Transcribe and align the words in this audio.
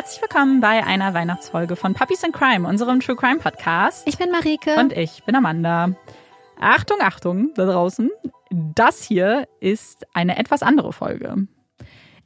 Herzlich 0.00 0.22
willkommen 0.22 0.60
bei 0.60 0.82
einer 0.82 1.12
Weihnachtsfolge 1.12 1.76
von 1.76 1.92
Puppies 1.92 2.22
in 2.22 2.32
Crime, 2.32 2.66
unserem 2.66 3.00
True 3.00 3.16
Crime 3.16 3.38
Podcast. 3.38 4.08
Ich 4.08 4.16
bin 4.16 4.30
Marike. 4.30 4.76
Und 4.76 4.94
ich 4.94 5.22
bin 5.24 5.36
Amanda. 5.36 5.94
Achtung, 6.58 7.02
Achtung, 7.02 7.52
da 7.54 7.66
draußen. 7.66 8.10
Das 8.48 9.02
hier 9.02 9.46
ist 9.60 10.06
eine 10.14 10.38
etwas 10.38 10.62
andere 10.62 10.94
Folge. 10.94 11.46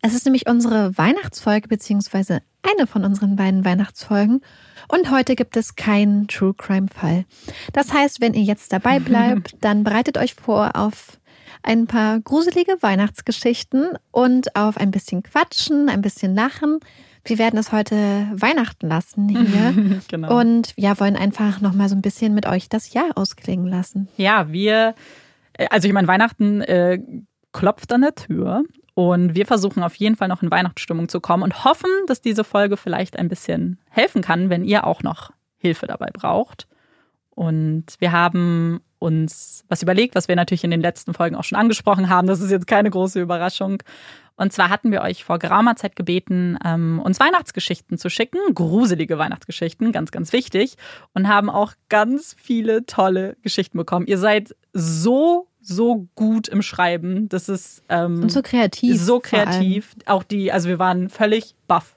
Es 0.03 0.15
ist 0.15 0.25
nämlich 0.25 0.49
unsere 0.49 0.97
Weihnachtsfolge, 0.97 1.67
beziehungsweise 1.67 2.43
eine 2.63 2.87
von 2.87 3.05
unseren 3.05 3.35
beiden 3.35 3.65
Weihnachtsfolgen. 3.65 4.43
Und 4.87 5.11
heute 5.11 5.35
gibt 5.35 5.57
es 5.57 5.75
keinen 5.75 6.29
True 6.29 6.55
Crime 6.55 6.87
Fall. 6.95 7.25
Das 7.73 7.93
heißt, 7.93 8.21
wenn 8.21 8.35
ihr 8.35 8.45
jetzt 8.45 8.73
dabei 8.73 8.99
bleibt, 9.01 9.57
dann 9.63 9.83
bereitet 9.83 10.17
euch 10.17 10.35
vor 10.35 10.77
auf 10.77 11.19
ein 11.65 11.89
paar 11.89 12.21
gruselige 12.21 12.77
Weihnachtsgeschichten 12.83 13.99
und 14.13 14.55
auf 14.55 14.77
ein 14.77 14.93
bisschen 14.93 15.25
Quatschen, 15.25 15.89
ein 15.89 16.03
bisschen 16.03 16.37
Lachen. 16.37 16.79
Wir 17.25 17.39
werden 17.39 17.59
es 17.59 17.73
heute 17.73 18.29
Weihnachten 18.35 18.89
lassen 18.89 19.29
hier 19.29 20.01
genau. 20.09 20.39
und 20.39 20.75
ja, 20.77 20.99
wollen 21.01 21.17
einfach 21.17 21.61
noch 21.61 21.73
mal 21.73 21.89
so 21.89 21.95
ein 21.95 22.03
bisschen 22.03 22.35
mit 22.35 22.47
euch 22.47 22.69
das 22.69 22.93
Jahr 22.93 23.11
ausklingen 23.17 23.67
lassen. 23.67 24.09
Ja, 24.17 24.53
wir, 24.53 24.95
äh, 25.55 25.67
also 25.71 25.89
ich 25.89 25.95
meine, 25.95 26.09
Weihnachten 26.09 26.61
äh, 26.61 27.01
klopft 27.53 27.93
an 27.93 28.03
der 28.03 28.15
Tür 28.15 28.65
und 28.95 29.35
wir 29.35 29.47
versuchen 29.47 29.83
auf 29.83 29.95
jeden 29.95 30.17
Fall 30.17 30.29
noch 30.29 30.43
in 30.43 30.51
Weihnachtsstimmung 30.51 31.09
zu 31.09 31.21
kommen 31.21 31.43
und 31.43 31.65
hoffen, 31.65 31.91
dass 32.07 32.21
diese 32.21 32.45
Folge 32.45 32.77
vielleicht 32.77 33.19
ein 33.19 33.29
bisschen 33.29 33.79
helfen 33.91 34.23
kann, 34.23 34.51
wenn 34.51 34.65
ihr 34.65 34.87
auch 34.87 35.03
noch 35.03 35.31
Hilfe 35.57 35.87
dabei 35.87 36.11
braucht. 36.13 36.69
Und 37.31 37.87
wir 37.99 38.13
haben 38.13 38.81
uns 39.05 39.65
was 39.69 39.83
überlegt, 39.83 40.15
was 40.15 40.29
wir 40.29 40.37
natürlich 40.37 40.65
in 40.65 40.71
den 40.71 40.81
letzten 40.81 41.15
Folgen 41.15 41.37
auch 41.37 41.45
schon 41.45 41.59
angesprochen 41.59 42.09
haben. 42.09 42.27
Das 42.27 42.41
ist 42.41 42.51
jetzt 42.51 42.67
keine 42.67 42.91
große 42.91 43.21
Überraschung. 43.21 43.83
Und 44.37 44.53
zwar 44.53 44.69
hatten 44.69 44.91
wir 44.91 45.03
euch 45.03 45.23
vor 45.23 45.39
geraumer 45.39 45.77
Zeit 45.77 45.95
gebeten, 45.95 46.59
ähm, 46.65 47.01
uns 47.05 47.21
Weihnachtsgeschichten 47.21 47.99
zu 47.99 48.11
schicken, 48.11 48.39
gruselige 48.53 49.17
Weihnachtsgeschichten, 49.17 49.93
ganz, 49.93 50.11
ganz 50.11 50.33
wichtig, 50.33 50.75
und 51.13 51.29
haben 51.29 51.51
auch 51.51 51.75
ganz 51.89 52.35
viele 52.41 52.85
tolle 52.87 53.37
Geschichten 53.43 53.79
bekommen. 53.79 54.07
Ihr 54.07 54.19
seid 54.19 54.57
so, 54.73 55.47
so 55.61 56.09
gut 56.17 56.49
im 56.49 56.63
Schreiben. 56.63 57.29
Das 57.29 57.49
ist 57.49 57.85
ähm, 57.89 58.23
und 58.23 58.33
so 58.33 58.43
kreativ. 58.43 59.01
So 59.01 59.21
kreativ. 59.21 59.95
Auch 60.07 60.25
die, 60.25 60.51
also 60.51 60.69
wir 60.69 60.81
waren 60.81 61.11
völlig 61.11 61.55
baff 61.69 61.95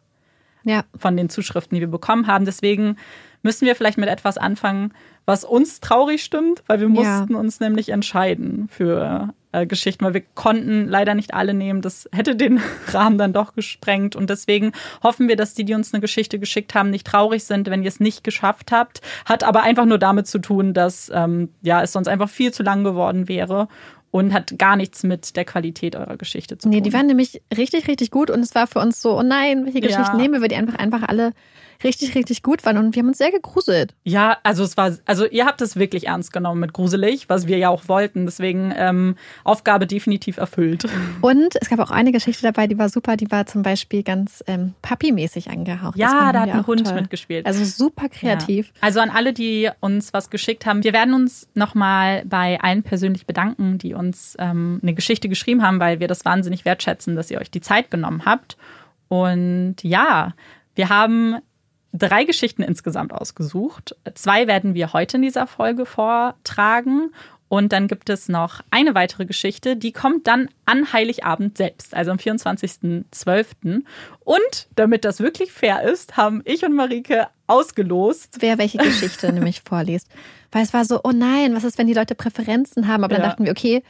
ja. 0.64 0.84
von 0.96 1.18
den 1.18 1.30
Zuschriften, 1.30 1.76
die 1.76 1.82
wir 1.82 1.88
bekommen 1.88 2.28
haben. 2.28 2.46
Deswegen 2.46 2.98
müssen 3.42 3.66
wir 3.66 3.76
vielleicht 3.76 3.98
mit 3.98 4.10
etwas 4.10 4.38
anfangen, 4.38 4.94
was 5.28 5.44
uns 5.44 5.82
traurig 5.82 6.24
stimmt, 6.24 6.64
weil 6.68 6.80
wir 6.80 6.88
mussten 6.88 7.34
ja. 7.34 7.38
uns 7.40 7.60
nämlich 7.60 7.90
entscheiden 7.90 8.70
für 8.72 9.34
äh, 9.52 9.68
Geschichten, 9.68 10.06
weil 10.06 10.14
wir 10.14 10.24
konnten 10.36 10.88
leider 10.88 11.16
nicht 11.16 11.34
alle 11.34 11.54
nehmen. 11.54 11.82
Das 11.82 12.10
hätte 12.14 12.38
den 12.38 12.62
Rahmen 12.88 13.18
dann 13.18 13.34
doch 13.34 13.54
gesprengt. 13.54 14.16
Und 14.16 14.30
deswegen 14.30 14.72
hoffen 15.04 15.28
wir, 15.28 15.36
dass 15.36 15.54
die, 15.54 15.66
die 15.66 15.74
uns 15.74 15.94
eine 15.94 16.00
Geschichte 16.00 16.40
geschickt 16.40 16.74
haben, 16.76 16.90
nicht 16.90 17.06
traurig 17.06 17.44
sind, 17.44 17.70
wenn 17.70 17.84
ihr 17.84 17.90
es 17.90 18.00
nicht 18.00 18.24
geschafft 18.24 18.72
habt. 18.72 19.02
Hat 19.26 19.44
aber 19.44 19.64
einfach 19.64 19.86
nur 19.86 19.98
damit 19.98 20.28
zu 20.28 20.40
tun, 20.40 20.74
dass 20.74 21.12
ähm, 21.14 21.50
ja, 21.62 21.84
es 21.84 21.92
sonst 21.92 22.08
einfach 22.08 22.30
viel 22.30 22.54
zu 22.54 22.64
lang 22.64 22.86
geworden 22.86 23.28
wäre 23.28 23.68
und 24.12 24.34
hat 24.34 24.58
gar 24.58 24.78
nichts 24.78 25.04
mit 25.04 25.36
der 25.36 25.44
Qualität 25.44 25.98
eurer 25.98 26.16
Geschichte 26.16 26.58
zu 26.58 26.64
tun. 26.64 26.72
Nee, 26.72 26.80
die 26.80 26.94
waren 26.94 27.08
nämlich 27.08 27.42
richtig, 27.56 27.90
richtig 27.90 28.12
gut 28.12 28.30
und 28.30 28.40
es 28.40 28.56
war 28.56 28.66
für 28.66 28.80
uns 28.80 29.02
so, 29.02 29.20
oh 29.20 29.24
nein, 29.24 29.66
welche 29.66 29.82
Geschichten 29.82 30.16
ja. 30.16 30.16
nehmen 30.16 30.42
wir, 30.42 30.48
die 30.48 30.56
einfach, 30.56 30.76
einfach 30.76 31.04
alle 31.04 31.34
richtig, 31.84 32.16
richtig 32.16 32.44
gut 32.44 32.66
waren 32.66 32.78
und 32.78 32.96
wir 32.96 33.02
haben 33.02 33.10
uns 33.10 33.18
sehr 33.18 33.32
gegruselt. 33.32 33.94
Ja, 34.04 34.38
also 34.44 34.64
es 34.64 34.78
war, 34.78 34.94
also 35.06 35.26
ihr 35.26 35.46
habt 35.46 35.62
es 35.62 35.76
wirklich 35.76 36.08
ernst 36.08 36.34
genommen 36.34 36.62
mit 36.62 36.74
gruselig, 36.74 37.30
was 37.30 37.48
wir 37.48 37.58
ja 37.58 37.70
auch 37.70 37.88
wollten. 37.88 38.26
Deswegen 38.26 38.74
ähm, 38.76 39.16
Aufgabe 39.44 39.88
definitiv 39.88 40.38
erfüllt. 40.38 40.86
Und 41.22 41.56
es 41.60 41.70
gab 41.70 41.80
auch 41.80 41.92
eine 41.92 42.12
Geschichte 42.12 42.44
dabei, 42.44 42.68
die 42.68 42.78
war 42.78 42.90
super. 42.90 43.18
Die 43.18 43.30
war 43.32 43.46
zum 43.46 43.62
Beispiel 43.62 44.04
ganz 44.04 44.44
ähm, 44.48 44.74
Papi-mäßig 44.82 45.50
angehaucht. 45.50 45.98
Ja, 45.98 46.32
da 46.32 46.42
hat 46.42 46.50
ein 46.50 46.68
Hund 46.68 46.86
toll. 46.86 46.96
mitgespielt. 46.96 47.46
Also 47.46 47.64
super 47.64 48.10
kreativ. 48.10 48.68
Ja. 48.68 48.74
Also 48.82 49.00
an 49.00 49.10
alle, 49.10 49.34
die 49.34 49.70
uns 49.80 50.14
was 50.14 50.30
geschickt 50.30 50.66
haben, 50.66 50.84
wir 50.84 50.94
werden 50.94 51.14
uns 51.14 51.48
nochmal 51.54 52.24
bei 52.26 52.60
allen 52.62 52.84
persönlich 52.84 53.26
bedanken, 53.26 53.78
die 53.78 53.94
uns 53.94 54.36
ähm, 54.40 54.80
eine 54.82 54.94
Geschichte 54.94 55.30
geschrieben 55.30 55.64
haben, 55.64 55.80
weil 55.80 56.00
wir 56.00 56.08
das 56.08 56.26
wahnsinnig 56.26 56.66
wertschätzen, 56.66 57.16
dass 57.16 57.32
ihr 57.32 57.40
euch 57.40 57.52
die 57.52 57.62
Zeit 57.62 57.92
genommen 57.92 58.24
habt. 58.26 58.58
Und 59.08 59.76
ja, 59.84 60.34
wir 60.76 60.90
haben 60.90 61.38
drei 61.94 62.24
Geschichten 62.24 62.64
insgesamt 62.64 63.14
ausgesucht. 63.14 63.96
Zwei 64.14 64.48
werden 64.48 64.74
wir 64.74 64.94
heute 64.94 65.18
in 65.18 65.24
dieser 65.24 65.48
Folge 65.48 65.86
vortragen. 65.86 67.12
Und 67.50 67.72
dann 67.72 67.88
gibt 67.88 68.10
es 68.10 68.28
noch 68.28 68.62
eine 68.72 68.94
weitere 68.94 69.26
Geschichte, 69.26 69.78
die 69.78 69.94
kommt 69.94 70.28
dann 70.28 70.50
an 70.66 70.92
Heiligabend 70.92 71.58
selbst, 71.58 71.94
also 71.94 72.12
am 72.12 72.18
24.12. 72.18 73.84
Und 74.20 74.68
damit 74.76 75.06
das 75.06 75.22
wirklich 75.22 75.54
fair 75.54 75.84
ist, 75.84 76.18
haben 76.18 76.42
ich 76.44 76.66
und 76.66 76.76
Marike 76.76 77.28
ausgelost. 77.48 78.38
Wer 78.40 78.58
welche 78.58 78.80
Geschichte 78.80 79.32
nämlich 79.34 79.62
vorliest. 79.62 80.10
Weil 80.52 80.64
es 80.64 80.74
war 80.74 80.84
so, 80.84 81.00
oh 81.04 81.12
nein, 81.14 81.56
was 81.56 81.64
ist, 81.64 81.78
wenn 81.78 81.88
die 81.88 81.94
Leute 81.94 82.16
Präferenzen 82.16 82.88
haben? 82.88 83.06
Aber 83.06 83.16
dann 83.16 83.24
ja. 83.24 83.30
dachten 83.30 83.46
wir, 83.46 83.52
okay, 83.52 83.82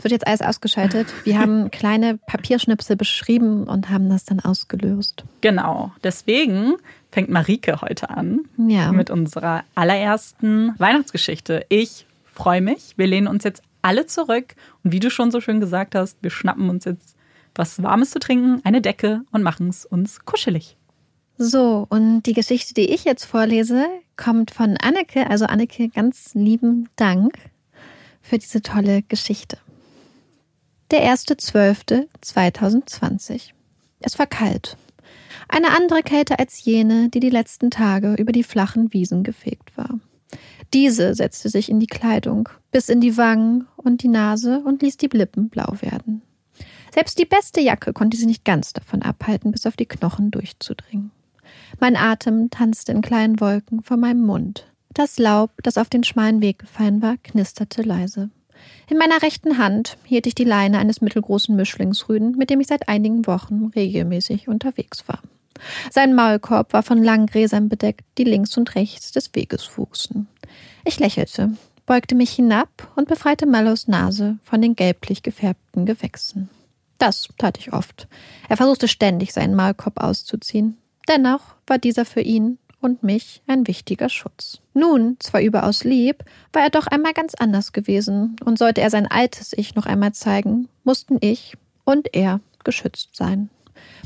es 0.00 0.04
wird 0.04 0.12
jetzt 0.12 0.26
alles 0.26 0.40
ausgeschaltet. 0.40 1.08
Wir 1.24 1.38
haben 1.38 1.70
kleine 1.70 2.16
Papierschnipsel 2.16 2.96
beschrieben 2.96 3.64
und 3.64 3.90
haben 3.90 4.08
das 4.08 4.24
dann 4.24 4.40
ausgelöst. 4.40 5.24
Genau. 5.42 5.92
Deswegen 6.02 6.76
fängt 7.12 7.28
Marike 7.28 7.82
heute 7.82 8.08
an 8.08 8.40
ja. 8.56 8.92
mit 8.92 9.10
unserer 9.10 9.62
allerersten 9.74 10.74
Weihnachtsgeschichte. 10.78 11.66
Ich 11.68 12.06
freue 12.24 12.62
mich. 12.62 12.94
Wir 12.96 13.08
lehnen 13.08 13.26
uns 13.26 13.44
jetzt 13.44 13.62
alle 13.82 14.06
zurück 14.06 14.54
und 14.82 14.92
wie 14.92 15.00
du 15.00 15.10
schon 15.10 15.30
so 15.30 15.42
schön 15.42 15.60
gesagt 15.60 15.94
hast, 15.94 16.16
wir 16.22 16.30
schnappen 16.30 16.70
uns 16.70 16.86
jetzt 16.86 17.14
was 17.54 17.82
Warmes 17.82 18.10
zu 18.10 18.20
trinken, 18.20 18.62
eine 18.64 18.80
Decke 18.80 19.20
und 19.32 19.42
machen 19.42 19.68
es 19.68 19.84
uns 19.84 20.24
kuschelig. 20.24 20.78
So, 21.36 21.86
und 21.90 22.22
die 22.22 22.32
Geschichte, 22.32 22.72
die 22.72 22.90
ich 22.90 23.04
jetzt 23.04 23.26
vorlese, 23.26 23.84
kommt 24.16 24.50
von 24.50 24.78
Anneke. 24.78 25.28
Also 25.28 25.44
Anneke, 25.44 25.90
ganz 25.90 26.30
lieben 26.32 26.88
Dank 26.96 27.34
für 28.22 28.38
diese 28.38 28.62
tolle 28.62 29.02
Geschichte. 29.02 29.58
Der 30.90 31.14
1.12.2020. 31.14 33.50
Es 34.00 34.18
war 34.18 34.26
kalt 34.26 34.76
eine 35.50 35.72
andere 35.72 36.02
Kälte 36.02 36.38
als 36.38 36.64
jene, 36.64 37.08
die 37.08 37.20
die 37.20 37.30
letzten 37.30 37.70
Tage 37.70 38.14
über 38.14 38.32
die 38.32 38.44
flachen 38.44 38.92
Wiesen 38.92 39.24
gefegt 39.24 39.76
war. 39.76 39.98
Diese 40.72 41.14
setzte 41.14 41.48
sich 41.48 41.68
in 41.68 41.80
die 41.80 41.88
Kleidung, 41.88 42.48
bis 42.70 42.88
in 42.88 43.00
die 43.00 43.16
Wangen 43.16 43.66
und 43.76 44.02
die 44.02 44.08
Nase 44.08 44.60
und 44.60 44.82
ließ 44.82 44.96
die 44.96 45.08
Lippen 45.08 45.48
blau 45.48 45.74
werden. 45.80 46.22
Selbst 46.94 47.18
die 47.18 47.24
beste 47.24 47.60
Jacke 47.60 47.92
konnte 47.92 48.16
sie 48.16 48.26
nicht 48.26 48.44
ganz 48.44 48.72
davon 48.72 49.02
abhalten, 49.02 49.50
bis 49.50 49.66
auf 49.66 49.76
die 49.76 49.86
Knochen 49.86 50.30
durchzudringen. 50.30 51.10
Mein 51.80 51.96
Atem 51.96 52.50
tanzte 52.50 52.92
in 52.92 53.00
kleinen 53.00 53.40
Wolken 53.40 53.82
vor 53.82 53.96
meinem 53.96 54.24
Mund. 54.24 54.66
Das 54.92 55.18
Laub, 55.18 55.50
das 55.62 55.78
auf 55.78 55.88
den 55.88 56.04
schmalen 56.04 56.42
Weg 56.42 56.60
gefallen 56.60 57.02
war, 57.02 57.16
knisterte 57.16 57.82
leise. 57.82 58.30
In 58.88 58.98
meiner 58.98 59.22
rechten 59.22 59.58
Hand 59.58 59.96
hielt 60.04 60.26
ich 60.26 60.34
die 60.34 60.44
Leine 60.44 60.78
eines 60.78 61.00
mittelgroßen 61.00 61.54
Mischlingsrüden, 61.54 62.36
mit 62.36 62.50
dem 62.50 62.60
ich 62.60 62.66
seit 62.66 62.88
einigen 62.88 63.26
Wochen 63.26 63.70
regelmäßig 63.74 64.48
unterwegs 64.48 65.06
war. 65.06 65.20
Sein 65.90 66.14
Maulkorb 66.14 66.72
war 66.72 66.82
von 66.82 67.02
langen 67.02 67.26
Gräsern 67.26 67.68
bedeckt, 67.68 68.04
die 68.18 68.24
links 68.24 68.56
und 68.56 68.74
rechts 68.74 69.12
des 69.12 69.34
Weges 69.34 69.76
wuchsen. 69.76 70.26
Ich 70.84 70.98
lächelte, 70.98 71.52
beugte 71.86 72.14
mich 72.14 72.30
hinab 72.30 72.90
und 72.96 73.08
befreite 73.08 73.46
Mallows 73.46 73.88
Nase 73.88 74.38
von 74.42 74.62
den 74.62 74.74
gelblich 74.74 75.22
gefärbten 75.22 75.86
Gewächsen. 75.86 76.48
Das 76.98 77.28
tat 77.38 77.58
ich 77.58 77.72
oft. 77.72 78.08
Er 78.48 78.56
versuchte 78.56 78.88
ständig, 78.88 79.32
seinen 79.32 79.54
Maulkorb 79.54 80.02
auszuziehen. 80.02 80.76
Dennoch 81.08 81.40
war 81.66 81.78
dieser 81.78 82.04
für 82.04 82.20
ihn 82.20 82.58
und 82.80 83.02
mich 83.02 83.42
ein 83.46 83.66
wichtiger 83.66 84.08
Schutz. 84.08 84.60
Nun, 84.74 85.16
zwar 85.18 85.40
überaus 85.40 85.84
lieb, 85.84 86.24
war 86.52 86.62
er 86.62 86.70
doch 86.70 86.86
einmal 86.86 87.12
ganz 87.12 87.34
anders 87.34 87.72
gewesen, 87.72 88.36
und 88.44 88.58
sollte 88.58 88.80
er 88.80 88.90
sein 88.90 89.06
altes 89.06 89.52
Ich 89.52 89.74
noch 89.74 89.86
einmal 89.86 90.12
zeigen, 90.12 90.68
mussten 90.84 91.18
ich 91.20 91.56
und 91.84 92.14
er 92.14 92.40
geschützt 92.64 93.16
sein. 93.16 93.50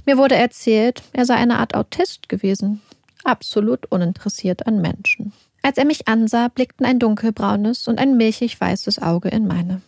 Mir 0.06 0.18
wurde 0.18 0.36
erzählt, 0.36 1.02
er 1.12 1.24
sei 1.24 1.34
eine 1.34 1.58
Art 1.58 1.74
Autist 1.74 2.28
gewesen, 2.28 2.82
absolut 3.24 3.86
uninteressiert 3.90 4.66
an 4.66 4.80
Menschen. 4.80 5.32
Als 5.62 5.78
er 5.78 5.86
mich 5.86 6.08
ansah, 6.08 6.48
blickten 6.48 6.84
ein 6.84 6.98
dunkelbraunes 6.98 7.88
und 7.88 7.98
ein 7.98 8.16
milchig 8.16 8.60
weißes 8.60 9.00
Auge 9.00 9.30
in 9.30 9.46
meine. 9.46 9.80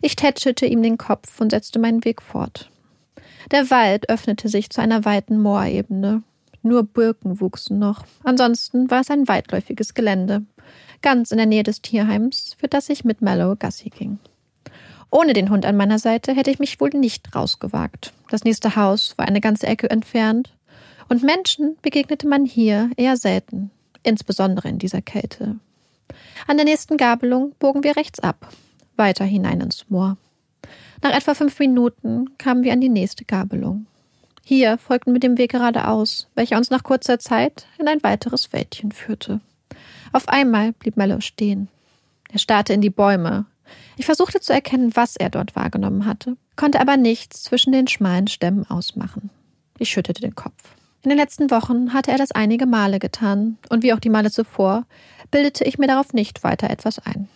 Ich 0.00 0.16
tätschelte 0.16 0.66
ihm 0.66 0.82
den 0.82 0.98
Kopf 0.98 1.40
und 1.40 1.50
setzte 1.50 1.78
meinen 1.78 2.04
Weg 2.04 2.20
fort. 2.20 2.70
Der 3.52 3.70
Wald 3.70 4.08
öffnete 4.08 4.48
sich 4.48 4.70
zu 4.70 4.80
einer 4.80 5.04
weiten 5.04 5.40
Moorebene. 5.40 6.22
Nur 6.62 6.84
Birken 6.84 7.40
wuchsen 7.40 7.78
noch. 7.78 8.04
Ansonsten 8.22 8.90
war 8.90 9.00
es 9.00 9.10
ein 9.10 9.26
weitläufiges 9.28 9.94
Gelände, 9.94 10.44
ganz 11.02 11.32
in 11.32 11.38
der 11.38 11.46
Nähe 11.46 11.64
des 11.64 11.82
Tierheims, 11.82 12.54
für 12.58 12.68
das 12.68 12.88
ich 12.88 13.04
mit 13.04 13.20
Mallow 13.20 13.56
Gassi 13.58 13.90
ging. 13.90 14.18
Ohne 15.10 15.34
den 15.34 15.50
Hund 15.50 15.66
an 15.66 15.76
meiner 15.76 15.98
Seite 15.98 16.32
hätte 16.32 16.50
ich 16.50 16.58
mich 16.58 16.80
wohl 16.80 16.90
nicht 16.90 17.34
rausgewagt. 17.34 18.12
Das 18.30 18.44
nächste 18.44 18.76
Haus 18.76 19.18
war 19.18 19.26
eine 19.26 19.40
ganze 19.40 19.66
Ecke 19.66 19.90
entfernt. 19.90 20.54
Und 21.08 21.22
Menschen 21.22 21.76
begegnete 21.82 22.26
man 22.26 22.46
hier 22.46 22.90
eher 22.96 23.18
selten, 23.18 23.70
insbesondere 24.02 24.70
in 24.70 24.78
dieser 24.78 25.02
Kälte. 25.02 25.56
An 26.46 26.56
der 26.56 26.64
nächsten 26.64 26.96
Gabelung 26.96 27.54
bogen 27.58 27.84
wir 27.84 27.96
rechts 27.96 28.20
ab, 28.20 28.48
weiter 28.96 29.24
hinein 29.24 29.60
ins 29.60 29.84
Moor. 29.90 30.16
Nach 31.02 31.12
etwa 31.12 31.34
fünf 31.34 31.58
Minuten 31.58 32.30
kamen 32.38 32.62
wir 32.62 32.72
an 32.72 32.80
die 32.80 32.88
nächste 32.88 33.24
Gabelung. 33.24 33.86
Hier 34.44 34.76
folgten 34.78 35.12
wir 35.12 35.20
dem 35.20 35.38
Weg 35.38 35.52
geradeaus, 35.52 36.28
welcher 36.34 36.56
uns 36.56 36.70
nach 36.70 36.82
kurzer 36.82 37.18
Zeit 37.18 37.66
in 37.78 37.86
ein 37.86 38.02
weiteres 38.02 38.52
Wäldchen 38.52 38.92
führte. 38.92 39.40
Auf 40.12 40.28
einmal 40.28 40.72
blieb 40.72 40.96
Mello 40.96 41.20
stehen. 41.20 41.68
Er 42.30 42.38
starrte 42.38 42.72
in 42.72 42.80
die 42.80 42.90
Bäume. 42.90 43.46
Ich 43.96 44.04
versuchte 44.04 44.40
zu 44.40 44.52
erkennen, 44.52 44.94
was 44.94 45.16
er 45.16 45.30
dort 45.30 45.54
wahrgenommen 45.54 46.06
hatte, 46.06 46.36
konnte 46.56 46.80
aber 46.80 46.96
nichts 46.96 47.44
zwischen 47.44 47.72
den 47.72 47.86
schmalen 47.86 48.26
Stämmen 48.26 48.68
ausmachen. 48.68 49.30
Ich 49.78 49.90
schüttelte 49.90 50.22
den 50.22 50.34
Kopf. 50.34 50.74
In 51.02 51.08
den 51.08 51.18
letzten 51.18 51.50
Wochen 51.50 51.92
hatte 51.92 52.10
er 52.10 52.18
das 52.18 52.32
einige 52.32 52.66
Male 52.66 52.98
getan, 52.98 53.58
und 53.70 53.82
wie 53.82 53.92
auch 53.92 54.00
die 54.00 54.10
Male 54.10 54.30
zuvor, 54.30 54.84
bildete 55.30 55.64
ich 55.64 55.78
mir 55.78 55.86
darauf 55.86 56.12
nicht 56.12 56.44
weiter 56.44 56.70
etwas 56.70 56.98
ein. 56.98 57.28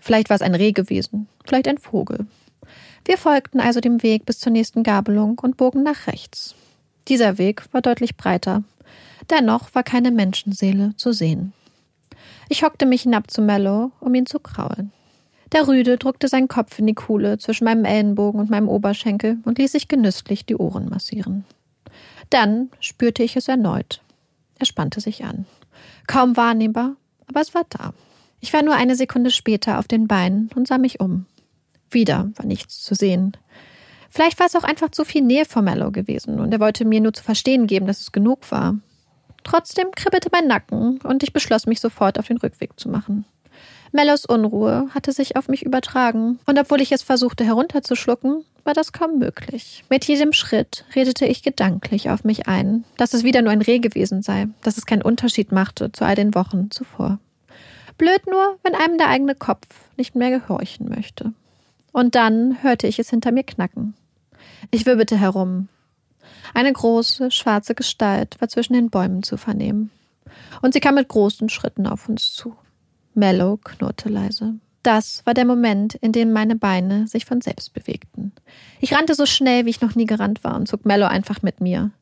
Vielleicht 0.00 0.28
war 0.28 0.36
es 0.36 0.42
ein 0.42 0.54
Reh 0.54 0.72
gewesen, 0.72 1.28
vielleicht 1.44 1.68
ein 1.68 1.78
Vogel. 1.78 2.26
Wir 3.04 3.18
folgten 3.18 3.60
also 3.60 3.80
dem 3.80 4.02
Weg 4.02 4.24
bis 4.24 4.38
zur 4.38 4.52
nächsten 4.52 4.82
Gabelung 4.82 5.38
und 5.38 5.56
bogen 5.56 5.82
nach 5.82 6.06
rechts. 6.06 6.54
Dieser 7.08 7.38
Weg 7.38 7.62
war 7.72 7.82
deutlich 7.82 8.16
breiter. 8.16 8.64
Dennoch 9.30 9.74
war 9.74 9.82
keine 9.82 10.10
Menschenseele 10.10 10.94
zu 10.96 11.12
sehen. 11.12 11.52
Ich 12.48 12.62
hockte 12.62 12.86
mich 12.86 13.02
hinab 13.02 13.30
zu 13.30 13.42
Mello, 13.42 13.92
um 14.00 14.14
ihn 14.14 14.26
zu 14.26 14.38
kraulen. 14.38 14.92
Der 15.52 15.68
Rüde 15.68 15.98
drückte 15.98 16.28
seinen 16.28 16.48
Kopf 16.48 16.78
in 16.78 16.86
die 16.86 16.94
Kuhle 16.94 17.38
zwischen 17.38 17.64
meinem 17.64 17.84
Ellenbogen 17.84 18.40
und 18.40 18.50
meinem 18.50 18.68
Oberschenkel 18.68 19.38
und 19.44 19.58
ließ 19.58 19.72
sich 19.72 19.88
genüsslich 19.88 20.46
die 20.46 20.56
Ohren 20.56 20.88
massieren. 20.88 21.44
Dann 22.30 22.70
spürte 22.80 23.22
ich 23.22 23.36
es 23.36 23.48
erneut. 23.48 24.00
Er 24.58 24.66
spannte 24.66 25.00
sich 25.00 25.24
an. 25.24 25.46
Kaum 26.06 26.36
wahrnehmbar, 26.36 26.96
aber 27.28 27.40
es 27.40 27.54
war 27.54 27.64
da. 27.68 27.92
Ich 28.40 28.52
war 28.52 28.62
nur 28.62 28.74
eine 28.74 28.96
Sekunde 28.96 29.30
später 29.30 29.78
auf 29.78 29.86
den 29.86 30.08
Beinen 30.08 30.50
und 30.54 30.66
sah 30.66 30.78
mich 30.78 31.00
um. 31.00 31.26
Wieder 31.90 32.30
war 32.36 32.46
nichts 32.46 32.82
zu 32.82 32.94
sehen. 32.94 33.36
Vielleicht 34.10 34.38
war 34.38 34.46
es 34.46 34.54
auch 34.54 34.64
einfach 34.64 34.90
zu 34.90 35.04
viel 35.04 35.22
Nähe 35.22 35.44
vor 35.44 35.62
Mello 35.62 35.90
gewesen 35.90 36.38
und 36.38 36.52
er 36.52 36.60
wollte 36.60 36.84
mir 36.84 37.00
nur 37.00 37.12
zu 37.12 37.24
verstehen 37.24 37.66
geben, 37.66 37.86
dass 37.86 38.00
es 38.00 38.12
genug 38.12 38.50
war. 38.50 38.76
Trotzdem 39.42 39.90
kribbelte 39.92 40.28
mein 40.32 40.46
Nacken 40.46 41.00
und 41.02 41.22
ich 41.22 41.32
beschloss 41.32 41.66
mich 41.66 41.80
sofort 41.80 42.18
auf 42.18 42.28
den 42.28 42.38
Rückweg 42.38 42.78
zu 42.78 42.88
machen. 42.88 43.24
Mellos 43.92 44.24
Unruhe 44.24 44.88
hatte 44.92 45.12
sich 45.12 45.36
auf 45.36 45.48
mich 45.48 45.62
übertragen, 45.62 46.40
und 46.46 46.58
obwohl 46.58 46.80
ich 46.80 46.90
es 46.90 47.02
versuchte 47.02 47.44
herunterzuschlucken, 47.44 48.44
war 48.64 48.74
das 48.74 48.92
kaum 48.92 49.18
möglich. 49.18 49.84
Mit 49.88 50.04
jedem 50.06 50.32
Schritt 50.32 50.84
redete 50.96 51.26
ich 51.26 51.42
gedanklich 51.42 52.10
auf 52.10 52.24
mich 52.24 52.48
ein, 52.48 52.84
dass 52.96 53.14
es 53.14 53.22
wieder 53.22 53.42
nur 53.42 53.52
ein 53.52 53.62
Reh 53.62 53.78
gewesen 53.78 54.22
sei, 54.22 54.48
dass 54.62 54.78
es 54.78 54.86
keinen 54.86 55.02
Unterschied 55.02 55.52
machte 55.52 55.92
zu 55.92 56.04
all 56.04 56.16
den 56.16 56.34
Wochen 56.34 56.70
zuvor. 56.70 57.18
Blöd 57.96 58.26
nur, 58.26 58.58
wenn 58.64 58.74
einem 58.74 58.98
der 58.98 59.08
eigene 59.08 59.36
Kopf 59.36 59.66
nicht 59.96 60.16
mehr 60.16 60.30
gehorchen 60.30 60.88
möchte. 60.88 61.32
Und 61.94 62.16
dann 62.16 62.60
hörte 62.64 62.88
ich 62.88 62.98
es 62.98 63.08
hinter 63.08 63.30
mir 63.30 63.44
knacken. 63.44 63.94
Ich 64.72 64.84
wirbelte 64.84 65.16
herum. 65.16 65.68
Eine 66.52 66.72
große, 66.72 67.30
schwarze 67.30 67.76
Gestalt 67.76 68.40
war 68.40 68.48
zwischen 68.48 68.72
den 68.72 68.90
Bäumen 68.90 69.22
zu 69.22 69.36
vernehmen. 69.36 69.92
Und 70.60 70.74
sie 70.74 70.80
kam 70.80 70.96
mit 70.96 71.06
großen 71.06 71.48
Schritten 71.48 71.86
auf 71.86 72.08
uns 72.08 72.32
zu. 72.32 72.56
Mellow 73.14 73.58
knurrte 73.58 74.08
leise. 74.08 74.54
Das 74.82 75.24
war 75.24 75.34
der 75.34 75.44
Moment, 75.44 75.94
in 75.94 76.10
dem 76.10 76.32
meine 76.32 76.56
Beine 76.56 77.06
sich 77.06 77.26
von 77.26 77.40
selbst 77.40 77.72
bewegten. 77.72 78.32
Ich 78.80 78.92
rannte 78.92 79.14
so 79.14 79.24
schnell, 79.24 79.64
wie 79.64 79.70
ich 79.70 79.80
noch 79.80 79.94
nie 79.94 80.06
gerannt 80.06 80.42
war, 80.42 80.56
und 80.56 80.66
zog 80.66 80.84
Mellow 80.84 81.06
einfach 81.06 81.42
mit 81.42 81.60
mir. 81.60 81.92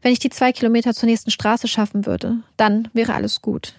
Wenn 0.00 0.12
ich 0.12 0.18
die 0.18 0.30
zwei 0.30 0.52
Kilometer 0.52 0.94
zur 0.94 1.10
nächsten 1.10 1.30
Straße 1.30 1.68
schaffen 1.68 2.06
würde, 2.06 2.38
dann 2.56 2.88
wäre 2.94 3.12
alles 3.12 3.42
gut. 3.42 3.74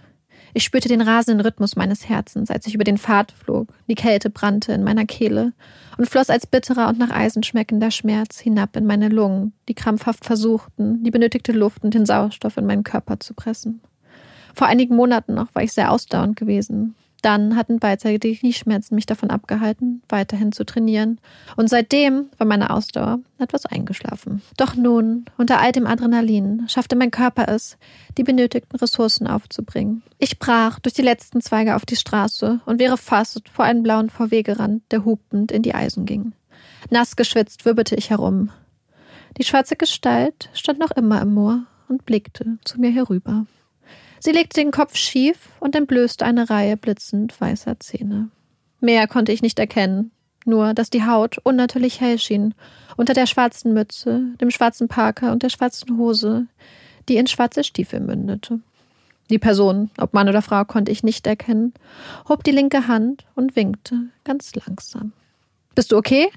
Ich 0.58 0.64
spürte 0.64 0.90
den 0.90 1.02
rasenden 1.02 1.46
Rhythmus 1.46 1.76
meines 1.76 2.10
Herzens, 2.10 2.50
als 2.50 2.66
ich 2.66 2.74
über 2.74 2.84
den 2.84 2.98
Pfad 2.98 3.32
flog. 3.32 3.68
Die 3.88 3.94
Kälte 3.94 4.32
brannte 4.32 4.74
in 4.74 4.84
meiner 4.84 5.06
Kehle 5.06 5.54
und 6.00 6.10
floss 6.10 6.32
als 6.32 6.48
bitterer 6.48 6.88
und 6.88 6.98
nach 6.98 7.12
Eisen 7.12 7.44
schmeckender 7.44 7.92
Schmerz 7.92 8.40
hinab 8.40 8.76
in 8.76 8.88
meine 8.88 9.10
Lungen, 9.10 9.54
die 9.70 9.76
krampfhaft 9.76 10.26
versuchten, 10.26 11.04
die 11.04 11.12
benötigte 11.12 11.52
Luft 11.52 11.84
und 11.84 11.94
den 11.94 12.08
Sauerstoff 12.08 12.58
in 12.58 12.66
meinen 12.66 12.84
Körper 12.84 13.20
zu 13.20 13.36
pressen. 13.36 13.82
Vor 14.56 14.66
einigen 14.66 14.96
Monaten 14.96 15.36
noch 15.36 15.54
war 15.54 15.62
ich 15.62 15.74
sehr 15.74 15.92
ausdauernd 15.92 16.36
gewesen. 16.36 16.96
Dann 17.22 17.56
hatten 17.56 17.80
beidseitige 17.80 18.36
Knieschmerzen 18.38 18.96
mich 18.96 19.06
davon 19.06 19.30
abgehalten, 19.30 20.02
weiterhin 20.10 20.52
zu 20.52 20.66
trainieren. 20.66 21.20
Und 21.56 21.70
seitdem 21.70 22.28
war 22.38 22.46
meine 22.46 22.70
Ausdauer 22.70 23.20
etwas 23.40 23.66
eingeschlafen. 23.66 24.42
Doch 24.56 24.76
nun, 24.76 25.26
unter 25.38 25.60
all 25.60 25.72
dem 25.72 25.88
Adrenalin, 25.88 26.66
schaffte 26.68 26.96
mein 26.96 27.12
Körper 27.12 27.48
es, 27.48 27.78
die 28.18 28.24
benötigten 28.24 28.78
Ressourcen 28.78 29.28
aufzubringen. 29.28 30.04
Ich 30.20 30.40
brach 30.40 30.80
durch 30.80 30.94
die 30.94 31.02
letzten 31.02 31.42
Zweige 31.42 31.76
auf 31.76 31.86
die 31.86 31.96
Straße 31.96 32.60
und 32.66 32.80
wäre 32.80 32.98
fast 32.98 33.50
vor 33.50 33.66
einen 33.66 33.84
blauen 33.84 34.10
VW 34.10 34.44
gerannt, 34.44 34.84
der 34.92 35.06
hupend 35.06 35.52
in 35.52 35.64
die 35.64 35.76
Eisen 35.76 36.06
ging. 36.06 36.34
Nass 36.90 37.16
geschwitzt 37.16 37.66
wirbelte 37.66 37.96
ich 37.96 38.10
herum. 38.10 38.52
Die 39.38 39.44
schwarze 39.44 39.76
Gestalt 39.76 40.50
stand 40.54 40.80
noch 40.80 40.92
immer 40.92 41.22
im 41.22 41.34
Moor 41.34 41.64
und 41.88 42.06
blickte 42.06 42.58
zu 42.64 42.80
mir 42.80 42.92
herüber. 42.92 43.46
Sie 44.20 44.32
legte 44.32 44.60
den 44.60 44.72
Kopf 44.72 44.96
schief 44.96 45.50
und 45.60 45.76
entblößte 45.76 46.26
eine 46.26 46.50
Reihe 46.50 46.78
blitzend 46.78 47.40
weißer 47.40 47.80
Zähne. 47.80 48.30
Mehr 48.80 49.08
konnte 49.08 49.32
ich 49.32 49.42
nicht 49.42 49.60
erkennen, 49.60 50.12
nur 50.46 50.74
dass 50.74 50.90
die 50.90 51.06
Haut 51.06 51.38
unnatürlich 51.40 52.00
hell 52.00 52.20
schien, 52.20 52.54
unter 52.96 53.14
der 53.14 53.28
schwarzen 53.28 53.74
Mütze, 53.74 54.22
dem 54.40 54.52
schwarzen 54.52 54.88
Parker 54.88 55.32
und 55.32 55.44
der 55.44 55.50
schwarzen 55.50 55.98
Hose, 55.98 56.48
die 57.10 57.18
in 57.18 57.28
schwarze 57.28 57.64
Stiefel 57.64 58.00
mündete. 58.00 58.60
Die 59.30 59.40
Person, 59.40 59.92
ob 59.98 60.14
Mann 60.14 60.30
oder 60.30 60.42
Frau, 60.42 60.64
konnte 60.64 60.92
ich 60.92 61.04
nicht 61.04 61.28
erkennen, 61.28 61.74
hob 62.30 62.44
die 62.44 62.52
linke 62.52 62.88
Hand 62.88 63.26
und 63.36 63.56
winkte 63.56 63.96
ganz 64.24 64.56
langsam. 64.56 65.12
Bist 65.76 65.92
du 65.92 65.98
okay? 65.98 66.30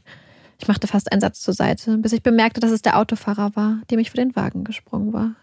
Ich 0.59 0.69
machte 0.69 0.87
fast 0.87 1.11
einen 1.11 1.21
Satz 1.21 1.41
zur 1.41 1.55
Seite, 1.55 1.97
bis 1.99 2.13
ich 2.13 2.23
bemerkte, 2.23 2.61
dass 2.61 2.73
es 2.73 2.83
der 2.83 2.99
Autofahrer 2.99 3.55
war, 3.55 3.81
dem 3.91 3.99
ich 3.99 4.11
vor 4.11 4.17
den 4.17 4.37
Wagen 4.37 4.65
gesprungen 4.65 5.13
war. 5.13 5.35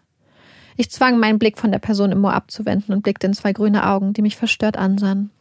Ich 0.78 0.92
zwang 0.92 1.20
meinen 1.20 1.40
Blick 1.40 1.58
von 1.58 1.72
der 1.72 1.80
Person 1.80 2.12
im 2.12 2.22
Moor 2.22 2.34
abzuwenden 2.34 2.94
und 2.94 3.02
blickte 3.02 3.26
in 3.26 3.34
zwei 3.34 3.52
grüne 3.52 3.88
Augen, 3.88 4.14
die 4.14 4.22
mich 4.22 4.38
verstört 4.38 4.78
ansahen. 4.78 5.32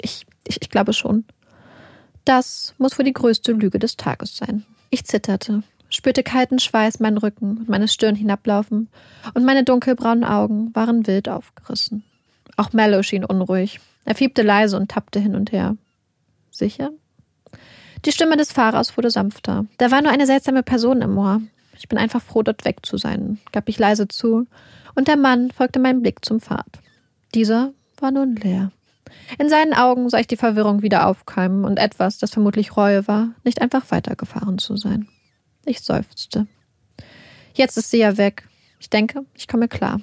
Ich, 0.00 0.26
ich, 0.46 0.60
ich 0.60 0.68
glaube 0.68 0.92
schon. 0.92 1.24
Das 2.26 2.74
muss 2.76 2.98
wohl 2.98 3.06
die 3.06 3.14
größte 3.14 3.52
Lüge 3.52 3.78
des 3.78 3.96
Tages 3.96 4.36
sein. 4.36 4.64
Ich 4.90 5.04
zitterte, 5.04 5.62
spürte 5.88 6.22
kalten 6.22 6.58
Schweiß 6.58 7.00
meinen 7.00 7.16
Rücken 7.16 7.58
und 7.58 7.68
meine 7.70 7.88
Stirn 7.88 8.14
hinablaufen, 8.14 8.90
und 9.32 9.44
meine 9.44 9.64
dunkelbraunen 9.64 10.24
Augen 10.24 10.74
waren 10.74 11.06
wild 11.06 11.28
aufgerissen. 11.28 12.04
Auch 12.58 12.74
Mello 12.74 13.02
schien 13.02 13.24
unruhig. 13.24 13.80
Er 14.04 14.14
fiebte 14.14 14.42
leise 14.42 14.76
und 14.76 14.90
tappte 14.90 15.20
hin 15.20 15.34
und 15.34 15.52
her. 15.52 15.76
Sicher? 16.50 16.90
Die 18.04 18.12
Stimme 18.12 18.36
des 18.36 18.52
Fahrers 18.52 18.96
wurde 18.96 19.10
sanfter. 19.10 19.64
Da 19.78 19.90
war 19.90 20.02
nur 20.02 20.12
eine 20.12 20.26
seltsame 20.26 20.62
Person 20.62 21.00
im 21.00 21.14
Moor. 21.14 21.40
Ich 21.78 21.88
bin 21.88 21.98
einfach 21.98 22.20
froh, 22.20 22.42
dort 22.42 22.64
weg 22.64 22.84
zu 22.84 22.98
sein, 22.98 23.38
gab 23.52 23.68
ich 23.68 23.78
leise 23.78 24.06
zu 24.06 24.46
und 24.94 25.08
der 25.08 25.16
Mann 25.16 25.50
folgte 25.50 25.78
meinem 25.78 26.02
Blick 26.02 26.24
zum 26.24 26.40
Pfad. 26.40 26.66
Dieser 27.34 27.72
war 27.98 28.10
nun 28.10 28.36
leer. 28.36 28.72
In 29.38 29.48
seinen 29.48 29.74
Augen 29.74 30.08
sah 30.08 30.18
ich 30.18 30.26
die 30.26 30.36
Verwirrung 30.36 30.82
wieder 30.82 31.06
aufkeimen 31.06 31.64
und 31.64 31.78
etwas, 31.78 32.18
das 32.18 32.30
vermutlich 32.30 32.76
Reue 32.76 33.06
war, 33.08 33.30
nicht 33.44 33.60
einfach 33.60 33.90
weitergefahren 33.90 34.58
zu 34.58 34.76
sein. 34.76 35.08
Ich 35.64 35.80
seufzte. 35.80 36.46
Jetzt 37.54 37.76
ist 37.76 37.90
sie 37.90 37.98
ja 37.98 38.16
weg. 38.16 38.48
Ich 38.80 38.90
denke, 38.90 39.24
ich 39.34 39.48
komme 39.48 39.68
klar. 39.68 40.00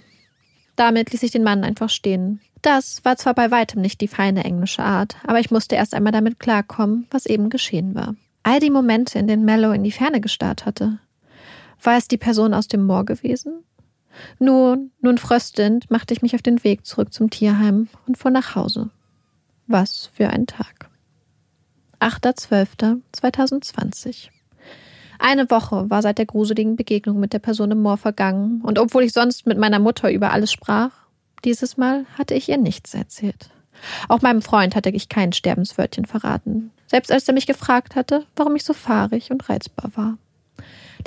Damit 0.75 1.11
ließ 1.11 1.23
ich 1.23 1.31
den 1.31 1.43
Mann 1.43 1.63
einfach 1.63 1.89
stehen. 1.89 2.39
Das 2.61 3.03
war 3.03 3.17
zwar 3.17 3.33
bei 3.33 3.51
weitem 3.51 3.81
nicht 3.81 4.01
die 4.01 4.07
feine 4.07 4.43
englische 4.43 4.83
Art, 4.83 5.17
aber 5.25 5.39
ich 5.39 5.51
musste 5.51 5.75
erst 5.75 5.93
einmal 5.93 6.11
damit 6.11 6.39
klarkommen, 6.39 7.07
was 7.11 7.25
eben 7.25 7.49
geschehen 7.49 7.95
war. 7.95 8.15
All 8.43 8.59
die 8.59 8.69
Momente, 8.69 9.19
in 9.19 9.27
denen 9.27 9.45
Mellow 9.45 9.71
in 9.71 9.83
die 9.83 9.91
Ferne 9.91 10.21
gestarrt 10.21 10.65
hatte. 10.65 10.99
War 11.81 11.97
es 11.97 12.07
die 12.07 12.17
Person 12.17 12.53
aus 12.53 12.67
dem 12.67 12.85
Moor 12.85 13.05
gewesen? 13.05 13.63
Nun, 14.39 14.91
nun 15.01 15.17
fröstend, 15.17 15.91
machte 15.91 16.13
ich 16.13 16.21
mich 16.21 16.35
auf 16.35 16.41
den 16.41 16.63
Weg 16.63 16.85
zurück 16.85 17.13
zum 17.13 17.29
Tierheim 17.29 17.89
und 18.07 18.17
fuhr 18.17 18.31
nach 18.31 18.55
Hause. 18.55 18.89
Was 19.67 20.09
für 20.13 20.29
ein 20.29 20.47
Tag. 20.47 20.89
8.12.2020 21.99 24.29
eine 25.19 25.51
Woche 25.51 25.89
war 25.89 26.01
seit 26.01 26.17
der 26.17 26.25
gruseligen 26.25 26.77
Begegnung 26.77 27.19
mit 27.19 27.33
der 27.33 27.39
Person 27.39 27.71
im 27.71 27.81
Moor 27.81 27.97
vergangen, 27.97 28.61
und 28.61 28.79
obwohl 28.79 29.03
ich 29.03 29.11
sonst 29.11 29.45
mit 29.45 29.57
meiner 29.57 29.79
Mutter 29.79 30.11
über 30.11 30.31
alles 30.31 30.51
sprach, 30.51 30.91
dieses 31.43 31.75
Mal 31.75 32.05
hatte 32.17 32.33
ich 32.33 32.47
ihr 32.47 32.57
nichts 32.57 32.93
erzählt. 32.93 33.49
Auch 34.07 34.21
meinem 34.21 34.41
Freund 34.41 34.75
hatte 34.75 34.89
ich 34.89 35.09
kein 35.09 35.33
Sterbenswörtchen 35.33 36.05
verraten, 36.05 36.71
selbst 36.87 37.11
als 37.11 37.27
er 37.27 37.33
mich 37.33 37.47
gefragt 37.47 37.95
hatte, 37.95 38.25
warum 38.35 38.55
ich 38.55 38.63
so 38.63 38.73
fahrig 38.73 39.29
und 39.29 39.47
reizbar 39.49 39.91
war. 39.95 40.17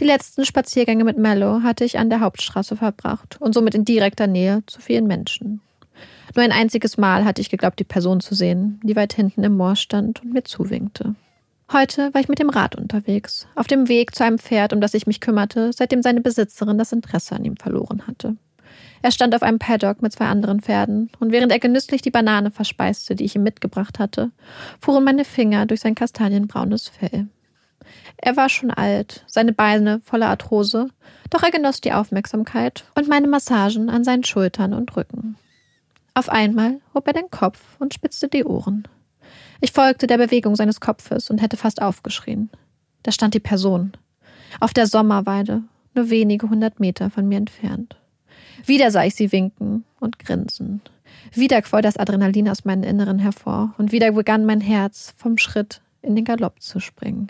Die 0.01 0.05
letzten 0.05 0.45
Spaziergänge 0.45 1.05
mit 1.05 1.19
Mello 1.19 1.63
hatte 1.63 1.85
ich 1.85 1.99
an 1.99 2.11
der 2.11 2.21
Hauptstraße 2.21 2.77
verbracht 2.77 3.37
und 3.41 3.53
somit 3.55 3.75
in 3.75 3.85
direkter 3.85 4.27
Nähe 4.27 4.63
zu 4.67 4.81
vielen 4.81 5.07
Menschen. 5.07 5.61
Nur 6.35 6.45
ein 6.45 6.53
einziges 6.53 6.97
Mal 6.97 7.25
hatte 7.25 7.43
ich 7.43 7.51
geglaubt, 7.51 7.79
die 7.79 7.85
Person 7.85 8.21
zu 8.21 8.35
sehen, 8.35 8.81
die 8.83 8.97
weit 8.97 9.13
hinten 9.13 9.45
im 9.45 9.57
Moor 9.57 9.77
stand 9.77 10.23
und 10.23 10.33
mir 10.33 10.45
zuwinkte. 10.45 11.15
Heute 11.73 12.13
war 12.13 12.21
ich 12.21 12.29
mit 12.29 12.39
dem 12.39 12.51
Rad 12.51 12.77
unterwegs, 12.77 13.47
auf 13.55 13.67
dem 13.67 13.89
Weg 13.89 14.15
zu 14.15 14.25
einem 14.25 14.39
Pferd, 14.39 14.73
um 14.73 14.81
das 14.81 14.95
ich 14.95 15.07
mich 15.07 15.21
kümmerte, 15.21 15.73
seitdem 15.73 16.03
seine 16.03 16.21
Besitzerin 16.21 16.79
das 16.79 16.93
Interesse 16.93 17.35
an 17.35 17.45
ihm 17.45 17.57
verloren 17.57 18.07
hatte. 18.07 18.37
Er 19.03 19.11
stand 19.11 19.35
auf 19.35 19.43
einem 19.43 19.59
Paddock 19.59 20.01
mit 20.01 20.13
zwei 20.13 20.27
anderen 20.27 20.61
Pferden, 20.61 21.11
und 21.19 21.33
während 21.33 21.51
er 21.51 21.59
genüsslich 21.59 22.03
die 22.03 22.11
Banane 22.11 22.51
verspeiste, 22.51 23.15
die 23.15 23.25
ich 23.25 23.37
ihm 23.37 23.43
mitgebracht 23.43 23.99
hatte, 23.99 24.31
fuhren 24.81 25.05
meine 25.05 25.25
Finger 25.25 25.67
durch 25.67 25.81
sein 25.81 25.95
kastanienbraunes 25.95 26.89
Fell. 26.89 27.29
Er 28.17 28.37
war 28.37 28.49
schon 28.49 28.71
alt, 28.71 29.25
seine 29.27 29.53
Beine 29.53 30.01
voller 30.01 30.29
Arthrose, 30.29 30.89
doch 31.31 31.43
er 31.43 31.51
genoss 31.51 31.81
die 31.81 31.93
Aufmerksamkeit 31.93 32.85
und 32.95 33.09
meine 33.09 33.27
Massagen 33.27 33.91
an 33.91 34.05
seinen 34.05 34.25
Schultern 34.25 34.75
und 34.75 34.97
Rücken. 34.97 35.37
Auf 36.15 36.29
einmal 36.29 36.81
hob 36.95 37.07
er 37.07 37.15
den 37.15 37.31
Kopf 37.31 37.61
und 37.79 37.95
spitzte 37.95 38.29
die 38.29 38.45
Ohren. 38.45 38.87
Ich 39.61 39.73
folgte 39.73 40.07
der 40.07 40.19
Bewegung 40.19 40.57
seines 40.57 40.81
Kopfes 40.81 41.31
und 41.31 41.41
hätte 41.41 41.57
fast 41.57 41.81
aufgeschrien. 41.81 42.51
Da 43.03 43.13
stand 43.13 43.35
die 43.35 43.41
Person. 43.41 43.93
Auf 44.61 44.75
der 44.75 44.87
Sommerweide, 44.87 45.63
nur 45.95 46.11
wenige 46.11 46.51
hundert 46.51 46.81
Meter 46.81 47.11
von 47.11 47.29
mir 47.29 47.39
entfernt. 47.39 47.97
Wieder 48.65 48.91
sah 48.91 49.05
ich 49.05 49.15
sie 49.15 49.33
winken 49.33 49.85
und 50.01 50.19
grinsen. 50.19 50.83
Wieder 51.33 51.63
quoll 51.63 51.83
das 51.83 51.97
Adrenalin 51.97 52.49
aus 52.49 52.65
meinem 52.65 52.83
Inneren 52.83 53.19
hervor 53.19 53.75
und 53.79 53.93
wieder 53.93 54.13
begann 54.13 54.45
mein 54.45 54.61
Herz 54.61 55.15
vom 55.17 55.39
Schritt 55.39 55.81
in 56.03 56.15
den 56.15 56.25
Galopp 56.25 56.61
zu 56.61 56.81
springen. 56.81 57.29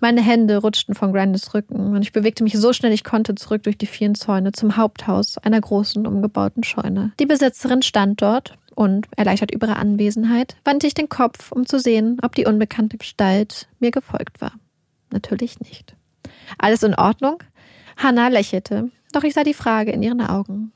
Meine 0.00 0.22
Hände 0.22 0.58
rutschten 0.58 0.94
von 0.94 1.12
Grandes 1.12 1.54
Rücken 1.54 1.94
und 1.94 2.02
ich 2.02 2.12
bewegte 2.12 2.44
mich 2.44 2.58
so 2.58 2.72
schnell 2.72 2.92
ich 2.92 3.04
konnte 3.04 3.34
zurück 3.34 3.62
durch 3.62 3.78
die 3.78 3.86
vielen 3.86 4.14
Zäune 4.14 4.52
zum 4.52 4.76
Haupthaus 4.76 5.38
einer 5.38 5.60
großen 5.60 6.06
umgebauten 6.06 6.64
Scheune. 6.64 7.12
Die 7.20 7.26
Besitzerin 7.26 7.82
stand 7.82 8.20
dort 8.20 8.58
und, 8.74 9.06
erleichtert 9.16 9.52
über 9.52 9.68
ihre 9.68 9.76
Anwesenheit, 9.76 10.56
wandte 10.64 10.86
ich 10.86 10.94
den 10.94 11.08
Kopf, 11.08 11.52
um 11.52 11.66
zu 11.66 11.78
sehen, 11.78 12.18
ob 12.22 12.34
die 12.34 12.46
unbekannte 12.46 12.98
Gestalt 12.98 13.68
mir 13.78 13.90
gefolgt 13.90 14.40
war. 14.40 14.52
Natürlich 15.12 15.60
nicht. 15.60 15.96
Alles 16.58 16.82
in 16.82 16.94
Ordnung? 16.94 17.42
Hannah 17.96 18.28
lächelte, 18.28 18.90
doch 19.12 19.22
ich 19.22 19.34
sah 19.34 19.44
die 19.44 19.54
Frage 19.54 19.92
in 19.92 20.02
ihren 20.02 20.20
Augen. 20.20 20.72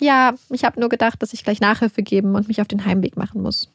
Ja, 0.00 0.34
ich 0.50 0.64
habe 0.64 0.80
nur 0.80 0.88
gedacht, 0.88 1.22
dass 1.22 1.32
ich 1.32 1.44
gleich 1.44 1.60
Nachhilfe 1.60 2.02
geben 2.02 2.34
und 2.34 2.48
mich 2.48 2.60
auf 2.60 2.68
den 2.68 2.84
Heimweg 2.84 3.16
machen 3.16 3.42
muss. 3.42 3.72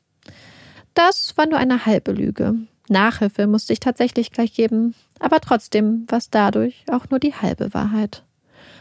Das 0.93 1.37
war 1.37 1.47
nur 1.47 1.59
eine 1.59 1.85
halbe 1.85 2.11
Lüge. 2.11 2.55
Nachhilfe 2.89 3.47
musste 3.47 3.73
ich 3.73 3.79
tatsächlich 3.79 4.31
gleich 4.31 4.53
geben, 4.53 4.93
aber 5.19 5.39
trotzdem 5.39 6.05
war 6.09 6.17
es 6.17 6.29
dadurch 6.29 6.83
auch 6.91 7.09
nur 7.09 7.19
die 7.19 7.33
halbe 7.33 7.73
Wahrheit. 7.73 8.23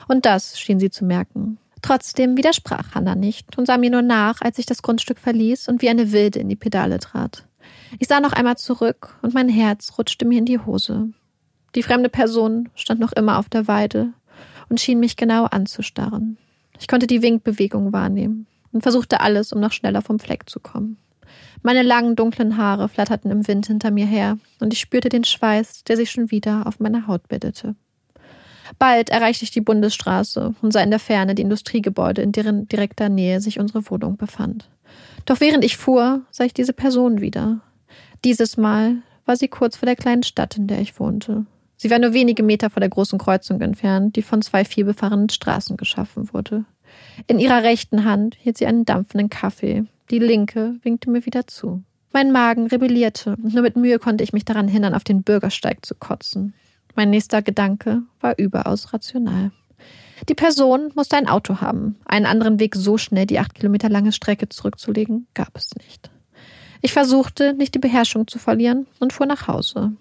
Und 0.08 0.26
das 0.26 0.58
schien 0.58 0.80
sie 0.80 0.90
zu 0.90 1.04
merken. 1.04 1.58
Trotzdem 1.82 2.36
widersprach 2.36 2.94
Hannah 2.94 3.14
nicht 3.14 3.58
und 3.58 3.66
sah 3.66 3.76
mir 3.76 3.90
nur 3.90 4.02
nach, 4.02 4.40
als 4.40 4.58
ich 4.58 4.66
das 4.66 4.82
Grundstück 4.82 5.18
verließ 5.18 5.68
und 5.68 5.82
wie 5.82 5.88
eine 5.88 6.12
Wilde 6.12 6.38
in 6.38 6.48
die 6.48 6.56
Pedale 6.56 6.98
trat. 6.98 7.44
Ich 7.98 8.08
sah 8.08 8.20
noch 8.20 8.32
einmal 8.32 8.56
zurück 8.56 9.16
und 9.22 9.34
mein 9.34 9.48
Herz 9.48 9.92
rutschte 9.98 10.24
mir 10.24 10.38
in 10.38 10.44
die 10.44 10.58
Hose. 10.58 11.10
Die 11.74 11.82
fremde 11.82 12.08
Person 12.08 12.68
stand 12.74 13.00
noch 13.00 13.12
immer 13.12 13.38
auf 13.38 13.48
der 13.48 13.66
Weide 13.66 14.12
und 14.68 14.80
schien 14.80 15.00
mich 15.00 15.16
genau 15.16 15.44
anzustarren. 15.44 16.38
Ich 16.78 16.88
konnte 16.88 17.06
die 17.06 17.22
Winkbewegung 17.22 17.92
wahrnehmen 17.92 18.46
und 18.72 18.82
versuchte 18.82 19.20
alles, 19.20 19.52
um 19.52 19.60
noch 19.60 19.72
schneller 19.72 20.02
vom 20.02 20.18
Fleck 20.18 20.48
zu 20.48 20.60
kommen. 20.60 20.98
Meine 21.62 21.82
langen, 21.82 22.16
dunklen 22.16 22.56
Haare 22.56 22.88
flatterten 22.88 23.30
im 23.30 23.46
Wind 23.46 23.66
hinter 23.66 23.90
mir 23.90 24.06
her, 24.06 24.38
und 24.60 24.72
ich 24.72 24.80
spürte 24.80 25.08
den 25.08 25.24
Schweiß, 25.24 25.84
der 25.84 25.96
sich 25.96 26.10
schon 26.10 26.30
wieder 26.30 26.66
auf 26.66 26.80
meiner 26.80 27.06
Haut 27.06 27.28
bildete. 27.28 27.76
Bald 28.78 29.10
erreichte 29.10 29.44
ich 29.44 29.50
die 29.50 29.60
Bundesstraße 29.60 30.54
und 30.60 30.72
sah 30.72 30.80
in 30.80 30.90
der 30.90 30.98
Ferne 30.98 31.34
die 31.34 31.42
Industriegebäude, 31.42 32.22
in 32.22 32.32
deren 32.32 32.68
direkter 32.68 33.08
Nähe 33.08 33.40
sich 33.40 33.60
unsere 33.60 33.88
Wohnung 33.90 34.16
befand. 34.16 34.68
Doch 35.24 35.40
während 35.40 35.64
ich 35.64 35.76
fuhr, 35.76 36.22
sah 36.30 36.44
ich 36.44 36.54
diese 36.54 36.72
Person 36.72 37.20
wieder. 37.20 37.60
Dieses 38.24 38.56
Mal 38.56 38.96
war 39.24 39.36
sie 39.36 39.48
kurz 39.48 39.76
vor 39.76 39.86
der 39.86 39.96
kleinen 39.96 40.22
Stadt, 40.22 40.56
in 40.56 40.66
der 40.66 40.80
ich 40.80 40.98
wohnte. 40.98 41.46
Sie 41.76 41.90
war 41.90 41.98
nur 41.98 42.12
wenige 42.12 42.42
Meter 42.42 42.70
vor 42.70 42.80
der 42.80 42.88
großen 42.88 43.18
Kreuzung 43.18 43.60
entfernt, 43.60 44.16
die 44.16 44.22
von 44.22 44.42
zwei 44.42 44.64
vielbefahrenen 44.64 45.28
Straßen 45.28 45.76
geschaffen 45.76 46.32
wurde. 46.32 46.64
In 47.26 47.38
ihrer 47.38 47.62
rechten 47.62 48.04
Hand 48.04 48.36
hielt 48.40 48.58
sie 48.58 48.66
einen 48.66 48.84
dampfenden 48.84 49.30
Kaffee, 49.30 49.84
die 50.10 50.18
linke 50.18 50.76
winkte 50.82 51.10
mir 51.10 51.24
wieder 51.26 51.46
zu. 51.46 51.82
Mein 52.12 52.30
Magen 52.30 52.66
rebellierte 52.66 53.36
und 53.42 53.54
nur 53.54 53.62
mit 53.62 53.76
Mühe 53.76 53.98
konnte 53.98 54.22
ich 54.22 54.32
mich 54.32 54.44
daran 54.44 54.68
hindern, 54.68 54.94
auf 54.94 55.04
den 55.04 55.22
Bürgersteig 55.22 55.84
zu 55.84 55.94
kotzen. 55.94 56.52
Mein 56.94 57.10
nächster 57.10 57.40
Gedanke 57.40 58.02
war 58.20 58.38
überaus 58.38 58.92
rational. 58.92 59.50
Die 60.28 60.34
Person 60.34 60.92
musste 60.94 61.16
ein 61.16 61.28
Auto 61.28 61.60
haben. 61.60 61.96
Einen 62.04 62.26
anderen 62.26 62.60
Weg, 62.60 62.76
so 62.76 62.98
schnell 62.98 63.26
die 63.26 63.38
acht 63.38 63.54
Kilometer 63.54 63.88
lange 63.88 64.12
Strecke 64.12 64.48
zurückzulegen, 64.48 65.26
gab 65.34 65.56
es 65.56 65.74
nicht. 65.74 66.10
Ich 66.82 66.92
versuchte, 66.92 67.54
nicht 67.54 67.74
die 67.74 67.80
Beherrschung 67.80 68.28
zu 68.28 68.38
verlieren 68.38 68.86
und 69.00 69.12
fuhr 69.12 69.26
nach 69.26 69.48
Hause. 69.48 69.92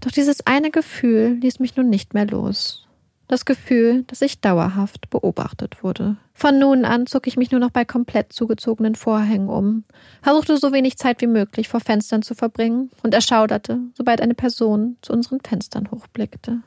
Doch 0.00 0.10
dieses 0.10 0.46
eine 0.46 0.70
Gefühl 0.70 1.38
ließ 1.40 1.58
mich 1.58 1.76
nun 1.76 1.90
nicht 1.90 2.14
mehr 2.14 2.26
los. 2.26 2.87
Das 3.28 3.44
Gefühl, 3.44 4.04
dass 4.04 4.22
ich 4.22 4.40
dauerhaft 4.40 5.10
beobachtet 5.10 5.84
wurde. 5.84 6.16
Von 6.32 6.58
nun 6.58 6.86
an 6.86 7.06
zog 7.06 7.26
ich 7.26 7.36
mich 7.36 7.50
nur 7.50 7.60
noch 7.60 7.70
bei 7.70 7.84
komplett 7.84 8.32
zugezogenen 8.32 8.94
Vorhängen 8.94 9.50
um, 9.50 9.84
versuchte 10.22 10.56
so 10.56 10.72
wenig 10.72 10.96
Zeit 10.96 11.20
wie 11.20 11.26
möglich 11.26 11.68
vor 11.68 11.80
Fenstern 11.80 12.22
zu 12.22 12.34
verbringen 12.34 12.90
und 13.02 13.12
erschauderte, 13.12 13.80
sobald 13.92 14.22
eine 14.22 14.34
Person 14.34 14.96
zu 15.02 15.12
unseren 15.12 15.40
Fenstern 15.40 15.90
hochblickte. 15.90 16.62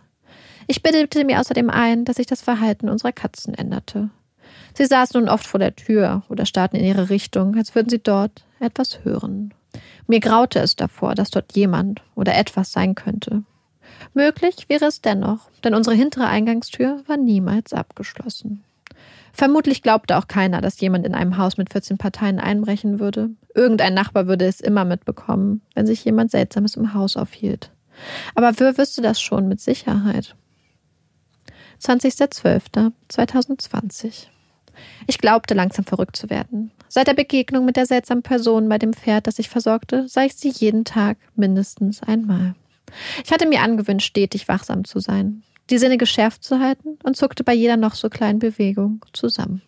Ich 0.67 0.83
bildete 0.83 1.25
mir 1.25 1.39
außerdem 1.39 1.71
ein, 1.71 2.05
dass 2.05 2.17
sich 2.17 2.27
das 2.27 2.43
Verhalten 2.43 2.89
unserer 2.89 3.11
Katzen 3.11 3.55
änderte. 3.55 4.11
Sie 4.75 4.85
saßen 4.85 5.19
nun 5.19 5.29
oft 5.29 5.47
vor 5.47 5.59
der 5.59 5.75
Tür 5.75 6.23
oder 6.29 6.45
starrten 6.45 6.79
in 6.79 6.85
ihre 6.85 7.09
Richtung, 7.09 7.55
als 7.55 7.73
würden 7.73 7.89
sie 7.89 7.99
dort 7.99 8.45
etwas 8.59 9.03
hören. 9.03 9.53
Mir 10.05 10.19
graute 10.19 10.59
es 10.59 10.75
davor, 10.75 11.15
dass 11.15 11.31
dort 11.31 11.55
jemand 11.55 12.01
oder 12.13 12.37
etwas 12.37 12.71
sein 12.71 12.93
könnte. 12.93 13.43
Möglich 14.13 14.65
wäre 14.67 14.85
es 14.85 15.01
dennoch, 15.01 15.49
denn 15.63 15.73
unsere 15.73 15.95
hintere 15.95 16.27
Eingangstür 16.27 17.01
war 17.07 17.17
niemals 17.17 17.73
abgeschlossen. 17.73 18.63
Vermutlich 19.33 19.81
glaubte 19.81 20.17
auch 20.17 20.27
keiner, 20.27 20.61
dass 20.61 20.81
jemand 20.81 21.05
in 21.05 21.15
einem 21.15 21.37
Haus 21.37 21.55
mit 21.57 21.71
14 21.71 21.97
Parteien 21.97 22.39
einbrechen 22.39 22.99
würde. 22.99 23.29
Irgendein 23.55 23.93
Nachbar 23.93 24.27
würde 24.27 24.45
es 24.45 24.59
immer 24.59 24.83
mitbekommen, 24.83 25.61
wenn 25.73 25.85
sich 25.85 26.03
jemand 26.03 26.31
Seltsames 26.31 26.75
im 26.75 26.93
Haus 26.93 27.15
aufhielt. 27.15 27.71
Aber 28.35 28.51
wer 28.57 28.77
wüsste 28.77 29.01
das 29.01 29.21
schon 29.21 29.47
mit 29.47 29.61
Sicherheit? 29.61 30.35
20.12.2020 31.81 34.27
ich 35.07 35.17
glaubte 35.17 35.53
langsam 35.53 35.85
verrückt 35.85 36.15
zu 36.15 36.29
werden. 36.29 36.71
Seit 36.87 37.07
der 37.07 37.13
Begegnung 37.13 37.65
mit 37.65 37.77
der 37.77 37.85
seltsamen 37.85 38.23
Person 38.23 38.69
bei 38.69 38.77
dem 38.77 38.93
Pferd, 38.93 39.27
das 39.27 39.39
ich 39.39 39.49
versorgte, 39.49 40.07
sah 40.07 40.23
ich 40.23 40.35
sie 40.35 40.49
jeden 40.49 40.85
Tag 40.85 41.17
mindestens 41.35 42.03
einmal. 42.03 42.55
Ich 43.23 43.31
hatte 43.31 43.47
mir 43.47 43.61
angewöhnt, 43.61 44.03
stetig 44.03 44.47
wachsam 44.47 44.85
zu 44.85 44.99
sein, 44.99 45.43
die 45.69 45.77
Sinne 45.77 45.97
geschärft 45.97 46.43
zu 46.43 46.59
halten 46.59 46.97
und 47.03 47.15
zuckte 47.15 47.43
bei 47.43 47.53
jeder 47.53 47.77
noch 47.77 47.95
so 47.95 48.09
kleinen 48.09 48.39
Bewegung 48.39 49.05
zusammen. 49.13 49.61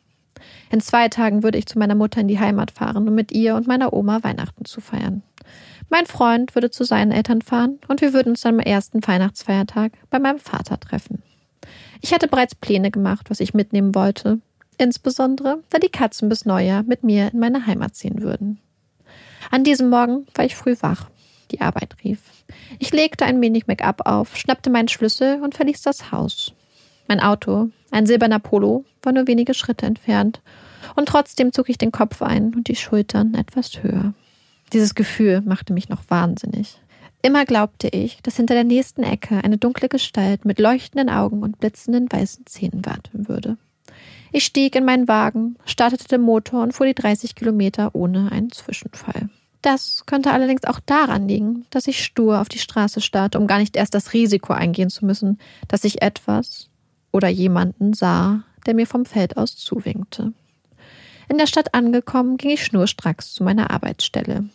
In 0.69 0.81
zwei 0.81 1.07
Tagen 1.07 1.43
würde 1.43 1.57
ich 1.57 1.65
zu 1.65 1.79
meiner 1.79 1.95
Mutter 1.95 2.21
in 2.21 2.27
die 2.27 2.39
Heimat 2.39 2.71
fahren, 2.71 3.07
um 3.07 3.15
mit 3.15 3.31
ihr 3.31 3.55
und 3.55 3.67
meiner 3.67 3.93
Oma 3.93 4.23
Weihnachten 4.23 4.65
zu 4.65 4.81
feiern. 4.81 5.23
Mein 5.89 6.05
Freund 6.05 6.55
würde 6.55 6.71
zu 6.71 6.83
seinen 6.83 7.11
Eltern 7.11 7.41
fahren 7.41 7.79
und 7.87 8.01
wir 8.01 8.13
würden 8.13 8.29
uns 8.29 8.45
am 8.45 8.59
ersten 8.59 9.05
Weihnachtsfeiertag 9.05 9.93
bei 10.09 10.19
meinem 10.19 10.39
Vater 10.39 10.79
treffen. 10.79 11.21
Ich 12.01 12.13
hatte 12.13 12.27
bereits 12.27 12.55
Pläne 12.55 12.91
gemacht, 12.91 13.29
was 13.29 13.39
ich 13.39 13.53
mitnehmen 13.53 13.95
wollte, 13.95 14.39
insbesondere 14.77 15.63
da 15.69 15.79
die 15.79 15.89
Katzen 15.89 16.29
bis 16.29 16.45
Neujahr 16.45 16.83
mit 16.83 17.03
mir 17.03 17.31
in 17.31 17.39
meine 17.39 17.65
Heimat 17.65 17.95
ziehen 17.95 18.21
würden. 18.21 18.59
An 19.51 19.63
diesem 19.63 19.89
Morgen 19.89 20.25
war 20.33 20.45
ich 20.45 20.55
früh 20.55 20.75
wach. 20.81 21.09
Die 21.51 21.62
Arbeit 21.62 21.95
rief. 22.03 22.19
Ich 22.79 22.91
legte 22.91 23.25
ein 23.25 23.41
wenig 23.41 23.67
Make-up 23.67 24.05
auf, 24.05 24.38
schnappte 24.38 24.69
meinen 24.69 24.88
Schlüssel 24.88 25.41
und 25.41 25.55
verließ 25.55 25.81
das 25.81 26.12
Haus. 26.12 26.53
Mein 27.07 27.19
Auto, 27.19 27.69
ein 27.91 28.05
silberner 28.05 28.39
Polo, 28.39 28.85
war 29.01 29.13
nur 29.13 29.27
wenige 29.27 29.53
Schritte 29.53 29.85
entfernt, 29.85 30.41
und 30.95 31.07
trotzdem 31.07 31.53
zog 31.53 31.69
ich 31.69 31.77
den 31.77 31.91
Kopf 31.91 32.21
ein 32.21 32.53
und 32.53 32.67
die 32.67 32.75
Schultern 32.75 33.33
etwas 33.33 33.83
höher. 33.83 34.13
Dieses 34.73 34.95
Gefühl 34.95 35.41
machte 35.41 35.73
mich 35.73 35.89
noch 35.89 36.01
wahnsinnig. 36.09 36.79
Immer 37.21 37.45
glaubte 37.45 37.88
ich, 37.88 38.21
dass 38.21 38.35
hinter 38.35 38.53
der 38.53 38.65
nächsten 38.65 39.03
Ecke 39.03 39.43
eine 39.43 39.57
dunkle 39.57 39.88
Gestalt 39.88 40.43
mit 40.43 40.59
leuchtenden 40.59 41.09
Augen 41.09 41.41
und 41.41 41.59
blitzenden 41.59 42.12
weißen 42.12 42.45
Zähnen 42.47 42.85
warten 42.85 43.29
würde. 43.29 43.57
Ich 44.33 44.43
stieg 44.43 44.75
in 44.75 44.83
meinen 44.83 45.07
Wagen, 45.07 45.55
startete 45.63 46.07
den 46.07 46.21
Motor 46.21 46.63
und 46.63 46.73
fuhr 46.73 46.88
die 46.88 46.95
30 46.95 47.35
Kilometer 47.35 47.91
ohne 47.93 48.31
einen 48.31 48.51
Zwischenfall. 48.51 49.29
Das 49.63 50.03
könnte 50.05 50.32
allerdings 50.32 50.65
auch 50.65 50.82
daran 50.82 51.29
liegen, 51.29 51.65
dass 51.70 51.88
ich 51.88 52.03
stur 52.03 52.41
auf 52.41 52.50
die 52.50 52.60
Straße 52.60 53.00
starrte, 53.00 53.39
um 53.39 53.48
gar 53.48 53.60
nicht 53.60 53.77
erst 53.77 53.96
das 53.96 54.12
Risiko 54.12 54.51
eingehen 54.51 54.89
zu 54.89 55.05
müssen, 55.05 55.39
dass 55.70 55.86
ich 55.86 56.01
etwas 56.01 56.70
oder 57.13 57.29
jemanden 57.29 57.93
sah, 57.93 58.43
der 58.65 58.74
mir 58.74 58.86
vom 58.86 59.05
Feld 59.05 59.38
aus 59.38 59.55
zuwinkte. 59.55 60.34
In 61.29 61.38
der 61.38 61.48
Stadt 61.48 61.74
angekommen, 61.74 62.36
ging 62.36 62.51
ich 62.51 62.65
schnurstracks 62.65 63.34
zu 63.34 63.46
meiner 63.46 63.72
Arbeitsstelle. 63.72 64.50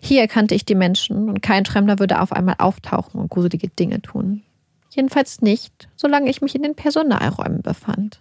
Hier 0.00 0.28
kannte 0.28 0.54
ich 0.54 0.64
die 0.64 0.76
Menschen 0.76 1.28
und 1.28 1.42
kein 1.42 1.64
Fremder 1.64 1.98
würde 1.98 2.20
auf 2.20 2.30
einmal 2.30 2.56
auftauchen 2.58 3.20
und 3.20 3.30
gruselige 3.30 3.68
Dinge 3.68 4.02
tun. 4.02 4.42
Jedenfalls 4.90 5.42
nicht, 5.42 5.88
solange 5.96 6.30
ich 6.30 6.42
mich 6.42 6.54
in 6.54 6.62
den 6.62 6.76
Personalräumen 6.76 7.62
befand. 7.62 8.20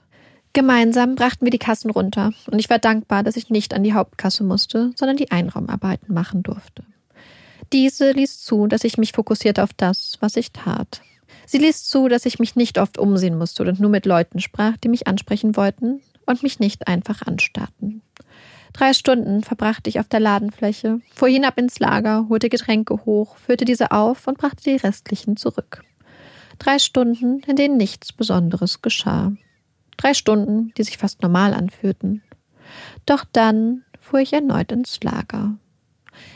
Gemeinsam 0.53 1.15
brachten 1.15 1.45
wir 1.45 1.51
die 1.51 1.57
Kassen 1.57 1.89
runter 1.89 2.31
und 2.45 2.60
ich 2.60 2.69
war 2.69 2.77
dankbar, 2.77 3.24
dass 3.24 3.38
ich 3.38 3.50
nicht 3.50 3.74
an 3.74 3.83
die 3.83 3.93
Hauptkasse 3.93 4.43
musste, 4.43 4.91
sondern 4.95 5.17
die 5.17 5.31
Einraumarbeiten 5.31 6.13
machen 6.13 6.43
durfte. 6.43 6.83
Diese 7.74 8.12
ließ 8.12 8.41
zu, 8.41 8.67
dass 8.67 8.83
ich 8.83 9.00
mich 9.00 9.13
fokussierte 9.13 9.63
auf 9.63 9.74
das, 9.74 10.17
was 10.19 10.36
ich 10.36 10.51
tat. 10.51 11.01
Sie 11.48 11.57
ließ 11.57 11.86
zu, 11.86 12.07
dass 12.07 12.27
ich 12.27 12.38
mich 12.38 12.55
nicht 12.55 12.77
oft 12.77 13.00
umsehen 13.00 13.36
musste 13.36 13.63
und 13.63 13.79
nur 13.79 13.89
mit 13.89 14.05
Leuten 14.05 14.39
sprach, 14.39 14.77
die 14.77 14.89
mich 14.89 15.07
ansprechen 15.07 15.55
wollten 15.55 16.01
und 16.27 16.43
mich 16.43 16.60
nicht 16.60 16.88
einfach 16.88 17.24
anstarrten. 17.24 18.03
Drei 18.74 18.93
Stunden 18.93 19.43
verbrachte 19.43 19.89
ich 19.89 20.00
auf 20.00 20.07
der 20.07 20.19
Ladenfläche, 20.19 21.00
fuhr 21.13 21.29
hinab 21.29 21.57
ins 21.57 21.79
Lager, 21.79 22.27
holte 22.29 22.50
Getränke 22.50 23.05
hoch, 23.05 23.38
füllte 23.38 23.65
diese 23.65 23.91
auf 23.91 24.27
und 24.27 24.38
brachte 24.38 24.63
die 24.63 24.75
restlichen 24.75 25.36
zurück. 25.36 25.83
Drei 26.60 26.77
Stunden, 26.77 27.41
in 27.48 27.55
denen 27.55 27.77
nichts 27.77 28.13
Besonderes 28.13 28.83
geschah. 28.83 29.33
Drei 29.97 30.13
Stunden, 30.13 30.73
die 30.77 30.83
sich 30.83 30.97
fast 30.97 31.21
normal 31.21 31.53
anfühlten. 31.53 32.21
Doch 33.05 33.25
dann 33.31 33.83
fuhr 34.00 34.19
ich 34.19 34.33
erneut 34.33 34.71
ins 34.71 35.01
Lager. 35.03 35.55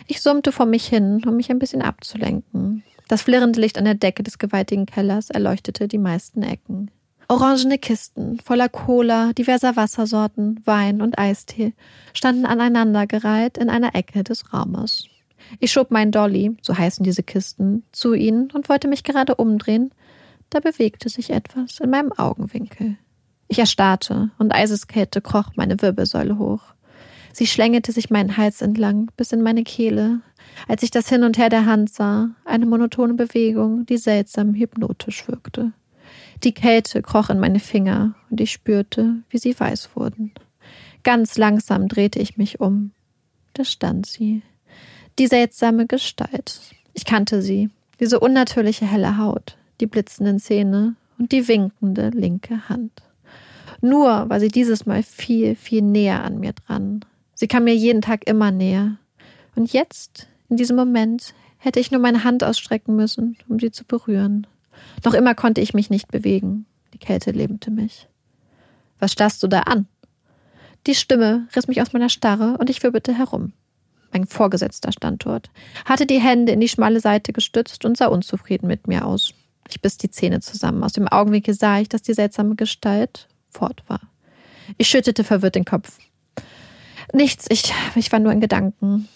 Ich 0.07 0.21
summte 0.21 0.51
vor 0.51 0.65
mich 0.65 0.87
hin, 0.87 1.21
um 1.25 1.35
mich 1.35 1.49
ein 1.49 1.59
bisschen 1.59 1.81
abzulenken. 1.81 2.83
Das 3.07 3.21
flirrende 3.21 3.59
Licht 3.59 3.77
an 3.77 3.85
der 3.85 3.95
Decke 3.95 4.23
des 4.23 4.37
gewaltigen 4.37 4.85
Kellers 4.85 5.29
erleuchtete 5.29 5.87
die 5.87 5.97
meisten 5.97 6.43
Ecken. 6.43 6.91
Orangene 7.29 7.77
Kisten 7.77 8.39
voller 8.39 8.69
Cola, 8.69 9.33
diverser 9.33 9.75
Wassersorten, 9.75 10.61
Wein 10.65 11.01
und 11.01 11.19
Eistee 11.19 11.73
standen 12.13 12.45
aneinandergereiht 12.45 13.57
in 13.57 13.69
einer 13.69 13.95
Ecke 13.95 14.23
des 14.23 14.53
Raumes. 14.53 15.07
Ich 15.59 15.71
schob 15.71 15.91
meinen 15.91 16.11
Dolly, 16.11 16.55
so 16.61 16.77
heißen 16.77 17.03
diese 17.03 17.23
Kisten, 17.23 17.83
zu 17.91 18.13
ihnen 18.13 18.49
und 18.51 18.69
wollte 18.69 18.87
mich 18.87 19.03
gerade 19.03 19.35
umdrehen, 19.35 19.91
da 20.49 20.59
bewegte 20.61 21.09
sich 21.09 21.29
etwas 21.29 21.79
in 21.79 21.89
meinem 21.89 22.13
Augenwinkel. 22.13 22.97
Ich 23.47 23.59
erstarrte 23.59 24.29
und 24.37 24.53
Eiseskälte 24.53 25.21
kroch 25.21 25.51
meine 25.55 25.81
Wirbelsäule 25.81 26.37
hoch. 26.37 26.61
Sie 27.31 27.47
schlängelte 27.47 27.91
sich 27.91 28.09
meinen 28.09 28.35
Hals 28.35 28.61
entlang 28.61 29.11
bis 29.15 29.31
in 29.31 29.41
meine 29.41 29.63
Kehle, 29.63 30.21
als 30.67 30.83
ich 30.83 30.91
das 30.91 31.07
Hin 31.07 31.23
und 31.23 31.37
Her 31.37 31.49
der 31.49 31.65
Hand 31.65 31.91
sah, 31.91 32.31
eine 32.45 32.65
monotone 32.65 33.13
Bewegung, 33.13 33.85
die 33.85 33.97
seltsam 33.97 34.53
hypnotisch 34.53 35.27
wirkte. 35.27 35.71
Die 36.43 36.53
Kälte 36.53 37.01
kroch 37.01 37.29
in 37.29 37.39
meine 37.39 37.59
Finger 37.59 38.15
und 38.29 38.41
ich 38.41 38.51
spürte, 38.51 39.17
wie 39.29 39.37
sie 39.37 39.57
weiß 39.57 39.91
wurden. 39.95 40.33
Ganz 41.03 41.37
langsam 41.37 41.87
drehte 41.87 42.19
ich 42.19 42.37
mich 42.37 42.59
um. 42.59 42.91
Da 43.53 43.63
stand 43.63 44.05
sie. 44.05 44.41
Die 45.19 45.27
seltsame 45.27 45.87
Gestalt. 45.87 46.59
Ich 46.93 47.05
kannte 47.05 47.41
sie. 47.41 47.69
Diese 47.99 48.19
unnatürliche 48.19 48.85
helle 48.85 49.17
Haut, 49.17 49.57
die 49.79 49.87
blitzenden 49.87 50.39
Zähne 50.39 50.95
und 51.17 51.31
die 51.31 51.47
winkende 51.47 52.09
linke 52.09 52.69
Hand. 52.69 52.91
Nur 53.81 54.29
war 54.29 54.39
sie 54.39 54.49
dieses 54.49 54.85
Mal 54.85 55.03
viel, 55.03 55.55
viel 55.55 55.81
näher 55.81 56.23
an 56.23 56.39
mir 56.39 56.53
dran. 56.53 57.05
Sie 57.35 57.47
kam 57.47 57.65
mir 57.65 57.75
jeden 57.75 58.01
Tag 58.01 58.27
immer 58.27 58.51
näher. 58.51 58.97
Und 59.55 59.71
jetzt, 59.73 60.27
in 60.49 60.57
diesem 60.57 60.75
Moment, 60.75 61.33
hätte 61.57 61.79
ich 61.79 61.91
nur 61.91 62.01
meine 62.01 62.23
Hand 62.23 62.43
ausstrecken 62.43 62.95
müssen, 62.95 63.37
um 63.47 63.59
sie 63.59 63.71
zu 63.71 63.85
berühren. 63.85 64.47
Noch 65.03 65.13
immer 65.13 65.35
konnte 65.35 65.61
ich 65.61 65.73
mich 65.73 65.89
nicht 65.89 66.09
bewegen. 66.09 66.65
Die 66.93 66.99
Kälte 66.99 67.31
lähmte 67.31 67.71
mich. 67.71 68.07
Was 68.99 69.11
starrst 69.11 69.43
du 69.43 69.47
da 69.47 69.61
an? 69.61 69.87
Die 70.87 70.95
Stimme 70.95 71.47
riss 71.55 71.67
mich 71.67 71.81
aus 71.81 71.93
meiner 71.93 72.09
Starre 72.09 72.57
und 72.59 72.69
ich 72.69 72.81
wirbelte 72.81 73.13
herum. 73.13 73.53
Mein 74.13 74.25
Vorgesetzter 74.25 74.91
stand 74.91 75.25
dort, 75.25 75.49
hatte 75.85 76.05
die 76.05 76.21
Hände 76.21 76.53
in 76.53 76.61
die 76.61 76.69
schmale 76.69 77.01
Seite 77.01 77.33
gestützt 77.33 77.83
und 77.83 77.97
sah 77.97 78.07
unzufrieden 78.07 78.67
mit 78.67 78.87
mir 78.87 79.05
aus. 79.05 79.33
Ich 79.69 79.81
biss 79.81 79.97
die 79.97 80.09
Zähne 80.09 80.39
zusammen. 80.39 80.83
Aus 80.83 80.93
dem 80.93 81.07
Augenwinkel 81.07 81.53
sah 81.53 81.79
ich, 81.79 81.89
dass 81.89 82.01
die 82.01 82.13
seltsame 82.13 82.55
Gestalt 82.55 83.27
fort 83.57 83.83
war. 83.87 84.01
Ich 84.77 84.87
schüttelte 84.87 85.23
verwirrt 85.23 85.55
den 85.55 85.65
Kopf. 85.65 85.97
Nichts, 87.13 87.47
ich, 87.49 87.73
ich 87.95 88.11
war 88.11 88.19
nur 88.19 88.31
in 88.31 88.41
Gedanken. 88.41 89.07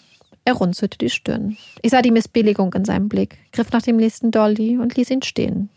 Er 0.44 0.54
runzelte 0.54 0.98
die 0.98 1.10
Stirn. 1.10 1.56
Ich 1.82 1.92
sah 1.92 2.02
die 2.02 2.10
Missbilligung 2.10 2.74
in 2.74 2.84
seinem 2.84 3.08
Blick, 3.08 3.38
griff 3.52 3.70
nach 3.70 3.82
dem 3.82 3.96
nächsten 3.96 4.32
Dolly 4.32 4.78
und 4.78 4.96
ließ 4.96 5.10
ihn 5.10 5.22
stehen. 5.22 5.68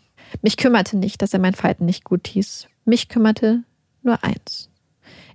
Mich 0.42 0.56
kümmerte 0.56 0.96
nicht, 0.96 1.22
dass 1.22 1.32
er 1.32 1.38
mein 1.38 1.54
Falten 1.54 1.84
nicht 1.84 2.02
gut 2.04 2.26
hieß. 2.26 2.66
Mich 2.84 3.08
kümmerte 3.08 3.62
nur 4.02 4.24
eins. 4.24 4.68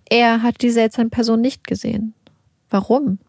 Er 0.10 0.44
hatte 0.44 0.58
die 0.58 0.72
seltsame 0.72 1.08
Person 1.10 1.40
nicht 1.40 1.66
gesehen. 1.66 2.14
Warum? 2.70 3.20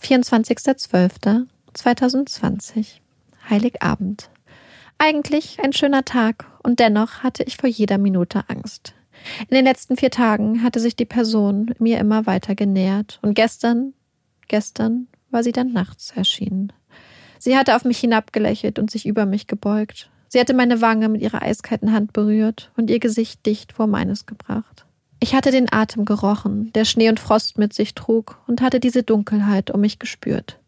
24.12.2020. 0.00 3.00
Heiligabend. 3.50 4.30
Eigentlich 4.98 5.58
ein 5.62 5.72
schöner 5.72 6.04
Tag 6.04 6.46
und 6.62 6.80
dennoch 6.80 7.22
hatte 7.22 7.44
ich 7.44 7.56
vor 7.56 7.68
jeder 7.68 7.98
Minute 7.98 8.44
Angst. 8.48 8.94
In 9.48 9.54
den 9.54 9.64
letzten 9.64 9.96
vier 9.96 10.10
Tagen 10.10 10.62
hatte 10.62 10.80
sich 10.80 10.96
die 10.96 11.04
Person 11.04 11.74
mir 11.78 11.98
immer 11.98 12.26
weiter 12.26 12.54
genähert 12.54 13.18
und 13.22 13.34
gestern 13.34 13.94
Gestern 14.48 15.08
war 15.30 15.42
sie 15.42 15.52
dann 15.52 15.72
nachts 15.72 16.10
erschienen. 16.10 16.72
Sie 17.38 17.56
hatte 17.56 17.76
auf 17.76 17.84
mich 17.84 17.98
hinabgelächelt 17.98 18.78
und 18.78 18.90
sich 18.90 19.06
über 19.06 19.26
mich 19.26 19.46
gebeugt. 19.46 20.10
Sie 20.28 20.40
hatte 20.40 20.54
meine 20.54 20.80
Wange 20.80 21.08
mit 21.08 21.20
ihrer 21.20 21.42
eiskalten 21.42 21.92
Hand 21.92 22.12
berührt 22.12 22.72
und 22.76 22.90
ihr 22.90 22.98
Gesicht 22.98 23.46
dicht 23.46 23.72
vor 23.72 23.86
meines 23.86 24.26
gebracht. 24.26 24.86
Ich 25.20 25.34
hatte 25.34 25.50
den 25.50 25.72
Atem 25.72 26.04
gerochen, 26.04 26.72
der 26.74 26.84
Schnee 26.84 27.08
und 27.08 27.20
Frost 27.20 27.58
mit 27.58 27.72
sich 27.72 27.94
trug, 27.94 28.38
und 28.46 28.62
hatte 28.62 28.80
diese 28.80 29.02
Dunkelheit 29.02 29.70
um 29.70 29.80
mich 29.80 29.98
gespürt. 29.98 30.58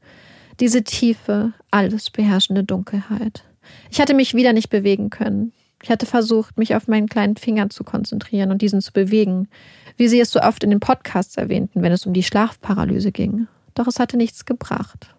Diese 0.58 0.82
tiefe, 0.82 1.52
alles 1.70 2.10
beherrschende 2.10 2.64
Dunkelheit. 2.64 3.44
Ich 3.90 4.00
hatte 4.00 4.14
mich 4.14 4.34
wieder 4.34 4.52
nicht 4.52 4.70
bewegen 4.70 5.10
können. 5.10 5.52
Ich 5.82 5.90
hatte 5.90 6.06
versucht, 6.06 6.58
mich 6.58 6.74
auf 6.74 6.88
meinen 6.88 7.08
kleinen 7.08 7.36
Finger 7.36 7.70
zu 7.70 7.84
konzentrieren 7.84 8.50
und 8.50 8.60
diesen 8.60 8.82
zu 8.82 8.92
bewegen, 8.92 9.48
wie 9.96 10.08
sie 10.08 10.20
es 10.20 10.30
so 10.30 10.40
oft 10.40 10.62
in 10.62 10.70
den 10.70 10.80
Podcasts 10.80 11.36
erwähnten, 11.36 11.82
wenn 11.82 11.92
es 11.92 12.04
um 12.04 12.12
die 12.12 12.22
Schlafparalyse 12.22 13.12
ging 13.12 13.46
doch 13.74 13.86
es 13.86 13.98
hatte 13.98 14.16
nichts 14.16 14.44
gebracht. 14.44 15.14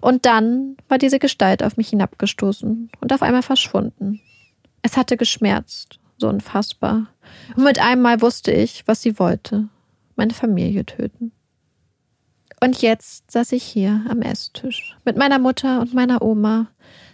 Und 0.00 0.26
dann 0.26 0.76
war 0.88 0.98
diese 0.98 1.18
Gestalt 1.18 1.62
auf 1.62 1.76
mich 1.76 1.88
hinabgestoßen 1.88 2.90
und 3.00 3.12
auf 3.12 3.22
einmal 3.22 3.42
verschwunden. 3.42 4.20
Es 4.82 4.96
hatte 4.96 5.16
geschmerzt, 5.16 5.98
so 6.18 6.28
unfassbar. 6.28 7.08
Und 7.56 7.64
mit 7.64 7.78
einem 7.78 8.02
Mal 8.02 8.20
wusste 8.20 8.52
ich, 8.52 8.86
was 8.86 9.02
sie 9.02 9.18
wollte. 9.18 9.68
Meine 10.14 10.34
Familie 10.34 10.84
töten. 10.84 11.32
Und 12.60 12.80
jetzt 12.82 13.30
saß 13.30 13.52
ich 13.52 13.62
hier 13.62 14.04
am 14.08 14.22
Esstisch 14.22 14.96
mit 15.04 15.16
meiner 15.16 15.38
Mutter 15.38 15.80
und 15.80 15.94
meiner 15.94 16.22
Oma, 16.22 16.68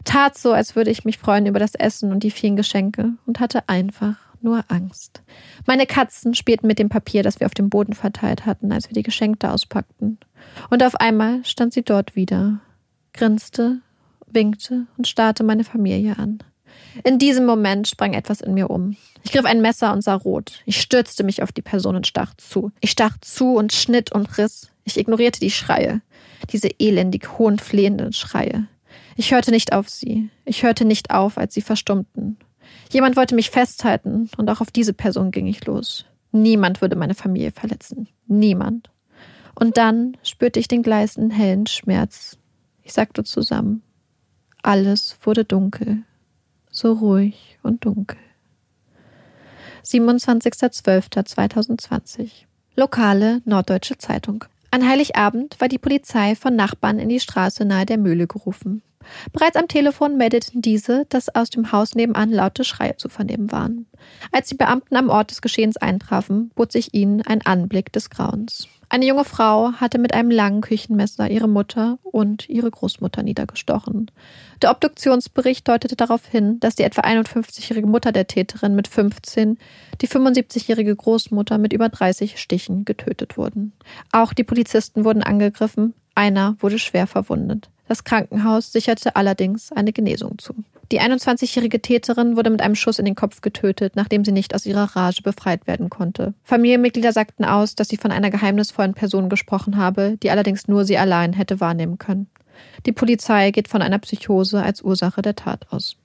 tat 0.05 0.37
so, 0.39 0.53
als 0.53 0.77
würde 0.77 0.91
ich 0.91 1.05
mich 1.05 1.19
freuen 1.19 1.47
über 1.47 1.59
das 1.59 1.75
Essen 1.75 2.13
und 2.13 2.23
die 2.23 2.31
vielen 2.31 2.57
Geschenke 2.57 3.13
und 3.27 3.41
hatte 3.41 3.69
einfach 3.69 4.17
nur 4.41 4.65
Angst. 4.69 5.23
Meine 5.67 5.87
Katzen 5.87 6.35
spielten 6.35 6.67
mit 6.67 6.79
dem 6.79 6.89
Papier, 6.89 7.23
das 7.23 7.41
wir 7.41 7.47
auf 7.47 7.55
dem 7.55 7.71
Boden 7.71 7.95
verteilt 7.95 8.47
hatten, 8.47 8.73
als 8.73 8.89
wir 8.89 8.95
die 8.95 9.03
Geschenke 9.03 9.51
auspackten. 9.51 10.19
Und 10.71 10.83
auf 10.83 10.97
einmal 10.97 11.45
stand 11.45 11.73
sie 11.73 11.83
dort 11.83 12.17
wieder, 12.17 12.61
grinste, 13.13 13.81
winkte 14.27 14.87
und 14.97 15.07
starrte 15.07 15.45
meine 15.45 15.65
Familie 15.65 16.19
an. 16.19 16.43
In 17.05 17.19
diesem 17.19 17.47
Moment 17.47 17.89
sprang 17.89 18.15
etwas 18.15 18.41
in 18.41 18.55
mir 18.55 18.71
um. 18.71 18.97
Ich 19.23 19.33
griff 19.33 19.45
ein 19.45 19.63
Messer 19.63 19.93
und 19.93 20.03
sah 20.03 20.15
rot. 20.15 20.63
Ich 20.67 20.81
stürzte 20.81 21.23
mich 21.25 21.43
auf 21.43 21.53
die 21.53 21.63
Person 21.63 21.97
und 21.97 22.07
stach 22.07 22.35
zu. 22.37 22.73
Ich 22.81 22.91
stach 22.91 23.17
zu 23.21 23.55
und 23.55 23.73
schnitt 23.73 24.13
und 24.13 24.39
riss. 24.39 24.71
Ich 24.85 24.99
ignorierte 24.99 25.41
die 25.41 25.51
Schreie. 25.51 26.01
Diese 26.51 26.69
elendig 26.81 27.39
hohen, 27.39 27.59
flehenden 27.59 28.13
Schreie. 28.13 28.67
Ich 29.17 29.33
hörte 29.33 29.51
nicht 29.51 29.73
auf 29.73 29.89
sie. 29.89 30.29
Ich 30.45 30.63
hörte 30.63 30.85
nicht 30.85 31.11
auf, 31.11 31.39
als 31.39 31.55
sie 31.55 31.63
verstummten. 31.63 32.37
Jemand 32.91 33.17
wollte 33.17 33.35
mich 33.35 33.51
festhalten 33.51 34.31
und 34.37 34.51
auch 34.51 34.61
auf 34.61 34.71
diese 34.71 34.93
Person 34.93 35.31
ging 35.31 35.47
ich 35.47 35.65
los. 35.67 36.05
Niemand 36.31 36.81
würde 36.81 36.97
meine 36.97 37.15
Familie 37.15 37.53
verletzen. 37.53 38.09
Niemand. 38.27 38.91
Und 39.55 39.77
dann 39.77 40.17
spürte 40.23 40.59
ich 40.59 40.67
den 40.69 40.83
gleißenden 40.83 41.31
hellen 41.31 41.67
Schmerz. 41.67 42.39
Ich 42.83 42.95
sagte 42.95 43.25
zusammen. 43.25 43.83
Alles 44.63 45.19
wurde 45.23 45.45
dunkel. 45.45 46.05
So 46.71 46.93
ruhig 46.93 47.59
und 47.63 47.85
dunkel. 47.85 48.17
27.12.2020. 49.85 52.47
Lokale 52.77 53.43
Norddeutsche 53.45 53.99
Zeitung. 53.99 54.47
An 54.71 54.89
Heiligabend 54.89 55.61
war 55.61 55.69
die 55.69 55.77
Polizei 55.77 56.35
von 56.35 56.57
Nachbarn 56.57 56.99
in 56.99 57.11
die 57.11 57.21
Straße 57.21 57.67
nahe 57.67 57.85
der 57.85 57.99
Mühle 57.99 58.27
gerufen. 58.27 58.81
Bereits 59.33 59.57
am 59.57 59.69
Telefon 59.69 60.17
meldeten 60.17 60.63
diese, 60.63 61.07
dass 61.09 61.35
aus 61.35 61.51
dem 61.51 61.73
Haus 61.73 61.95
nebenan 61.95 62.31
laute 62.31 62.65
Schreie 62.65 62.97
zu 62.97 63.09
vernehmen 63.09 63.53
waren. 63.53 63.87
Als 64.31 64.49
die 64.49 64.57
Beamten 64.57 64.97
am 64.97 65.09
Ort 65.09 65.31
des 65.31 65.43
Geschehens 65.43 65.77
eintrafen, 65.77 66.51
bot 66.55 66.73
sich 66.73 66.95
ihnen 66.95 67.23
ein 67.23 67.43
Anblick 67.43 67.93
des 67.93 68.11
Grauens. 68.11 68.69
Eine 68.93 69.07
junge 69.07 69.25
Frau 69.25 69.73
hatte 69.73 69.97
mit 69.97 70.13
einem 70.13 70.31
langen 70.31 70.61
Küchenmesser 70.61 71.31
ihre 71.31 71.49
Mutter 71.49 71.99
und 72.03 72.47
ihre 72.51 72.71
Großmutter 72.71 73.23
niedergestochen. 73.23 74.11
Der 74.61 74.71
Obduktionsbericht 74.71 75.67
deutete 75.67 75.97
darauf 75.97 76.27
hin, 76.27 76.61
dass 76.61 76.75
die 76.75 76.83
etwa 76.83 77.01
51-jährige 77.01 77.87
Mutter 77.87 78.13
der 78.13 78.27
Täterin 78.27 78.75
mit 78.75 78.89
15, 78.89 79.57
die 80.03 80.09
75-jährige 80.09 80.95
Großmutter 80.95 81.57
mit 81.57 81.73
über 81.73 81.89
30 81.89 82.39
Stichen 82.39 82.85
getötet 82.85 83.39
wurden. 83.39 83.73
Auch 84.13 84.35
die 84.35 84.45
Polizisten 84.45 85.07
wurden 85.07 85.23
angegriffen, 85.23 85.95
einer 86.15 86.57
wurde 86.61 86.79
schwer 86.79 87.07
verwundet. 87.07 87.71
Das 87.93 88.05
Krankenhaus 88.05 88.73
sicherte 88.73 89.17
allerdings 89.17 89.71
eine 89.71 89.93
Genesung 89.93 90.39
zu. 90.39 90.55
Die 90.91 91.03
21-jährige 91.03 91.83
Täterin 91.83 92.39
wurde 92.39 92.49
mit 92.49 92.63
einem 92.63 92.75
Schuss 92.75 92.99
in 92.99 93.05
den 93.05 93.15
Kopf 93.15 93.43
getötet, 93.43 93.97
nachdem 93.97 94.25
sie 94.25 94.33
nicht 94.33 94.55
aus 94.55 94.65
ihrer 94.65 94.97
Rage 94.97 95.21
befreit 95.21 95.67
werden 95.67 95.91
konnte. 95.91 96.33
Familienmitglieder 96.43 97.13
sagten 97.13 97.45
aus, 97.45 97.75
dass 97.75 97.89
sie 97.91 97.99
von 97.99 98.11
einer 98.11 98.31
geheimnisvollen 98.31 98.95
Person 98.95 99.29
gesprochen 99.29 99.77
habe, 99.77 100.17
die 100.23 100.31
allerdings 100.31 100.69
nur 100.69 100.87
sie 100.87 100.97
allein 100.97 101.35
hätte 101.35 101.61
wahrnehmen 101.61 101.99
können. 101.99 102.29
Die 102.87 102.93
Polizei 102.93 103.51
geht 103.51 103.69
von 103.69 103.83
einer 103.83 103.99
Psychose 103.99 104.63
als 104.63 104.81
Ursache 104.81 105.21
der 105.21 105.37
Tat 105.37 105.67
aus. 105.71 105.99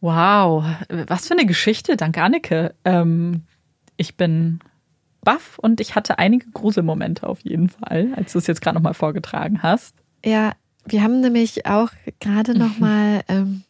Wow, 0.00 0.64
was 1.08 1.26
für 1.26 1.34
eine 1.34 1.46
Geschichte, 1.46 1.96
danke 1.96 2.22
Annike. 2.22 2.74
Ähm, 2.84 3.42
ich 3.96 4.16
bin 4.16 4.60
baff 5.24 5.58
und 5.58 5.80
ich 5.80 5.94
hatte 5.94 6.18
einige 6.18 6.50
Gruselmomente 6.50 7.26
auf 7.26 7.40
jeden 7.40 7.68
Fall, 7.68 8.08
als 8.16 8.32
du 8.32 8.38
es 8.38 8.46
jetzt 8.46 8.60
gerade 8.60 8.76
nochmal 8.76 8.94
vorgetragen 8.94 9.62
hast. 9.62 9.94
Ja, 10.24 10.52
wir 10.86 11.02
haben 11.02 11.20
nämlich 11.20 11.66
auch 11.66 11.88
gerade 12.20 12.56
nochmal, 12.58 13.22
ähm, 13.28 13.62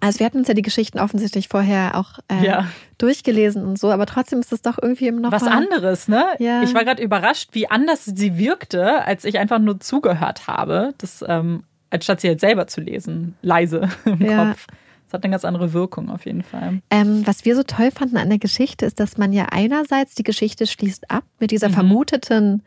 also 0.00 0.18
wir 0.18 0.26
hatten 0.26 0.38
uns 0.38 0.48
ja 0.48 0.54
die 0.54 0.62
Geschichten 0.62 0.98
offensichtlich 0.98 1.48
vorher 1.48 1.96
auch 1.96 2.18
äh, 2.30 2.44
Ja. 2.44 2.68
durchgelesen 2.98 3.64
und 3.64 3.78
so, 3.78 3.90
aber 3.90 4.06
trotzdem 4.06 4.40
ist 4.40 4.52
es 4.52 4.60
doch 4.62 4.78
irgendwie 4.80 5.10
noch 5.10 5.32
Was 5.32 5.42
mal, 5.44 5.52
anderes, 5.52 6.06
ne? 6.08 6.24
Ja. 6.38 6.62
Ich 6.62 6.74
war 6.74 6.84
gerade 6.84 7.02
überrascht, 7.02 7.50
wie 7.52 7.70
anders 7.70 8.04
sie 8.04 8.36
wirkte, 8.38 9.04
als 9.04 9.24
ich 9.24 9.38
einfach 9.38 9.58
nur 9.58 9.80
zugehört 9.80 10.46
habe, 10.46 10.94
das, 10.98 11.24
ähm, 11.26 11.64
anstatt 11.90 12.20
sie 12.20 12.28
jetzt 12.28 12.42
selber 12.42 12.66
zu 12.66 12.80
lesen, 12.82 13.34
leise 13.42 13.88
im 14.04 14.20
Ja. 14.20 14.46
Kopf. 14.50 14.66
Das 15.14 15.18
hat 15.20 15.24
eine 15.26 15.30
ganz 15.34 15.44
andere 15.44 15.72
Wirkung 15.72 16.10
auf 16.10 16.26
jeden 16.26 16.42
Fall. 16.42 16.82
Ähm, 16.90 17.24
was 17.24 17.44
wir 17.44 17.54
so 17.54 17.62
toll 17.62 17.92
fanden 17.92 18.16
an 18.16 18.30
der 18.30 18.40
Geschichte 18.40 18.84
ist, 18.84 18.98
dass 18.98 19.16
man 19.16 19.32
ja 19.32 19.46
einerseits 19.52 20.16
die 20.16 20.24
Geschichte 20.24 20.66
schließt 20.66 21.08
ab 21.08 21.22
mit 21.38 21.52
dieser 21.52 21.68
Mhm. 21.68 21.72
vermuteten 21.74 22.62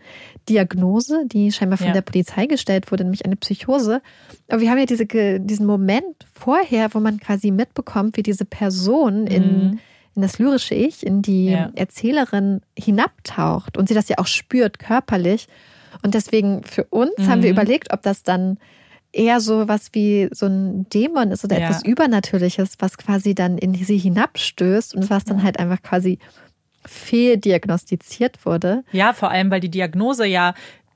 Diagnose, 0.48 1.26
die 1.26 1.52
scheinbar 1.52 1.78
von 1.78 1.88
Ja. 1.88 1.94
der 1.94 2.02
Polizei 2.04 2.46
gestellt 2.46 2.90
wurde, 2.90 3.04
nämlich 3.04 3.26
eine 3.26 3.36
Psychose. 3.36 4.02
Aber 4.48 4.62
wir 4.62 4.72
haben 4.72 4.78
ja 4.78 4.86
diese, 4.86 5.06
diesen 5.06 5.66
Moment 5.66 6.06
vorher, 6.34 6.94
wo 6.94 7.00
man 7.02 7.20
quasi 7.20 7.52
mitbekommt, 7.52 8.16
wie 8.16 8.24
diese 8.24 8.46
Person 8.46 9.28
in, 9.28 9.72
Mhm. 9.72 9.80
in 10.16 10.22
das 10.22 10.40
lyrische 10.40 10.74
Ich, 10.76 11.06
in 11.06 11.22
die 11.22 11.48
Ja. 11.48 11.72
Erzählerin 11.76 12.62
hinabtaucht 12.80 13.78
und 13.78 13.90
sie 13.90 13.94
das 13.94 14.08
ja 14.08 14.20
auch 14.20 14.28
spürt 14.28 14.80
körperlich. 14.80 15.48
Und 16.02 16.14
deswegen 16.14 16.64
für 16.64 16.86
uns 16.86 17.12
haben 17.28 17.42
wir 17.44 17.50
Mhm. 17.52 17.58
überlegt, 17.58 17.92
ob 17.92 18.04
das 18.04 18.24
dann 18.24 18.58
eher 19.14 19.40
so 19.40 19.68
was 19.68 19.90
wie 19.94 20.30
so 20.32 20.46
ein 20.48 20.88
Dämon 20.90 21.32
ist 21.32 21.44
oder 21.44 21.58
Ja. 21.60 21.66
etwas 21.70 21.84
Übernatürliches, 21.84 22.74
was 22.80 22.98
quasi 22.98 23.34
dann 23.36 23.58
in 23.58 23.74
sie 23.74 23.98
hinabstößt 23.98 24.96
und 24.96 25.10
was 25.10 25.24
dann 25.24 25.44
halt 25.44 25.60
einfach 25.60 25.82
quasi 25.82 26.20
fehldiagnostiziert 26.86 28.46
wurde. 28.46 28.84
Ja, 28.92 29.14
vor 29.14 29.30
allem, 29.32 29.52
weil 29.52 29.60
die 29.60 29.70
Diagnose 29.72 30.26
ja 30.26 30.54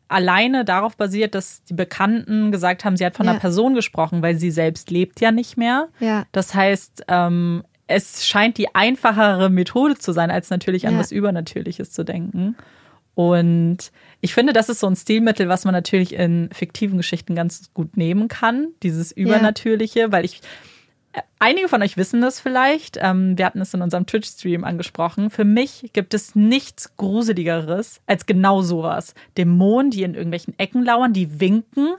alleine 0.08 0.66
darauf 0.66 0.98
basiert, 0.98 1.36
dass 1.36 1.64
die 1.64 1.74
Bekannten 1.74 2.52
gesagt 2.52 2.84
haben, 2.84 2.98
sie 2.98 3.06
hat 3.06 3.16
von 3.16 3.26
Ja. 3.26 3.32
einer 3.32 3.40
Person 3.40 3.74
gesprochen, 3.76 4.22
weil 4.22 4.36
sie 4.36 4.52
selbst 4.52 4.92
lebt 4.92 5.22
ja 5.22 5.32
nicht 5.32 5.58
mehr. 5.58 5.88
Ja. 6.00 6.26
Das 6.34 6.54
heißt, 6.54 7.06
ähm, 7.08 7.64
es 7.88 8.26
scheint 8.28 8.58
die 8.58 8.74
einfachere 8.76 9.50
Methode 9.50 9.98
zu 9.98 10.12
sein, 10.12 10.30
als 10.32 10.50
natürlich 10.50 10.86
an 10.88 10.94
Ja. 10.94 11.00
was 11.00 11.12
Übernatürliches 11.12 11.92
zu 11.92 12.04
denken. 12.04 12.56
Und 13.16 13.92
ich 14.22 14.34
finde, 14.34 14.54
das 14.54 14.70
ist 14.70 14.80
so 14.80 14.88
ein 14.88 14.96
Stilmittel, 14.96 15.50
was 15.50 15.66
man 15.66 15.74
natürlich 15.74 16.14
in 16.14 16.50
fiktiven 16.54 16.98
Geschichten 16.98 17.36
ganz 17.36 17.74
gut 17.74 17.98
nehmen 17.98 18.28
kann, 18.28 18.70
dieses 18.84 19.12
Übernatürliche, 19.12 20.12
weil 20.12 20.26
ich 20.26 20.42
äh, 21.14 21.22
Einige 21.40 21.68
von 21.68 21.82
euch 21.82 21.98
wissen 21.98 22.22
das 22.22 22.40
vielleicht. 22.40 22.98
Ähm, 23.02 23.38
wir 23.38 23.46
hatten 23.46 23.60
es 23.62 23.74
in 23.74 23.82
unserem 23.82 24.06
Twitch-Stream 24.06 24.64
angesprochen. 24.64 25.30
Für 25.30 25.44
mich 25.44 25.90
gibt 25.94 26.14
es 26.14 26.36
nichts 26.36 26.96
Gruseligeres 26.98 28.00
als 28.06 28.26
genau 28.26 28.62
sowas. 28.62 29.14
Dämonen, 29.38 29.92
die 29.92 30.04
in 30.04 30.14
irgendwelchen 30.14 30.58
Ecken 30.58 30.86
lauern, 30.86 31.12
die 31.14 31.40
winken, 31.42 31.96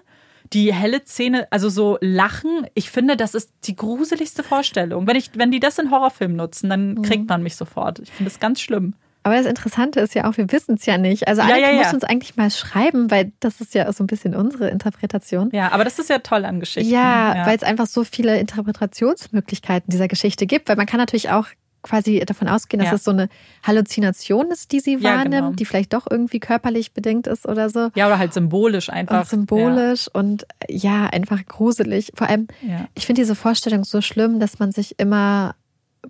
die 0.52 0.72
helle 0.72 1.04
Zähne, 1.04 1.46
also 1.50 1.68
so 1.68 1.98
lachen. 2.00 2.66
Ich 2.74 2.90
finde, 2.90 3.16
das 3.16 3.34
ist 3.34 3.50
die 3.64 3.74
gruseligste 3.76 4.42
Vorstellung. 4.42 5.06
Wenn, 5.06 5.16
ich, 5.16 5.30
wenn 5.34 5.50
die 5.50 5.60
das 5.60 5.78
in 5.78 5.90
Horrorfilmen 5.90 6.36
nutzen, 6.36 6.70
dann 6.70 6.94
Mhm. 6.94 7.02
kriegt 7.02 7.28
man 7.28 7.42
mich 7.42 7.56
sofort. 7.56 7.98
Ich 7.98 8.10
finde 8.12 8.30
das 8.30 8.38
ganz 8.40 8.60
schlimm. 8.60 8.94
Aber 9.24 9.36
das 9.36 9.46
Interessante 9.46 10.00
ist 10.00 10.14
ja 10.14 10.28
auch, 10.28 10.36
wir 10.36 10.50
wissen 10.50 10.74
es 10.74 10.84
ja 10.86 10.98
nicht. 10.98 11.28
Also 11.28 11.42
Ja, 11.42 11.48
Anneke 11.48 11.60
ja, 11.62 11.70
ja. 11.70 11.76
muss 11.82 11.94
uns 11.94 12.04
eigentlich 12.04 12.36
mal 12.36 12.50
schreiben, 12.50 13.10
weil 13.10 13.32
das 13.40 13.60
ist 13.60 13.74
ja 13.74 13.92
so 13.92 14.02
ein 14.02 14.06
bisschen 14.08 14.34
unsere 14.34 14.68
Interpretation. 14.68 15.50
Ja, 15.52 15.70
aber 15.72 15.84
das 15.84 15.98
ist 15.98 16.08
ja 16.10 16.18
toll 16.18 16.44
an 16.44 16.58
Geschichten. 16.60 16.92
Ja, 16.92 17.46
weil 17.46 17.56
es 17.56 17.62
einfach 17.62 17.86
so 17.86 18.02
viele 18.04 18.38
Interpretationsmöglichkeiten 18.38 19.90
dieser 19.90 20.08
Geschichte 20.08 20.46
gibt, 20.46 20.68
weil 20.68 20.76
man 20.76 20.86
kann 20.86 20.98
natürlich 20.98 21.30
auch 21.30 21.46
quasi 21.82 22.20
davon 22.20 22.46
ausgehen, 22.48 22.78
dass 22.80 22.90
Ja. 22.90 22.94
es 22.94 23.02
so 23.04 23.10
eine 23.10 23.28
Halluzination 23.66 24.52
ist, 24.52 24.70
die 24.70 24.78
sie 24.78 24.94
Ja, 24.98 25.02
wahrnimmt, 25.16 25.32
genau. 25.32 25.50
die 25.52 25.64
vielleicht 25.64 25.92
doch 25.92 26.06
irgendwie 26.08 26.38
körperlich 26.38 26.92
bedingt 26.92 27.26
ist 27.26 27.46
oder 27.48 27.70
so. 27.70 27.88
ja, 27.96 28.06
oder 28.06 28.18
halt 28.18 28.32
symbolisch 28.32 28.88
einfach. 28.88 29.20
Und 29.22 29.28
symbolisch 29.28 30.08
und 30.12 30.44
äh, 30.68 30.76
ja, 30.76 31.06
einfach 31.06 31.44
gruselig. 31.44 32.12
Vor 32.14 32.28
allem, 32.28 32.46
Ja. 32.60 32.86
ich 32.94 33.04
finde 33.06 33.22
diese 33.22 33.34
Vorstellung 33.34 33.82
so 33.82 34.00
schlimm, 34.00 34.38
dass 34.38 34.60
man 34.60 34.70
sich 34.70 35.00
immer 35.00 35.56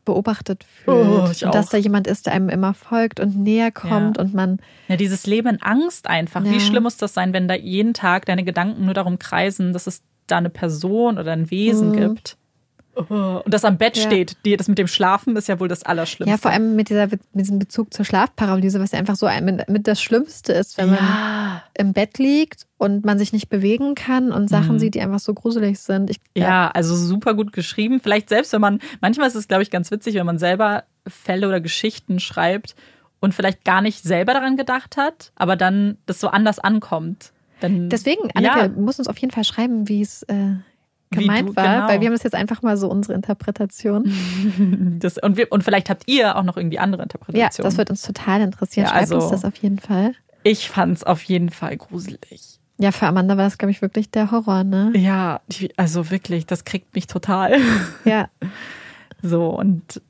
beobachtet 0.04 0.64
fühlt. 0.64 0.96
Oh, 0.96 1.28
ich 1.30 1.44
und 1.44 1.54
dass 1.54 1.68
da 1.68 1.76
jemand 1.76 2.06
ist, 2.06 2.26
der 2.26 2.32
einem 2.34 2.48
immer 2.48 2.74
folgt 2.74 3.20
und 3.20 3.36
näher 3.36 3.70
kommt 3.70 4.16
Ja. 4.16 4.22
und 4.22 4.34
man 4.34 4.58
Ja, 4.88 4.96
dieses 4.96 5.26
Leben 5.26 5.48
in 5.48 5.62
Angst 5.62 6.06
einfach. 6.08 6.44
Ja. 6.44 6.50
Wie 6.50 6.60
schlimm 6.60 6.82
muss 6.84 6.96
das 6.96 7.14
sein, 7.14 7.32
wenn 7.32 7.48
da 7.48 7.54
jeden 7.54 7.94
Tag 7.94 8.26
deine 8.26 8.44
Gedanken 8.44 8.84
nur 8.84 8.94
darum 8.94 9.18
kreisen, 9.18 9.72
dass 9.72 9.86
es 9.86 10.02
da 10.26 10.38
eine 10.38 10.50
Person 10.50 11.18
oder 11.18 11.32
ein 11.32 11.50
Wesen 11.50 11.90
Mhm. 11.90 11.92
gibt? 11.92 12.36
Oh, 12.94 13.40
Und 13.44 13.54
das 13.54 13.64
am 13.64 13.78
Bett 13.78 13.96
Ja. 13.96 14.02
steht. 14.02 14.36
Die, 14.44 14.56
das 14.56 14.68
mit 14.68 14.76
dem 14.76 14.86
Schlafen 14.86 15.34
ist 15.36 15.48
ja 15.48 15.58
wohl 15.60 15.68
das 15.68 15.82
Allerschlimmste. 15.82 16.30
Ja, 16.30 16.36
vor 16.36 16.50
allem 16.50 16.76
mit, 16.76 16.90
dieser, 16.90 17.06
mit 17.06 17.20
diesem 17.32 17.58
Bezug 17.58 17.94
zur 17.94 18.04
Schlafparalyse, 18.04 18.80
was 18.80 18.92
ja 18.92 18.98
einfach 18.98 19.16
so 19.16 19.24
ein, 19.26 19.44
mit, 19.46 19.68
mit 19.70 19.88
das 19.88 20.02
Schlimmste 20.02 20.52
ist, 20.52 20.76
wenn 20.76 20.90
man 20.90 20.98
ja. 20.98 21.62
im 21.78 21.94
Bett 21.94 22.18
liegt 22.18 22.66
und 22.76 23.04
man 23.04 23.18
sich 23.18 23.32
nicht 23.32 23.48
bewegen 23.48 23.94
kann 23.94 24.30
und 24.30 24.48
Sachen 24.50 24.74
Mhm. 24.74 24.78
sieht, 24.78 24.94
die 24.94 25.00
einfach 25.00 25.20
so 25.20 25.32
gruselig 25.32 25.78
sind. 25.78 26.10
Ich, 26.10 26.18
ja, 26.36 26.70
also 26.70 26.94
super 26.94 27.32
gut 27.34 27.52
geschrieben. 27.52 27.98
Vielleicht 28.00 28.28
selbst, 28.28 28.52
wenn 28.52 28.60
man, 28.60 28.78
manchmal 29.00 29.28
ist 29.28 29.36
es, 29.36 29.48
glaube 29.48 29.62
ich, 29.62 29.70
ganz 29.70 29.90
witzig, 29.90 30.14
wenn 30.16 30.26
man 30.26 30.38
selber 30.38 30.84
Fälle 31.06 31.48
oder 31.48 31.60
Geschichten 31.62 32.20
schreibt 32.20 32.74
und 33.20 33.32
vielleicht 33.34 33.64
gar 33.64 33.80
nicht 33.80 34.02
selber 34.02 34.34
daran 34.34 34.56
gedacht 34.58 34.96
hat, 34.98 35.32
aber 35.36 35.56
dann 35.56 35.96
das 36.06 36.20
so 36.20 36.28
anders 36.28 36.58
ankommt. 36.58 37.32
Dann, 37.60 37.88
Deswegen, 37.88 38.30
Anneke, 38.34 38.58
Ja. 38.58 38.68
du 38.68 38.80
musst 38.80 38.98
uns 38.98 39.08
auf 39.08 39.16
jeden 39.18 39.32
Fall 39.32 39.44
schreiben, 39.44 39.88
wie 39.88 40.02
es 40.02 40.24
äh, 40.24 40.56
gemeint 41.20 41.48
du- 41.50 41.56
war, 41.56 41.64
genau. 41.76 41.88
weil 41.88 42.00
wir 42.00 42.06
haben 42.08 42.14
das 42.14 42.22
jetzt 42.22 42.34
einfach 42.34 42.62
mal 42.62 42.76
so 42.76 42.88
unsere 42.88 43.14
Interpretation. 43.14 44.04
das, 45.00 45.18
und, 45.18 45.36
wir, 45.36 45.50
und 45.52 45.62
vielleicht 45.64 45.88
habt 45.90 46.04
ihr 46.06 46.36
auch 46.36 46.42
noch 46.42 46.56
irgendwie 46.56 46.78
andere 46.78 47.00
Ja, 47.00 47.04
Interpretationen. 47.04 47.68
das 47.70 47.78
wird 47.78 47.90
uns 47.90 48.02
total 48.02 48.40
interessieren. 48.40 48.84
Ja, 48.86 48.90
Schreibt 48.90 49.12
also- 49.12 49.16
uns 49.16 49.30
das 49.30 49.44
auf 49.44 49.56
jeden 49.56 49.78
Fall. 49.78 50.14
ich 50.42 50.68
fand 50.70 50.96
es 50.98 51.04
auf 51.04 51.22
jeden 51.22 51.50
Fall 51.50 51.76
gruselig. 51.76 52.58
Ja, 52.78 52.90
für 52.90 53.06
Amanda 53.06 53.36
war 53.36 53.44
das, 53.44 53.58
glaube 53.58 53.70
ich, 53.70 53.80
wirklich 53.82 54.10
der 54.10 54.30
Horror, 54.32 54.64
ne? 54.64 54.92
Ja, 54.96 55.40
also 55.76 56.10
wirklich, 56.10 56.46
das 56.46 56.64
kriegt 56.64 56.94
mich 56.94 57.06
total. 57.06 57.56
Ja. 58.04 58.28
So 59.22 59.46
und 59.50 60.00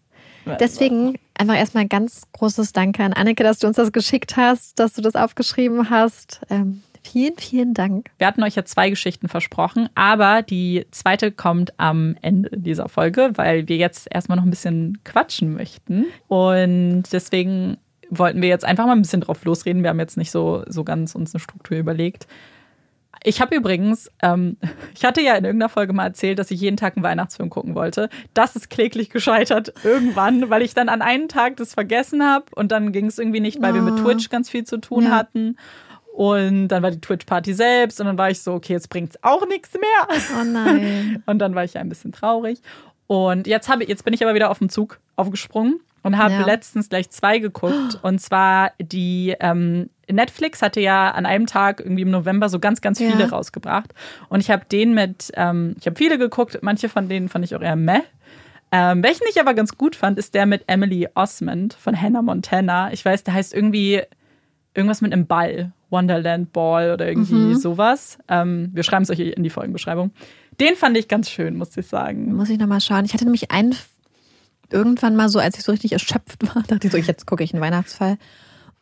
Deswegen 0.58 1.18
einfach 1.38 1.54
erstmal 1.54 1.86
ganz 1.86 2.22
großes 2.32 2.72
Danke 2.72 3.04
an 3.04 3.12
Anneke, 3.12 3.44
dass 3.44 3.58
du 3.60 3.66
uns 3.68 3.76
das 3.76 3.92
geschickt 3.92 4.36
hast, 4.36 4.78
dass 4.80 4.92
du 4.94 5.00
das 5.02 5.14
aufgeschrieben 5.14 5.88
hast. 5.90 6.40
Ähm, 6.50 6.82
vielen, 7.02 7.36
vielen 7.38 7.74
Dank. 7.74 8.10
wir 8.18 8.26
hatten 8.26 8.42
euch 8.42 8.54
ja 8.54 8.64
zwei 8.64 8.90
Geschichten 8.90 9.28
versprochen, 9.28 9.88
aber 9.94 10.42
die 10.42 10.86
zweite 10.90 11.32
kommt 11.32 11.72
am 11.78 12.16
Ende 12.22 12.50
dieser 12.56 12.88
Folge, 12.88 13.30
weil 13.34 13.68
wir 13.68 13.76
jetzt 13.76 14.08
erstmal 14.10 14.36
noch 14.36 14.44
ein 14.44 14.50
bisschen 14.50 14.98
quatschen 15.04 15.54
möchten. 15.54 16.06
Und 16.28 17.04
deswegen 17.12 17.76
wollten 18.10 18.42
wir 18.42 18.48
jetzt 18.48 18.64
einfach 18.64 18.86
mal 18.86 18.92
ein 18.92 19.02
bisschen 19.02 19.22
drauf 19.22 19.44
losreden. 19.44 19.82
Wir 19.82 19.90
haben 19.90 20.00
jetzt 20.00 20.16
nicht 20.16 20.30
so, 20.30 20.62
so 20.68 20.84
ganz 20.84 21.14
uns 21.14 21.34
eine 21.34 21.40
Struktur 21.40 21.78
überlegt. 21.78 22.26
Ich 23.24 23.40
habe 23.40 23.54
übrigens, 23.54 24.10
ähm, 24.22 24.56
ich 24.96 25.04
hatte 25.04 25.20
ja 25.20 25.34
in 25.36 25.44
irgendeiner 25.44 25.68
Folge 25.68 25.92
mal 25.92 26.06
erzählt, 26.06 26.38
dass 26.40 26.50
ich 26.50 26.60
jeden 26.60 26.76
Tag 26.76 26.96
einen 26.96 27.04
Weihnachtsfilm 27.04 27.50
gucken 27.50 27.74
wollte. 27.76 28.08
Das 28.34 28.56
ist 28.56 28.68
kläglich 28.68 29.10
gescheitert 29.10 29.72
irgendwann, 29.84 30.50
weil 30.50 30.62
ich 30.62 30.74
dann 30.74 30.88
an 30.88 31.02
einem 31.02 31.28
Tag 31.28 31.56
das 31.56 31.72
vergessen 31.74 32.24
habe 32.24 32.46
und 32.56 32.72
dann 32.72 32.90
ging 32.92 33.06
es 33.06 33.18
irgendwie 33.18 33.40
nicht, 33.40 33.62
weil 33.62 33.74
wir 33.74 33.82
mit 33.82 33.94
Oh. 33.94 33.98
Twitch 34.04 34.28
ganz 34.28 34.50
viel 34.50 34.64
zu 34.64 34.78
tun 34.78 35.04
Ja. 35.04 35.10
hatten. 35.10 35.56
Und 36.12 36.68
dann 36.68 36.82
war 36.82 36.90
die 36.90 37.00
Twitch-Party 37.00 37.54
selbst 37.54 37.98
und 38.00 38.06
dann 38.06 38.18
war 38.18 38.30
ich 38.30 38.40
so, 38.42 38.52
okay, 38.52 38.74
jetzt 38.74 38.90
bringt's 38.90 39.16
auch 39.22 39.46
nichts 39.48 39.72
mehr. 39.74 40.18
Oh 40.38 40.44
nein. 40.44 41.22
Und 41.26 41.38
dann 41.38 41.54
war 41.54 41.64
ich 41.64 41.72
ja 41.74 41.80
ein 41.80 41.88
bisschen 41.88 42.12
traurig. 42.12 42.60
Und 43.06 43.46
jetzt 43.46 43.68
habe 43.70 43.82
ich, 43.82 43.88
jetzt 43.88 44.04
bin 44.04 44.12
ich 44.12 44.22
aber 44.22 44.34
wieder 44.34 44.50
auf 44.50 44.58
den 44.58 44.68
Zug 44.68 45.00
aufgesprungen 45.16 45.80
und 46.02 46.18
habe 46.18 46.34
Ja. 46.34 46.44
letztens 46.44 46.88
gleich 46.90 47.08
zwei 47.10 47.38
geguckt. 47.38 47.98
Und 48.02 48.20
zwar 48.20 48.72
die 48.80 49.34
ähm, 49.40 49.88
Netflix 50.10 50.60
hatte 50.60 50.80
ja 50.80 51.10
an 51.12 51.24
einem 51.24 51.46
Tag 51.46 51.80
irgendwie 51.80 52.02
im 52.02 52.10
November 52.10 52.50
so 52.50 52.58
ganz, 52.58 52.82
ganz 52.82 52.98
Ja. 53.00 53.06
viele 53.08 53.30
rausgebracht. 53.30 53.94
Und 54.28 54.40
ich 54.40 54.50
habe 54.50 54.66
den 54.66 54.92
mit, 54.92 55.32
ähm, 55.34 55.74
ich 55.80 55.86
habe 55.86 55.96
viele 55.96 56.18
geguckt, 56.18 56.58
manche 56.60 56.90
von 56.90 57.08
denen 57.08 57.30
fand 57.30 57.44
ich 57.46 57.56
auch 57.56 57.62
eher 57.62 57.76
meh. 57.76 58.00
Ähm, 58.70 59.02
welchen 59.02 59.24
ich 59.30 59.40
aber 59.40 59.54
ganz 59.54 59.76
gut 59.78 59.96
fand, 59.96 60.18
ist 60.18 60.34
der 60.34 60.44
mit 60.46 60.64
Emily 60.66 61.08
Osmond 61.14 61.72
von 61.74 61.98
Hannah 62.00 62.22
Montana. 62.22 62.92
Ich 62.92 63.02
weiß, 63.04 63.24
der 63.24 63.34
heißt 63.34 63.52
irgendwie 63.54 64.02
irgendwas 64.74 65.00
mit 65.00 65.12
einem 65.12 65.26
Ball. 65.26 65.72
Wonderland 65.90 66.52
Ball 66.52 66.92
oder 66.92 67.06
irgendwie 67.06 67.34
Mhm. 67.34 67.54
sowas. 67.56 68.18
Ähm, 68.28 68.70
wir 68.72 68.82
schreiben 68.82 69.02
es 69.02 69.10
euch 69.10 69.20
in 69.20 69.42
die 69.42 69.50
Folgenbeschreibung. 69.50 70.10
Den 70.60 70.74
fand 70.76 70.96
ich 70.96 71.06
ganz 71.08 71.28
schön, 71.28 71.56
muss 71.56 71.76
ich 71.76 71.86
sagen. 71.86 72.32
Muss 72.34 72.48
ich 72.48 72.58
nochmal 72.58 72.80
schauen. 72.80 73.04
Ich 73.04 73.12
hatte 73.12 73.24
nämlich 73.24 73.50
einen 73.50 73.74
irgendwann 74.70 75.16
mal 75.16 75.28
so, 75.28 75.38
als 75.38 75.58
ich 75.58 75.64
so 75.64 75.72
richtig 75.72 75.92
erschöpft 75.92 76.42
war, 76.54 76.62
dachte 76.62 76.86
ich 76.86 76.92
so, 76.92 76.98
jetzt 76.98 77.26
gucke 77.26 77.44
ich 77.44 77.52
einen 77.52 77.62
Weihnachtsfall. 77.62 78.16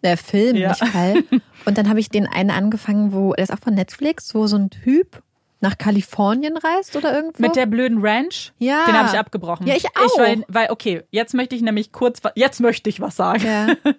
Der 0.02 0.16
Film, 0.16 0.56
Ja. 0.56 0.70
nicht 0.70 0.84
Fall. 0.86 1.14
Und 1.66 1.76
dann 1.78 1.88
habe 1.88 2.00
ich 2.00 2.08
den 2.08 2.26
einen 2.26 2.50
angefangen, 2.50 3.12
wo, 3.12 3.34
der 3.34 3.42
ist 3.44 3.52
auch 3.52 3.58
von 3.58 3.74
Netflix, 3.74 4.34
wo 4.34 4.46
so 4.46 4.56
ein 4.56 4.70
Typ 4.70 5.22
nach 5.62 5.76
Kalifornien 5.78 6.56
reist 6.56 6.96
oder 6.96 7.14
irgendwo. 7.14 7.42
Mit 7.42 7.54
der 7.54 7.66
blöden 7.66 7.98
Ranch, 8.00 8.52
Ja. 8.58 8.86
den 8.86 8.94
habe 8.96 9.08
ich 9.12 9.18
abgebrochen. 9.18 9.66
Ja, 9.66 9.74
ich 9.74 9.84
Ich 9.84 9.90
auch. 9.96 10.18
weil, 10.18 10.42
weil, 10.48 10.70
okay, 10.70 11.02
jetzt 11.10 11.34
möchte 11.34 11.54
ich 11.54 11.62
nämlich 11.62 11.92
kurz, 11.92 12.20
jetzt 12.34 12.60
möchte 12.60 12.88
ich 12.88 13.00
was 13.00 13.16
sagen. 13.16 13.44
Ja. 13.44 13.66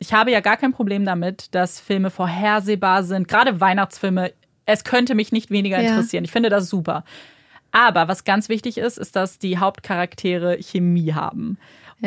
Ich 0.00 0.12
habe 0.12 0.30
ja 0.32 0.40
gar 0.40 0.56
kein 0.56 0.72
Problem 0.72 1.04
damit, 1.04 1.54
dass 1.54 1.80
Filme 1.80 2.10
vorhersehbar 2.10 3.04
sind, 3.04 3.28
gerade 3.28 3.60
Weihnachtsfilme. 3.60 4.32
Es 4.66 4.82
könnte 4.84 5.14
mich 5.14 5.30
nicht 5.32 5.50
weniger 5.50 5.80
Ja. 5.80 5.90
interessieren. 5.90 6.24
Ich 6.24 6.32
finde 6.32 6.48
das 6.50 6.68
super. 6.68 7.04
Aber 7.70 8.06
was 8.08 8.24
ganz 8.24 8.48
wichtig 8.48 8.78
ist, 8.78 8.98
ist, 8.98 9.16
dass 9.16 9.38
die 9.38 9.58
Hauptcharaktere 9.58 10.58
Chemie 10.60 11.12
haben. 11.14 11.58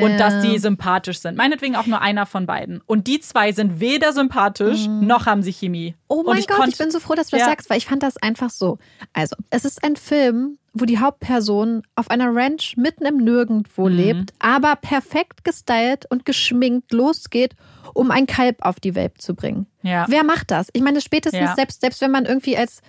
Und 0.03 0.17
dass 0.17 0.41
die 0.41 0.57
sympathisch 0.59 1.19
sind. 1.19 1.37
Meinetwegen 1.37 1.75
auch 1.75 1.85
nur 1.87 2.01
einer 2.01 2.25
von 2.25 2.45
beiden. 2.45 2.81
Und 2.85 3.07
die 3.07 3.19
zwei 3.19 3.51
sind 3.51 3.79
weder 3.79 4.13
sympathisch 4.13 4.87
noch 4.87 5.25
haben 5.25 5.41
sie 5.43 5.51
Chemie. 5.53 5.95
Oh 6.07 6.23
mein 6.25 6.37
ich 6.39 6.47
Gott, 6.47 6.67
ich 6.67 6.77
bin 6.77 6.91
so 6.91 6.99
froh, 6.99 7.13
dass 7.15 7.27
du 7.29 7.37
das 7.37 7.41
Ja. 7.41 7.49
sagst, 7.51 7.69
weil 7.69 7.77
ich 7.77 7.85
fand 7.85 8.03
das 8.03 8.17
einfach 8.17 8.49
so. 8.49 8.77
Also, 9.13 9.35
es 9.49 9.65
ist 9.65 9.83
ein 9.83 9.95
Film, 9.95 10.57
wo 10.73 10.85
die 10.85 10.99
Hauptperson 10.99 11.81
auf 11.95 12.09
einer 12.11 12.33
Ranch 12.35 12.75
mitten 12.77 13.05
im 13.05 13.17
Nirgendwo 13.17 13.89
Mhm. 13.89 13.95
lebt, 13.95 14.33
aber 14.39 14.75
perfekt 14.75 15.43
gestylt 15.43 16.05
und 16.09 16.25
geschminkt 16.25 16.91
losgeht, 16.93 17.55
um 17.93 18.11
ein 18.11 18.27
Kalb 18.27 18.57
auf 18.63 18.79
die 18.79 18.93
Welt 18.93 19.19
zu 19.21 19.33
bringen. 19.33 19.65
Ja. 19.81 20.05
Wer 20.07 20.23
macht 20.23 20.51
das? 20.51 20.67
Ich 20.73 20.81
meine, 20.83 21.01
spätestens 21.01 21.55
selbst, 21.55 21.81
selbst 21.81 21.99
wenn 22.01 22.11
man 22.11 22.25
irgendwie 22.25 22.55
als, 22.57 22.81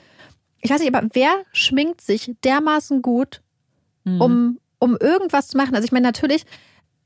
ich 0.61 0.71
weiß 0.71 0.81
nicht, 0.81 0.95
aber 0.95 1.09
wer 1.15 1.31
schminkt 1.53 2.01
sich 2.03 2.35
dermaßen 2.45 3.01
gut, 3.01 3.41
Mhm. 4.05 4.21
um, 4.21 4.59
um 4.81 4.97
irgendwas 5.01 5.49
zu 5.49 5.57
machen? 5.57 5.75
Also 5.75 5.85
ich 5.87 5.93
meine, 5.93 6.07
natürlich, 6.07 6.45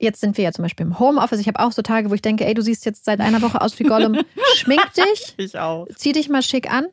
jetzt 0.03 0.21
sind 0.21 0.37
wir 0.37 0.45
ja 0.45 0.53
zum 0.53 0.63
Beispiel 0.65 0.85
im 0.85 0.99
Homeoffice. 0.99 1.41
Ich 1.41 1.47
habe 1.49 1.61
auch 1.61 1.73
so 1.73 1.81
Tage, 1.83 2.11
wo 2.11 2.15
ich 2.15 2.23
denke, 2.23 2.45
ey, 2.45 2.55
du 2.55 2.63
siehst 2.63 2.85
jetzt 2.85 3.05
seit 3.05 3.21
einer 3.21 3.41
Woche 3.41 3.61
aus 3.61 3.79
wie 3.79 3.85
Gollum. 3.85 4.19
Schmink 4.57 4.83
dich, 4.95 5.35
ich 5.39 5.59
auch. 5.59 5.87
zieh 5.97 6.13
dich 6.13 6.29
mal 6.29 6.43
schick 6.43 6.71
an. 6.71 6.87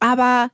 Aber 0.00 0.50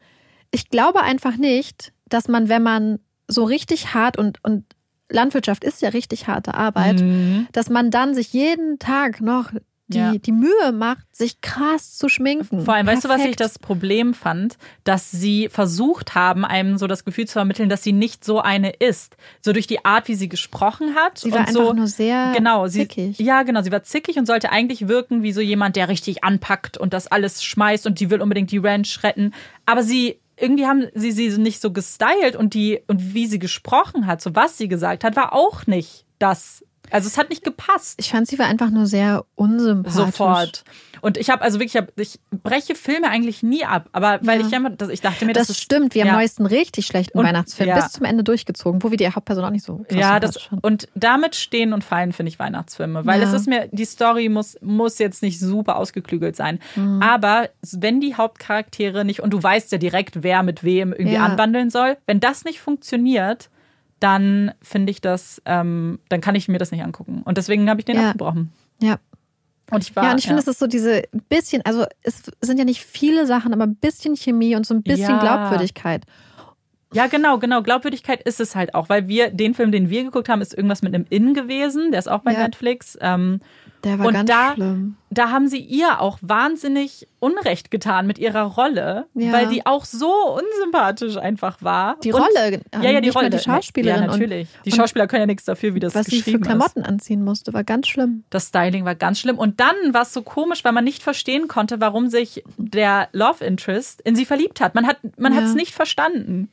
ich 0.50 0.68
glaube 0.70 1.02
einfach 1.02 1.36
nicht, 1.36 1.92
dass 2.08 2.28
man, 2.28 2.48
wenn 2.48 2.62
man 2.62 2.98
so 3.28 3.44
richtig 3.44 3.94
hart 3.94 4.16
und, 4.18 4.42
und 4.42 4.64
Landwirtschaft 5.10 5.64
ist 5.64 5.80
ja 5.82 5.90
richtig 5.90 6.26
harte 6.26 6.54
Arbeit, 6.54 7.00
Mhm. 7.00 7.46
dass 7.52 7.70
man 7.70 7.90
dann 7.90 8.14
sich 8.14 8.32
jeden 8.32 8.78
Tag 8.78 9.20
noch 9.20 9.50
die, 9.88 9.98
Ja. 9.98 10.12
die 10.12 10.32
Mühe 10.32 10.72
macht, 10.72 11.04
sich 11.16 11.40
krass 11.40 11.96
zu 11.96 12.08
schminken. 12.08 12.64
Vor 12.64 12.74
allem, 12.74 12.86
weißt 12.86 13.04
du, 13.04 13.08
was 13.08 13.16
ich 13.16 13.22
Perfekt. 13.36 13.40
das 13.40 13.58
Problem 13.58 14.14
fand? 14.14 14.56
Dass 14.84 15.10
sie 15.10 15.48
versucht 15.48 16.14
haben, 16.14 16.44
einem 16.44 16.78
so 16.78 16.86
das 16.86 17.04
Gefühl 17.04 17.26
zu 17.26 17.32
vermitteln, 17.32 17.68
dass 17.68 17.82
sie 17.82 17.92
nicht 17.92 18.24
so 18.24 18.40
eine 18.40 18.70
ist. 18.70 19.16
So 19.40 19.52
durch 19.52 19.66
die 19.66 19.84
Art, 19.84 20.08
wie 20.08 20.14
sie 20.14 20.28
gesprochen 20.28 20.94
hat. 20.94 21.18
Sie 21.18 21.32
war 21.32 21.40
und 21.40 21.48
einfach 21.48 21.52
so, 21.66 21.72
nur 21.72 21.86
sehr 21.88 22.32
genau, 22.36 22.66
sie, 22.68 22.80
zickig. 22.80 23.18
Ja, 23.18 23.42
genau. 23.42 23.62
Sie 23.62 23.72
war 23.72 23.82
zickig 23.82 24.16
und 24.18 24.26
sollte 24.26 24.50
eigentlich 24.52 24.88
wirken 24.88 25.22
wie 25.22 25.32
so 25.32 25.40
jemand, 25.40 25.76
der 25.76 25.88
richtig 25.88 26.22
anpackt 26.22 26.76
und 26.78 26.92
das 26.92 27.06
alles 27.06 27.42
schmeißt 27.42 27.86
und 27.86 27.98
die 28.00 28.10
will 28.10 28.20
unbedingt 28.20 28.50
die 28.52 28.58
Ranch 28.58 29.02
retten. 29.02 29.32
Aber 29.66 29.82
sie, 29.82 30.20
irgendwie 30.36 30.66
haben 30.66 30.86
sie 30.94 31.12
sie 31.12 31.28
nicht 31.38 31.60
so 31.60 31.72
gestylt 31.72 32.36
und 32.36 32.54
die, 32.54 32.80
und 32.86 33.14
wie 33.14 33.26
sie 33.26 33.38
gesprochen 33.38 34.06
hat, 34.06 34.20
so 34.20 34.34
was 34.36 34.58
sie 34.58 34.68
gesagt 34.68 35.02
hat, 35.02 35.16
war 35.16 35.32
auch 35.32 35.66
nicht 35.66 36.04
das. 36.18 36.62
Also 36.90 37.06
es 37.06 37.18
hat 37.18 37.30
nicht 37.30 37.44
gepasst. 37.44 37.94
Ich 38.00 38.10
fand, 38.10 38.26
sie 38.26 38.38
war 38.38 38.46
einfach 38.46 38.70
nur 38.70 38.86
sehr 38.86 39.24
unsympathisch. 39.34 39.94
Sofort. 39.94 40.64
Und 41.00 41.16
ich 41.16 41.30
habe 41.30 41.42
also 41.42 41.60
wirklich, 41.60 41.74
ich, 41.76 41.80
hab, 41.80 41.98
ich 42.00 42.18
breche 42.42 42.74
Filme 42.74 43.08
eigentlich 43.08 43.44
nie 43.44 43.64
ab, 43.64 43.88
aber 43.92 44.18
weil 44.22 44.40
Ja. 44.40 44.46
ich 44.48 44.52
immer, 44.52 44.70
das, 44.70 44.88
ich 44.88 45.00
dachte 45.00 45.26
mir, 45.26 45.32
Das, 45.32 45.46
das, 45.46 45.56
ist, 45.56 45.62
stimmt, 45.62 45.94
wir 45.94 46.02
haben 46.02 46.08
ja. 46.08 46.14
neuesten 46.16 46.44
richtig 46.44 46.86
schlechten 46.86 47.16
Und- 47.18 47.24
Weihnachtsfilm 47.24 47.68
ja. 47.68 47.76
bis 47.76 47.92
zum 47.92 48.04
Ende 48.04 48.24
durchgezogen, 48.24 48.82
wo 48.82 48.90
wir 48.90 48.96
die 48.96 49.08
Hauptperson 49.08 49.44
auch 49.44 49.50
nicht 49.50 49.64
so 49.64 49.84
Ja, 49.92 50.18
das, 50.18 50.38
fanden. 50.42 50.66
und 50.66 50.88
damit 50.96 51.36
stehen 51.36 51.72
und 51.72 51.84
fallen, 51.84 52.12
finde 52.12 52.30
ich, 52.30 52.38
Weihnachtsfilme. 52.40 53.06
Weil 53.06 53.22
es 53.22 53.32
ist 53.32 53.46
mir, 53.46 53.68
die 53.70 53.84
Story 53.84 54.28
muss, 54.28 54.56
muss 54.60 54.98
jetzt 54.98 55.22
nicht 55.22 55.38
super 55.38 55.76
ausgeklügelt 55.76 56.34
sein. 56.34 56.58
Mhm. 56.74 57.00
Aber 57.00 57.48
wenn 57.70 58.00
die 58.00 58.16
Hauptcharaktere 58.16 59.04
nicht, 59.04 59.20
und 59.20 59.30
du 59.30 59.40
weißt 59.40 59.70
ja 59.70 59.78
direkt, 59.78 60.24
wer 60.24 60.42
mit 60.42 60.64
wem 60.64 60.92
irgendwie 60.92 61.14
Ja. 61.14 61.24
anbandeln 61.26 61.70
soll, 61.70 61.96
wenn 62.06 62.18
das 62.18 62.44
nicht 62.44 62.60
funktioniert, 62.60 63.50
dann 64.00 64.52
finde 64.62 64.90
ich 64.90 65.00
das, 65.00 65.42
ähm, 65.44 65.98
dann 66.08 66.20
kann 66.20 66.34
ich 66.34 66.48
mir 66.48 66.58
das 66.58 66.70
nicht 66.70 66.82
angucken. 66.82 67.22
Und 67.24 67.38
deswegen 67.38 67.68
habe 67.68 67.80
ich 67.80 67.84
den 67.84 67.96
Ja. 67.96 68.10
abgebrochen. 68.10 68.52
Ja. 68.80 68.98
Und 69.70 69.82
ich 69.82 69.94
war. 69.94 70.04
ja, 70.04 70.12
und 70.12 70.18
ich 70.18 70.24
finde, 70.26 70.40
es 70.40 70.48
ist 70.48 70.58
so 70.58 70.66
diese 70.66 71.02
bisschen, 71.28 71.60
also 71.66 71.84
es 72.02 72.22
sind 72.40 72.58
ja 72.58 72.64
nicht 72.64 72.82
viele 72.82 73.26
Sachen, 73.26 73.52
aber 73.52 73.64
ein 73.64 73.74
bisschen 73.76 74.16
Chemie 74.16 74.56
und 74.56 74.64
so 74.64 74.72
ein 74.74 74.82
bisschen 74.82 75.10
Ja. 75.10 75.18
Glaubwürdigkeit. 75.20 76.04
Ja, 76.94 77.06
genau, 77.06 77.38
genau. 77.38 77.62
Glaubwürdigkeit 77.62 78.22
ist 78.22 78.40
es 78.40 78.56
halt 78.56 78.74
auch, 78.74 78.88
weil 78.88 79.08
wir, 79.08 79.30
den 79.30 79.54
Film, 79.54 79.72
den 79.72 79.90
wir 79.90 80.04
geguckt 80.04 80.28
haben, 80.28 80.40
ist 80.40 80.54
irgendwas 80.54 80.80
mit 80.82 80.94
einem 80.94 81.04
In 81.10 81.34
gewesen. 81.34 81.90
Der 81.92 81.98
ist 81.98 82.08
auch 82.10 82.20
bei 82.20 82.32
Ja. 82.32 82.40
Netflix. 82.44 82.96
Ähm, 83.00 83.40
Der 83.84 83.96
war 84.00 84.06
Und 84.06 84.14
ganz 84.14 84.28
da- 84.28 84.54
schlimm. 84.54 84.96
da 85.10 85.30
haben 85.30 85.46
sie 85.46 85.58
ihr 85.60 86.00
auch 86.00 86.18
wahnsinnig 86.20 87.06
Unrecht 87.20 87.70
getan 87.70 88.08
mit 88.08 88.18
ihrer 88.18 88.42
Rolle, 88.42 89.06
Ja. 89.14 89.32
weil 89.32 89.46
die 89.48 89.64
auch 89.66 89.84
so 89.84 90.10
unsympathisch 90.36 91.16
einfach 91.16 91.62
war. 91.62 91.96
Die 92.02 92.12
Und- 92.12 92.20
Rolle, 92.22 92.60
Ja, 92.74 92.80
ja, 92.82 93.00
die 93.00 93.06
nicht 93.06 93.14
mal 93.14 93.20
Rolle. 93.24 93.30
die 93.30 93.38
Schauspielerin. 93.38 94.02
Ja, 94.02 94.06
natürlich. 94.08 94.48
die 94.64 94.70
und, 94.72 94.76
Schauspieler 94.76 95.06
können 95.06 95.20
ja 95.22 95.26
nichts 95.26 95.44
dafür, 95.44 95.74
wie 95.74 95.80
das 95.80 95.94
und 95.94 96.00
was 96.00 96.06
sie 96.06 96.16
für 96.16 96.24
geschrieben 96.24 96.42
ist. 96.42 96.46
Klamotten 96.48 96.82
anziehen 96.82 97.22
musste, 97.22 97.52
war 97.52 97.62
ganz 97.62 97.86
schlimm. 97.86 98.24
Das 98.30 98.48
Styling 98.48 98.84
war 98.84 98.96
ganz 98.96 99.20
schlimm. 99.20 99.38
Und 99.38 99.60
dann 99.60 99.76
war 99.92 100.02
es 100.02 100.12
so 100.12 100.22
komisch, 100.22 100.64
weil 100.64 100.72
man 100.72 100.82
nicht 100.84 101.02
verstehen 101.04 101.46
konnte, 101.46 101.80
warum 101.80 102.08
sich 102.08 102.42
der 102.56 103.08
Love 103.12 103.44
Interest 103.44 104.00
in 104.00 104.16
sie 104.16 104.24
verliebt 104.24 104.60
hat. 104.60 104.74
Man 104.74 104.86
hat 104.88 104.98
man 105.18 105.32
Ja. 105.34 105.38
hat 105.40 105.44
es 105.46 105.54
nicht 105.54 105.72
verstanden. 105.74 106.50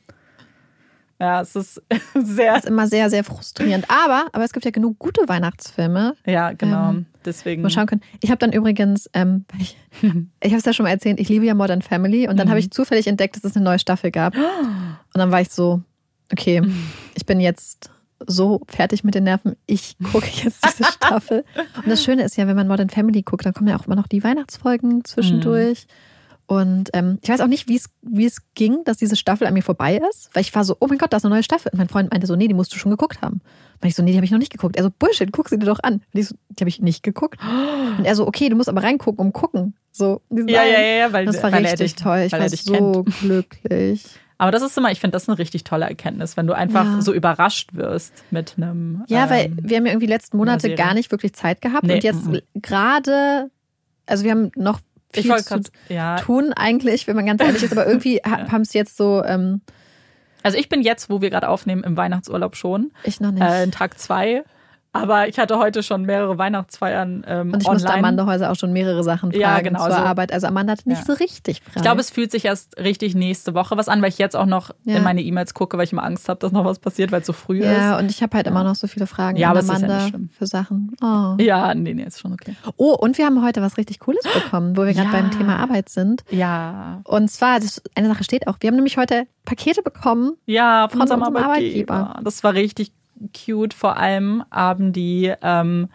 Ja, 1.18 1.40
es 1.40 1.56
ist 1.56 1.82
sehr. 2.14 2.54
Das 2.54 2.64
ist 2.64 2.68
immer 2.68 2.86
sehr, 2.86 3.08
sehr 3.10 3.24
frustrierend. 3.24 3.86
Aber, 3.90 4.26
aber 4.32 4.44
es 4.44 4.52
gibt 4.52 4.64
ja 4.64 4.70
genug 4.70 4.98
gute 4.98 5.26
Weihnachtsfilme, 5.28 6.14
Ja, 6.26 6.52
genau. 6.52 6.90
Ähm, 6.90 7.06
Deswegen. 7.24 7.62
wir 7.62 7.70
schauen 7.70 7.86
können. 7.86 8.02
Ich 8.20 8.30
habe 8.30 8.38
dann 8.38 8.52
übrigens, 8.52 9.08
ähm, 9.14 9.44
ich, 9.58 9.76
ich 10.02 10.50
habe 10.50 10.56
es 10.58 10.64
ja 10.64 10.72
schon 10.72 10.84
mal 10.84 10.90
erzählt, 10.90 11.18
ich 11.18 11.28
liebe 11.28 11.46
ja 11.46 11.54
Modern 11.54 11.82
Family 11.82 12.28
und 12.28 12.36
dann 12.38 12.46
Mhm. 12.46 12.50
habe 12.50 12.60
ich 12.60 12.70
zufällig 12.70 13.06
entdeckt, 13.06 13.36
dass 13.36 13.44
es 13.44 13.56
eine 13.56 13.64
neue 13.64 13.78
Staffel 13.78 14.10
gab. 14.10 14.34
Und 15.14 15.20
dann 15.20 15.30
war 15.30 15.40
ich 15.40 15.48
so, 15.50 15.80
okay, 16.30 16.62
ich 17.14 17.24
bin 17.24 17.40
jetzt 17.40 17.90
so 18.26 18.60
fertig 18.68 19.02
mit 19.04 19.14
den 19.14 19.24
Nerven, 19.24 19.56
ich 19.66 19.96
gucke 20.12 20.26
jetzt 20.42 20.62
diese 20.64 20.84
Staffel. 20.92 21.44
Und 21.76 21.88
das 21.88 22.02
Schöne 22.04 22.22
ist 22.24 22.36
ja, 22.36 22.46
wenn 22.46 22.56
man 22.56 22.68
Modern 22.68 22.90
Family 22.90 23.22
guckt, 23.22 23.46
dann 23.46 23.54
kommen 23.54 23.68
ja 23.68 23.78
auch 23.78 23.86
immer 23.86 23.96
noch 23.96 24.06
die 24.08 24.22
Weihnachtsfolgen 24.22 25.04
zwischendurch. 25.04 25.86
Und 26.48 26.90
ähm, 26.92 27.18
ich 27.22 27.28
weiß 27.28 27.40
auch 27.40 27.48
nicht, 27.48 27.68
wie 27.68 27.76
es 27.76 27.86
wie 28.02 28.24
es 28.24 28.36
ging, 28.54 28.84
dass 28.84 28.98
diese 28.98 29.16
Staffel 29.16 29.46
an 29.48 29.54
mir 29.54 29.62
vorbei 29.62 30.00
ist, 30.10 30.30
weil 30.32 30.42
ich 30.42 30.54
war 30.54 30.62
so, 30.64 30.76
oh 30.78 30.86
mein 30.86 30.98
Gott, 30.98 31.12
da 31.12 31.16
ist 31.16 31.24
eine 31.24 31.34
neue 31.34 31.42
Staffel. 31.42 31.70
Und 31.72 31.78
mein 31.78 31.88
Freund 31.88 32.12
meinte 32.12 32.26
so, 32.28 32.36
nee, 32.36 32.46
die 32.46 32.54
musst 32.54 32.72
du 32.72 32.78
schon 32.78 32.90
geguckt 32.92 33.20
haben. 33.20 33.40
Und 33.82 33.88
ich 33.88 33.94
so, 33.96 34.02
nee, 34.04 34.12
die 34.12 34.16
habe 34.16 34.24
ich 34.24 34.30
noch 34.30 34.38
nicht 34.38 34.52
geguckt. 34.52 34.76
Er 34.76 34.84
so, 34.84 34.90
Bullshit, 34.96 35.32
guck 35.32 35.48
sie 35.48 35.58
dir 35.58 35.66
doch 35.66 35.80
an. 35.82 35.94
Und 35.94 36.20
ich 36.20 36.28
so, 36.28 36.36
die 36.50 36.60
habe 36.62 36.68
ich 36.68 36.80
nicht 36.80 37.02
geguckt. 37.02 37.40
Und 37.98 38.04
er 38.04 38.14
so, 38.14 38.26
okay, 38.28 38.48
du 38.48 38.54
musst 38.56 38.68
aber 38.68 38.82
reingucken, 38.82 39.26
um 39.26 39.32
gucken. 39.32 39.74
So, 39.90 40.20
die 40.30 40.52
Ja, 40.52 40.62
ja, 40.62 40.78
ja, 40.80 40.96
ja, 40.98 41.12
weil, 41.12 41.26
Das 41.26 41.42
war 41.42 41.50
weil 41.50 41.66
richtig 41.66 41.94
dich, 41.94 42.02
toll. 42.02 42.20
Ich 42.26 42.32
weil 42.32 42.40
war 42.42 42.48
so 42.48 43.02
kennt. 43.02 43.18
glücklich. 43.20 44.04
Aber 44.38 44.50
das 44.52 44.62
ist 44.62 44.76
immer, 44.78 44.92
ich 44.92 45.00
finde 45.00 45.12
das 45.12 45.28
eine 45.28 45.38
richtig 45.38 45.64
tolle 45.64 45.86
Erkenntnis, 45.86 46.36
wenn 46.36 46.46
du 46.46 46.52
einfach 46.52 46.84
Ja. 46.84 47.00
so 47.00 47.12
überrascht 47.12 47.74
wirst 47.74 48.12
mit 48.30 48.54
einem. 48.56 49.02
Ja, 49.08 49.30
weil 49.30 49.46
ähm, 49.46 49.58
wir 49.62 49.78
haben 49.78 49.86
ja 49.86 49.92
irgendwie 49.92 50.06
letzten 50.06 50.36
Monate 50.36 50.74
gar 50.74 50.94
nicht 50.94 51.10
wirklich 51.10 51.32
Zeit 51.32 51.60
gehabt. 51.62 51.84
Nee, 51.86 51.94
und 51.94 52.04
jetzt 52.04 52.20
gerade, 52.54 53.50
also 54.06 54.24
wir 54.24 54.30
haben 54.32 54.52
noch 54.54 54.80
viel 55.22 55.30
wollte 55.30 55.44
zu 55.44 55.54
gerade, 55.54 55.70
ja. 55.88 56.16
tun 56.16 56.52
eigentlich, 56.54 57.06
wenn 57.06 57.16
man 57.16 57.26
ganz 57.26 57.42
ehrlich 57.42 57.62
ist, 57.62 57.72
aber 57.72 57.86
irgendwie 57.86 58.16
ha- 58.24 58.50
haben 58.50 58.62
es 58.62 58.72
jetzt 58.72 58.96
so, 58.96 59.22
ähm, 59.24 59.60
Also 60.42 60.58
ich 60.58 60.68
bin 60.68 60.82
jetzt, 60.82 61.10
wo 61.10 61.20
wir 61.20 61.30
gerade 61.30 61.48
aufnehmen, 61.48 61.82
im 61.84 61.96
Weihnachtsurlaub 61.96 62.56
schon, 62.56 62.92
ich 63.04 63.20
noch 63.20 63.30
nicht. 63.32 63.42
äh, 63.42 63.64
in 63.64 63.72
Tag 63.72 63.98
zwei. 63.98 64.44
Aber 65.02 65.28
ich 65.28 65.38
hatte 65.38 65.58
heute 65.58 65.82
schon 65.82 66.02
mehrere 66.02 66.38
Weihnachtsfeiern 66.38 67.24
ähm, 67.26 67.52
und 67.52 67.60
ich 67.62 67.68
online. 67.68 67.82
musste 67.82 67.94
Amanda 67.94 68.26
Häuser 68.26 68.50
auch 68.50 68.56
schon 68.56 68.72
mehrere 68.72 69.02
Sachen 69.04 69.30
fragen 69.32 69.40
Ja, 69.40 69.60
genau, 69.60 69.80
zur 69.84 69.92
so. 69.92 69.96
Arbeit. 69.98 70.32
Also 70.32 70.46
Amanda 70.46 70.72
hat 70.72 70.86
nicht 70.86 70.98
Ja. 71.00 71.04
so 71.04 71.12
richtig 71.14 71.60
frei. 71.62 71.72
Ich 71.76 71.82
glaube, 71.82 72.00
es 72.00 72.10
fühlt 72.10 72.30
sich 72.30 72.44
erst 72.44 72.76
richtig 72.78 73.14
nächste 73.14 73.54
Woche 73.54 73.76
was 73.76 73.88
an, 73.88 74.02
weil 74.02 74.08
ich 74.08 74.18
jetzt 74.18 74.36
auch 74.36 74.46
noch 74.46 74.70
Ja. 74.84 74.96
in 74.96 75.02
meine 75.02 75.22
E-Mails 75.22 75.54
gucke, 75.54 75.76
weil 75.78 75.84
ich 75.84 75.92
immer 75.92 76.04
Angst 76.04 76.28
habe, 76.28 76.40
dass 76.40 76.52
noch 76.52 76.64
was 76.64 76.78
passiert, 76.78 77.12
weil 77.12 77.20
es 77.20 77.26
so 77.26 77.32
früh 77.32 77.62
ja, 77.62 77.96
ist. 77.96 78.02
und 78.02 78.10
ich 78.10 78.22
habe 78.22 78.36
halt 78.36 78.46
immer 78.46 78.64
noch 78.64 78.74
so 78.74 78.86
viele 78.86 79.06
Fragen 79.06 79.36
Ja, 79.38 79.48
an 79.48 79.50
aber 79.52 79.60
es 79.60 79.66
ist 79.68 79.80
ja 79.82 79.88
Amanda 79.88 80.18
für 80.38 80.46
Sachen. 80.46 80.92
Oh. 81.02 81.34
Ja, 81.42 81.74
nee, 81.74 81.94
nee, 81.94 82.04
ist 82.04 82.20
schon 82.20 82.32
okay. 82.32 82.54
oh, 82.76 82.94
und 82.94 83.18
wir 83.18 83.26
haben 83.26 83.42
heute 83.44 83.62
was 83.62 83.76
richtig 83.78 83.98
Cooles 84.00 84.22
bekommen, 84.24 84.76
wo 84.76 84.84
wir 84.84 84.92
gerade 84.94 85.06
Ja. 85.08 85.12
beim 85.12 85.30
Thema 85.30 85.56
Arbeit 85.58 85.88
sind. 85.88 86.24
Ja. 86.30 87.00
Und 87.04 87.30
zwar, 87.30 87.58
eine 87.94 88.08
Sache 88.08 88.24
steht 88.24 88.46
auch, 88.48 88.56
wir 88.60 88.68
haben 88.68 88.76
nämlich 88.76 88.96
heute 88.96 89.26
Pakete 89.44 89.82
bekommen. 89.82 90.32
Ja, 90.46 90.88
von, 90.88 90.92
Von 90.98 91.02
unserem 91.02 91.20
unserem 91.22 91.36
Arbeitgeber. 91.44 91.94
Arbeitgeber. 91.94 92.20
Das 92.24 92.42
war 92.44 92.54
richtig 92.54 92.92
cute. 93.32 93.74
Vor 93.74 93.96
allem 93.96 94.44
haben 94.50 94.92
die 94.92 95.32
ähm, 95.42 95.88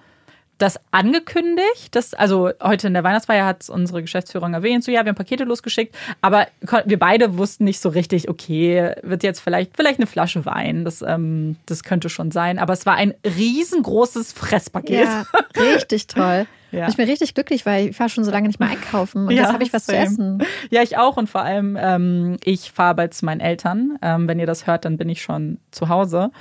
das 0.61 0.79
angekündigt. 0.91 1.95
Das, 1.95 2.13
also 2.13 2.51
heute 2.61 2.87
in 2.87 2.93
der 2.93 3.03
Weihnachtsfeier 3.03 3.45
hat 3.45 3.69
unsere 3.69 4.01
Geschäftsführung 4.01 4.53
erwähnt, 4.53 4.83
so 4.83 4.91
ja, 4.91 5.03
wir 5.03 5.09
haben 5.09 5.15
Pakete 5.15 5.43
losgeschickt, 5.43 5.95
aber 6.21 6.47
wir 6.85 6.99
beide 6.99 7.37
wussten 7.37 7.63
nicht 7.63 7.79
so 7.79 7.89
richtig, 7.89 8.29
okay, 8.29 8.93
wird 9.01 9.23
jetzt 9.23 9.39
vielleicht, 9.39 9.75
vielleicht 9.75 9.99
eine 9.99 10.07
Flasche 10.07 10.45
Wein. 10.45 10.85
Das, 10.85 11.01
ähm, 11.01 11.57
das 11.65 11.83
könnte 11.83 12.09
schon 12.09 12.31
sein. 12.31 12.59
Aber 12.59 12.73
es 12.73 12.85
war 12.85 12.95
ein 12.95 13.13
riesengroßes 13.25 14.33
Fresspaket. 14.33 15.07
Ja, 15.07 15.25
richtig 15.57 16.07
toll. 16.07 16.45
Ja. 16.71 16.87
Ich 16.87 16.95
bin 16.95 17.05
richtig 17.05 17.33
glücklich, 17.33 17.65
weil 17.65 17.89
ich 17.89 17.99
war 17.99 18.07
schon 18.07 18.23
so 18.23 18.31
lange 18.31 18.47
nicht 18.47 18.61
mehr 18.61 18.69
einkaufen 18.69 19.27
und 19.27 19.31
Ja, 19.35 19.41
jetzt 19.43 19.51
habe 19.51 19.63
ich 19.63 19.73
was 19.73 19.85
same. 19.85 19.97
zu 19.97 20.03
essen. 20.05 20.43
Ja, 20.69 20.81
ich 20.81 20.97
auch 20.97 21.17
und 21.17 21.29
vor 21.29 21.41
allem, 21.41 21.77
ähm, 21.77 22.37
ich 22.45 22.71
fahre 22.71 22.95
bald 22.95 23.13
zu 23.13 23.25
meinen 23.25 23.41
Eltern. 23.41 23.99
Ähm, 24.01 24.29
wenn 24.29 24.39
ihr 24.39 24.45
das 24.45 24.67
hört, 24.67 24.85
dann 24.85 24.97
bin 24.97 25.09
ich 25.09 25.21
schon 25.21 25.57
zu 25.71 25.89
Hause. 25.89 26.31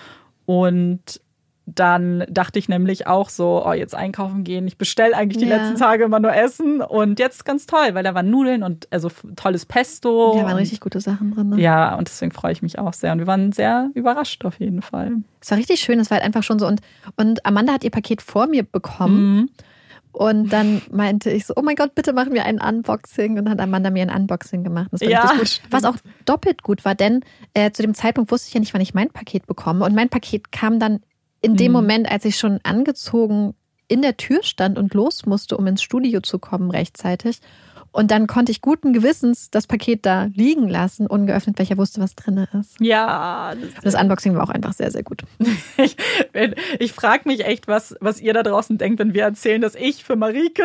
Und 0.51 1.21
dann 1.67 2.25
dachte 2.29 2.59
ich 2.59 2.69
nämlich 2.69 3.07
auch 3.07 3.29
so, 3.29 3.65
oh, 3.65 3.73
jetzt 3.73 3.95
einkaufen 3.95 4.43
gehen. 4.43 4.67
Ich 4.67 4.77
bestelle 4.77 5.17
eigentlich 5.17 5.41
die 5.41 5.49
Ja. 5.49 5.59
letzten 5.59 5.77
Tage 5.79 6.03
immer 6.03 6.19
nur 6.19 6.35
Essen. 6.35 6.81
Und 6.81 7.21
jetzt 7.21 7.45
ganz 7.45 7.67
toll, 7.67 7.91
weil 7.93 8.03
da 8.03 8.13
waren 8.13 8.29
Nudeln 8.29 8.65
und 8.65 8.89
also 8.91 9.09
tolles 9.37 9.67
Pesto. 9.67 10.35
Da 10.37 10.45
waren 10.45 10.57
richtig 10.57 10.81
gute 10.81 11.01
Sachen 11.01 11.33
drin. 11.33 11.51
Ne? 11.51 11.61
Ja, 11.61 11.95
und 11.95 12.09
deswegen 12.09 12.33
freue 12.33 12.51
ich 12.51 12.63
mich 12.63 12.81
auch 12.81 12.93
sehr. 12.93 13.13
Und 13.13 13.21
wir 13.21 13.29
waren 13.29 13.53
sehr 13.53 13.91
überrascht 13.95 14.45
auf 14.45 14.59
jeden 14.59 14.83
Fall. 14.83 15.13
Es 15.41 15.53
war 15.53 15.59
richtig 15.59 15.79
schön, 15.81 16.01
es 16.01 16.11
war 16.11 16.17
halt 16.17 16.27
einfach 16.27 16.43
schon 16.43 16.59
so. 16.59 16.67
Und, 16.67 16.81
und 17.17 17.47
Amanda 17.47 17.73
hat 17.75 17.85
ihr 17.85 17.91
Paket 17.93 18.21
vor 18.21 18.49
mir 18.49 18.65
bekommen. 18.65 19.37
Mhm. 19.37 19.49
Und 20.13 20.53
dann 20.53 20.83
meinte 20.91 21.31
ich 21.31 21.47
so, 21.47 21.55
oh 21.57 21.63
mein 21.63 21.77
Gott, 21.77 21.95
bitte 21.95 22.13
machen 22.13 22.33
wir 22.35 22.45
ein 22.45 22.61
Unboxing. 22.61 23.39
Und 23.39 23.45
dann 23.45 23.51
hat 23.51 23.61
Amanda 23.61 23.91
mir 23.91 24.03
ein 24.03 24.15
Unboxing 24.23 24.65
gemacht. 24.65 24.89
Das 24.91 25.01
war 25.01 25.09
Ja, 25.09 25.33
gut. 25.37 25.61
Was 25.71 25.85
auch 25.85 25.97
doppelt 26.25 26.63
gut 26.63 26.85
war, 26.85 26.95
denn 26.95 27.21
äh, 27.55 27.71
zu 27.71 27.83
dem 27.83 27.95
Zeitpunkt 27.95 28.31
wusste 28.31 28.49
ich 28.49 28.55
ja 28.55 28.61
nicht, 28.61 28.75
wann 28.75 28.81
ich 28.81 28.95
mein 28.95 29.11
Paket 29.11 29.47
bekomme. 29.47 29.85
Und 29.85 29.95
mein 29.95 30.09
Paket 30.09 30.53
kam 30.53 30.79
dann 30.79 31.01
in 31.43 31.57
dem 31.57 31.69
Mhm. 31.73 31.77
Moment, 31.79 32.11
als 32.11 32.25
ich 32.25 32.37
schon 32.37 32.61
angezogen 32.65 33.55
in 33.89 34.03
der 34.03 34.17
Tür 34.17 34.43
stand 34.43 34.79
und 34.79 34.95
los 34.95 35.27
musste, 35.27 35.57
um 35.57 35.67
ins 35.67 35.83
Studio 35.83 36.21
zu 36.21 36.39
kommen 36.39 36.71
rechtzeitig. 36.71 37.41
Und 37.93 38.11
dann 38.11 38.27
konnte 38.27 38.53
ich 38.53 38.61
guten 38.61 38.93
Gewissens 38.93 39.51
das 39.51 39.67
Paket 39.67 40.07
da 40.07 40.29
liegen 40.35 40.69
lassen, 40.69 41.07
ungeöffnet, 41.07 41.59
weil 41.59 41.65
ich 41.65 41.71
ja 41.71 41.77
wusste, 41.77 42.01
was 42.01 42.15
drin 42.15 42.47
ist. 42.61 42.77
Ja, 42.81 43.55
Das 43.83 43.95
Unboxing 43.95 44.35
war 44.35 44.45
auch 44.45 44.51
einfach 44.51 44.73
sehr, 44.73 44.91
sehr 44.91 45.03
gut. 45.03 45.23
Ich, 45.77 45.97
ich 46.79 46.93
frage 46.93 47.23
mich 47.27 47.45
echt, 47.45 47.67
was, 47.67 47.97
was 48.01 48.21
ihr 48.21 48.33
da 48.35 48.43
draußen 48.43 48.79
denkt, 48.79 48.99
wenn 49.01 49.15
wir 49.15 49.23
erzählen, 49.25 49.61
dass 49.61 49.75
ich 49.75 50.05
für 50.05 50.17
Marike 50.17 50.63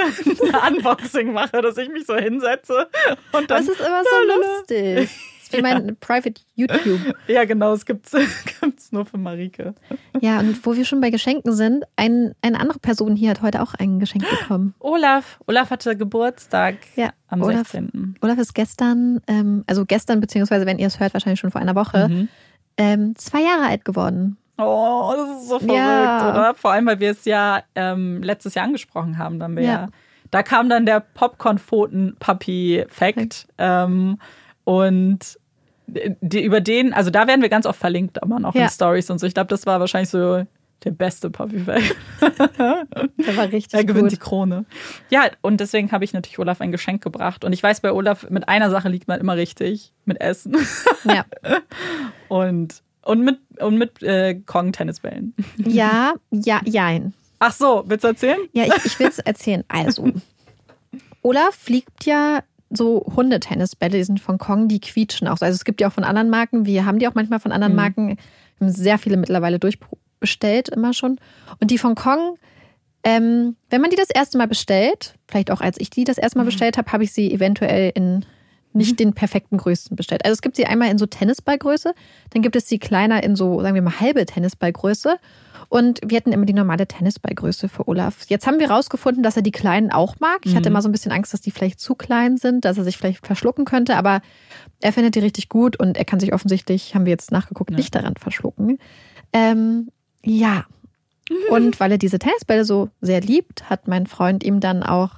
ein 0.61 0.75
Unboxing 0.75 1.31
mache, 1.33 1.61
dass 1.61 1.77
ich 1.77 1.89
mich 1.89 2.05
so 2.05 2.15
hinsetze 2.15 2.87
und 3.31 3.49
dann. 3.49 3.65
Das 3.65 3.67
ist 3.67 3.79
immer 3.79 4.03
so 4.03 4.41
lustig. 4.41 5.09
Ist 5.45 5.53
wie 5.57 5.61
mein 5.61 5.95
Private 5.99 6.41
YouTube. 6.55 6.99
ja, 7.27 7.45
genau, 7.45 7.73
es 7.73 7.85
gibt 7.85 8.07
es 8.11 8.91
nur 8.91 9.05
für 9.05 9.17
Marike. 9.19 9.75
Ja, 10.19 10.39
und 10.39 10.65
wo 10.65 10.75
wir 10.75 10.85
schon 10.85 10.99
bei 11.01 11.11
Geschenken 11.11 11.53
sind, 11.53 11.83
ein, 11.95 12.33
eine 12.41 12.59
andere 12.59 12.79
Person 12.79 13.15
hier 13.15 13.29
hat 13.29 13.43
heute 13.43 13.61
auch 13.61 13.75
ein 13.75 13.99
Geschenk 13.99 14.25
bekommen. 14.29 14.73
Olaf. 14.79 15.39
Olaf 15.45 15.69
hatte 15.69 15.95
Geburtstag 15.95 16.77
Ja, 16.95 17.11
am 17.27 17.43
Olaf, 17.43 17.69
16. 17.69 18.15
Olaf 18.21 18.39
ist 18.39 18.55
gestern, 18.55 19.21
ähm, 19.27 19.63
also 19.67 19.85
gestern, 19.85 20.19
beziehungsweise 20.19 20.65
wenn 20.65 20.79
ihr 20.79 20.87
es 20.87 20.99
hört, 20.99 21.13
wahrscheinlich 21.13 21.39
schon 21.39 21.51
vor 21.51 21.61
einer 21.61 21.75
Woche, 21.75 22.09
Mhm. 22.09 22.27
ähm, 22.77 23.15
zwei 23.15 23.41
Jahre 23.41 23.67
alt 23.67 23.85
geworden. 23.85 24.37
Oh, 24.57 25.13
das 25.15 25.41
ist 25.41 25.49
so 25.49 25.59
verrückt, 25.59 25.77
Ja. 25.77 26.31
oder? 26.31 26.55
Vor 26.55 26.71
allem, 26.71 26.87
weil 26.87 26.99
wir 26.99 27.11
es 27.11 27.23
ja 27.25 27.61
ähm, 27.75 28.23
letztes 28.23 28.55
Jahr 28.55 28.65
angesprochen 28.65 29.19
haben. 29.19 29.37
Dann 29.39 29.55
wir 29.55 29.63
Ja. 29.63 29.71
ja. 29.71 29.87
Da 30.31 30.41
kam 30.43 30.69
dann 30.69 30.85
der 30.87 31.01
Popcorn-Pfoten-Papi-Fact. 31.01 33.47
Ähm, 33.57 34.17
und 34.65 35.39
die, 35.87 36.43
über 36.43 36.59
den, 36.61 36.93
also 36.93 37.09
da 37.11 37.27
werden 37.27 37.41
wir 37.41 37.49
ganz 37.49 37.65
oft 37.65 37.79
verlinkt, 37.79 38.21
aber 38.21 38.39
noch 38.39 38.53
Ja. 38.55 38.63
in 38.63 38.69
Stories 38.69 39.09
und 39.09 39.19
so. 39.19 39.25
Ich 39.27 39.33
glaube, 39.33 39.47
das 39.47 39.65
war 39.65 39.79
wahrscheinlich 39.79 40.09
so 40.09 40.43
der 40.83 40.91
beste 40.91 41.29
Papi-Fact. 41.29 41.95
Der 42.19 43.37
war 43.37 43.51
richtig 43.51 43.73
Er 43.73 43.85
gewinnt 43.85 44.11
die 44.11 44.15
gut. 44.17 44.25
Krone. 44.25 44.65
Ja, 45.09 45.25
und 45.41 45.59
deswegen 45.59 45.91
habe 45.91 46.03
ich 46.03 46.13
natürlich 46.13 46.37
Olaf 46.39 46.59
ein 46.61 46.71
Geschenk 46.71 47.03
gebracht. 47.03 47.45
Und 47.45 47.53
ich 47.53 47.63
weiß, 47.63 47.81
bei 47.81 47.91
Olaf, 47.91 48.29
mit 48.29 48.49
einer 48.49 48.69
Sache 48.69 48.89
liegt 48.89 49.07
man 49.07 49.19
immer 49.19 49.35
richtig, 49.37 49.93
mit 50.05 50.19
Essen. 50.21 50.57
Ja. 51.05 51.25
Und, 52.27 52.81
und 53.03 53.21
mit, 53.23 53.37
und 53.59 53.77
mit 53.77 54.01
äh, 54.01 54.33
Kong-Tennisbällen. 54.33 55.35
ja, 55.57 56.13
ja, 56.31 56.59
jein. 56.65 57.13
Ach 57.37 57.53
so, 57.53 57.83
willst 57.85 58.03
du 58.03 58.07
erzählen? 58.07 58.39
Ja, 58.51 58.63
ich, 58.65 58.85
ich 58.85 58.99
will 58.99 59.07
es 59.07 59.19
erzählen. 59.19 59.63
Also, 59.67 60.11
Olaf 61.21 61.53
fliegt 61.53 62.05
ja 62.05 62.39
so 62.75 63.05
Hundetennisbälle, 63.15 63.97
die 63.97 64.03
sind 64.03 64.19
von 64.19 64.37
Kong, 64.37 64.67
die 64.67 64.79
quietschen 64.79 65.27
auch. 65.27 65.37
so. 65.37 65.45
Also 65.45 65.55
es 65.55 65.65
gibt 65.65 65.81
ja 65.81 65.87
auch 65.87 65.93
von 65.93 66.03
anderen 66.03 66.29
Marken, 66.29 66.65
wir 66.65 66.85
haben 66.85 66.99
die 66.99 67.07
auch 67.07 67.15
manchmal 67.15 67.39
von 67.39 67.51
anderen 67.51 67.73
Mhm. 67.73 67.77
Marken, 67.77 68.07
wir 68.57 68.67
haben 68.67 68.73
sehr 68.73 68.97
viele 68.97 69.17
mittlerweile 69.17 69.59
durchbestellt, 69.59 70.69
immer 70.69 70.93
schon. 70.93 71.19
Und 71.59 71.71
die 71.71 71.77
von 71.77 71.95
Kong, 71.95 72.37
ähm, 73.03 73.55
wenn 73.69 73.81
man 73.81 73.89
die 73.89 73.95
das 73.95 74.09
erste 74.09 74.37
Mal 74.37 74.47
bestellt, 74.47 75.15
vielleicht 75.27 75.51
auch 75.51 75.61
als 75.61 75.79
ich 75.79 75.89
die 75.89 76.03
das 76.03 76.17
erste 76.17 76.37
Mal 76.37 76.45
bestellt 76.45 76.77
habe, 76.77 76.91
habe 76.91 77.03
ich 77.03 77.13
sie 77.13 77.31
eventuell 77.31 77.91
in 77.93 78.25
nicht 78.73 78.99
den 78.99 79.13
perfekten 79.13 79.57
Größen 79.57 79.95
bestellt. 79.95 80.25
Also 80.25 80.33
es 80.33 80.41
gibt 80.41 80.57
sie 80.57 80.65
einmal 80.65 80.91
in 80.91 80.97
so 80.97 81.05
Tennisballgröße, 81.05 81.93
dann 82.31 82.41
gibt 82.41 82.55
es 82.55 82.67
sie 82.67 82.77
kleiner 82.77 83.23
in 83.23 83.35
so, 83.35 83.61
sagen 83.61 83.75
wir 83.75 83.81
mal, 83.81 83.99
halbe 83.99 84.25
Tennisballgröße. 84.25 85.17
Und 85.69 85.99
wir 86.05 86.17
hatten 86.17 86.31
immer 86.31 86.45
die 86.45 86.53
normale 86.53 86.87
Tennisballgröße 86.87 87.69
für 87.69 87.87
Olaf. 87.87 88.25
Jetzt 88.27 88.45
haben 88.47 88.59
wir 88.59 88.69
rausgefunden, 88.69 89.23
dass 89.23 89.35
er 89.35 89.41
die 89.41 89.51
kleinen 89.51 89.91
auch 89.91 90.19
mag. 90.19 90.39
Ich 90.45 90.55
hatte 90.55 90.69
Mhm. 90.69 90.75
immer 90.75 90.81
so 90.81 90.89
ein 90.89 90.91
bisschen 90.91 91.11
Angst, 91.11 91.33
dass 91.33 91.41
die 91.41 91.51
vielleicht 91.51 91.79
zu 91.79 91.95
klein 91.95 92.37
sind, 92.37 92.65
dass 92.65 92.77
er 92.77 92.83
sich 92.83 92.97
vielleicht 92.97 93.25
verschlucken 93.25 93.65
könnte, 93.65 93.97
aber 93.97 94.21
er 94.81 94.93
findet 94.93 95.15
die 95.15 95.19
richtig 95.19 95.49
gut 95.49 95.77
und 95.79 95.97
er 95.97 96.05
kann 96.05 96.19
sich 96.19 96.33
offensichtlich, 96.33 96.93
haben 96.95 97.05
wir 97.05 97.11
jetzt 97.11 97.31
nachgeguckt, 97.31 97.71
Ja. 97.71 97.77
nicht 97.77 97.93
daran 97.95 98.15
verschlucken. 98.17 98.77
Ähm, 99.33 99.89
ja. 100.23 100.65
Und 101.49 101.79
weil 101.79 101.91
er 101.91 101.97
diese 101.97 102.19
Tennisbälle 102.19 102.65
so 102.65 102.89
sehr 103.01 103.19
liebt, 103.21 103.69
hat 103.69 103.87
mein 103.87 104.05
Freund 104.05 104.43
ihm 104.43 104.59
dann 104.59 104.83
auch 104.83 105.11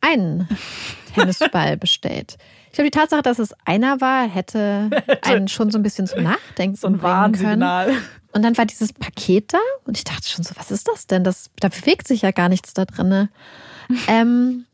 einen 0.00 0.48
Tennisball 1.14 1.76
bestellt. 1.76 2.36
Ich 2.70 2.72
glaube, 2.72 2.90
die 2.90 2.98
Tatsache, 2.98 3.22
dass 3.22 3.38
es 3.38 3.54
einer 3.64 4.00
war, 4.00 4.28
hätte 4.28 4.90
einen 5.22 5.48
schon 5.48 5.70
so 5.70 5.78
ein 5.78 5.82
bisschen 5.82 6.06
zum 6.06 6.22
Nachdenken 6.22 6.76
So 6.76 6.88
ein 6.88 6.98
bringen 6.98 7.32
können. 7.32 7.96
Und 8.36 8.42
dann 8.42 8.58
war 8.58 8.66
dieses 8.66 8.92
Paket 8.92 9.54
da 9.54 9.58
und 9.86 9.96
ich 9.96 10.04
dachte 10.04 10.28
schon 10.28 10.44
so, 10.44 10.54
was 10.56 10.70
ist 10.70 10.86
das 10.88 11.06
denn? 11.06 11.24
Das, 11.24 11.48
da 11.58 11.68
bewegt 11.68 12.06
sich 12.06 12.20
ja 12.20 12.32
gar 12.32 12.50
nichts 12.50 12.74
da 12.74 12.84
drin. 12.84 13.28
Ähm, 14.08 14.64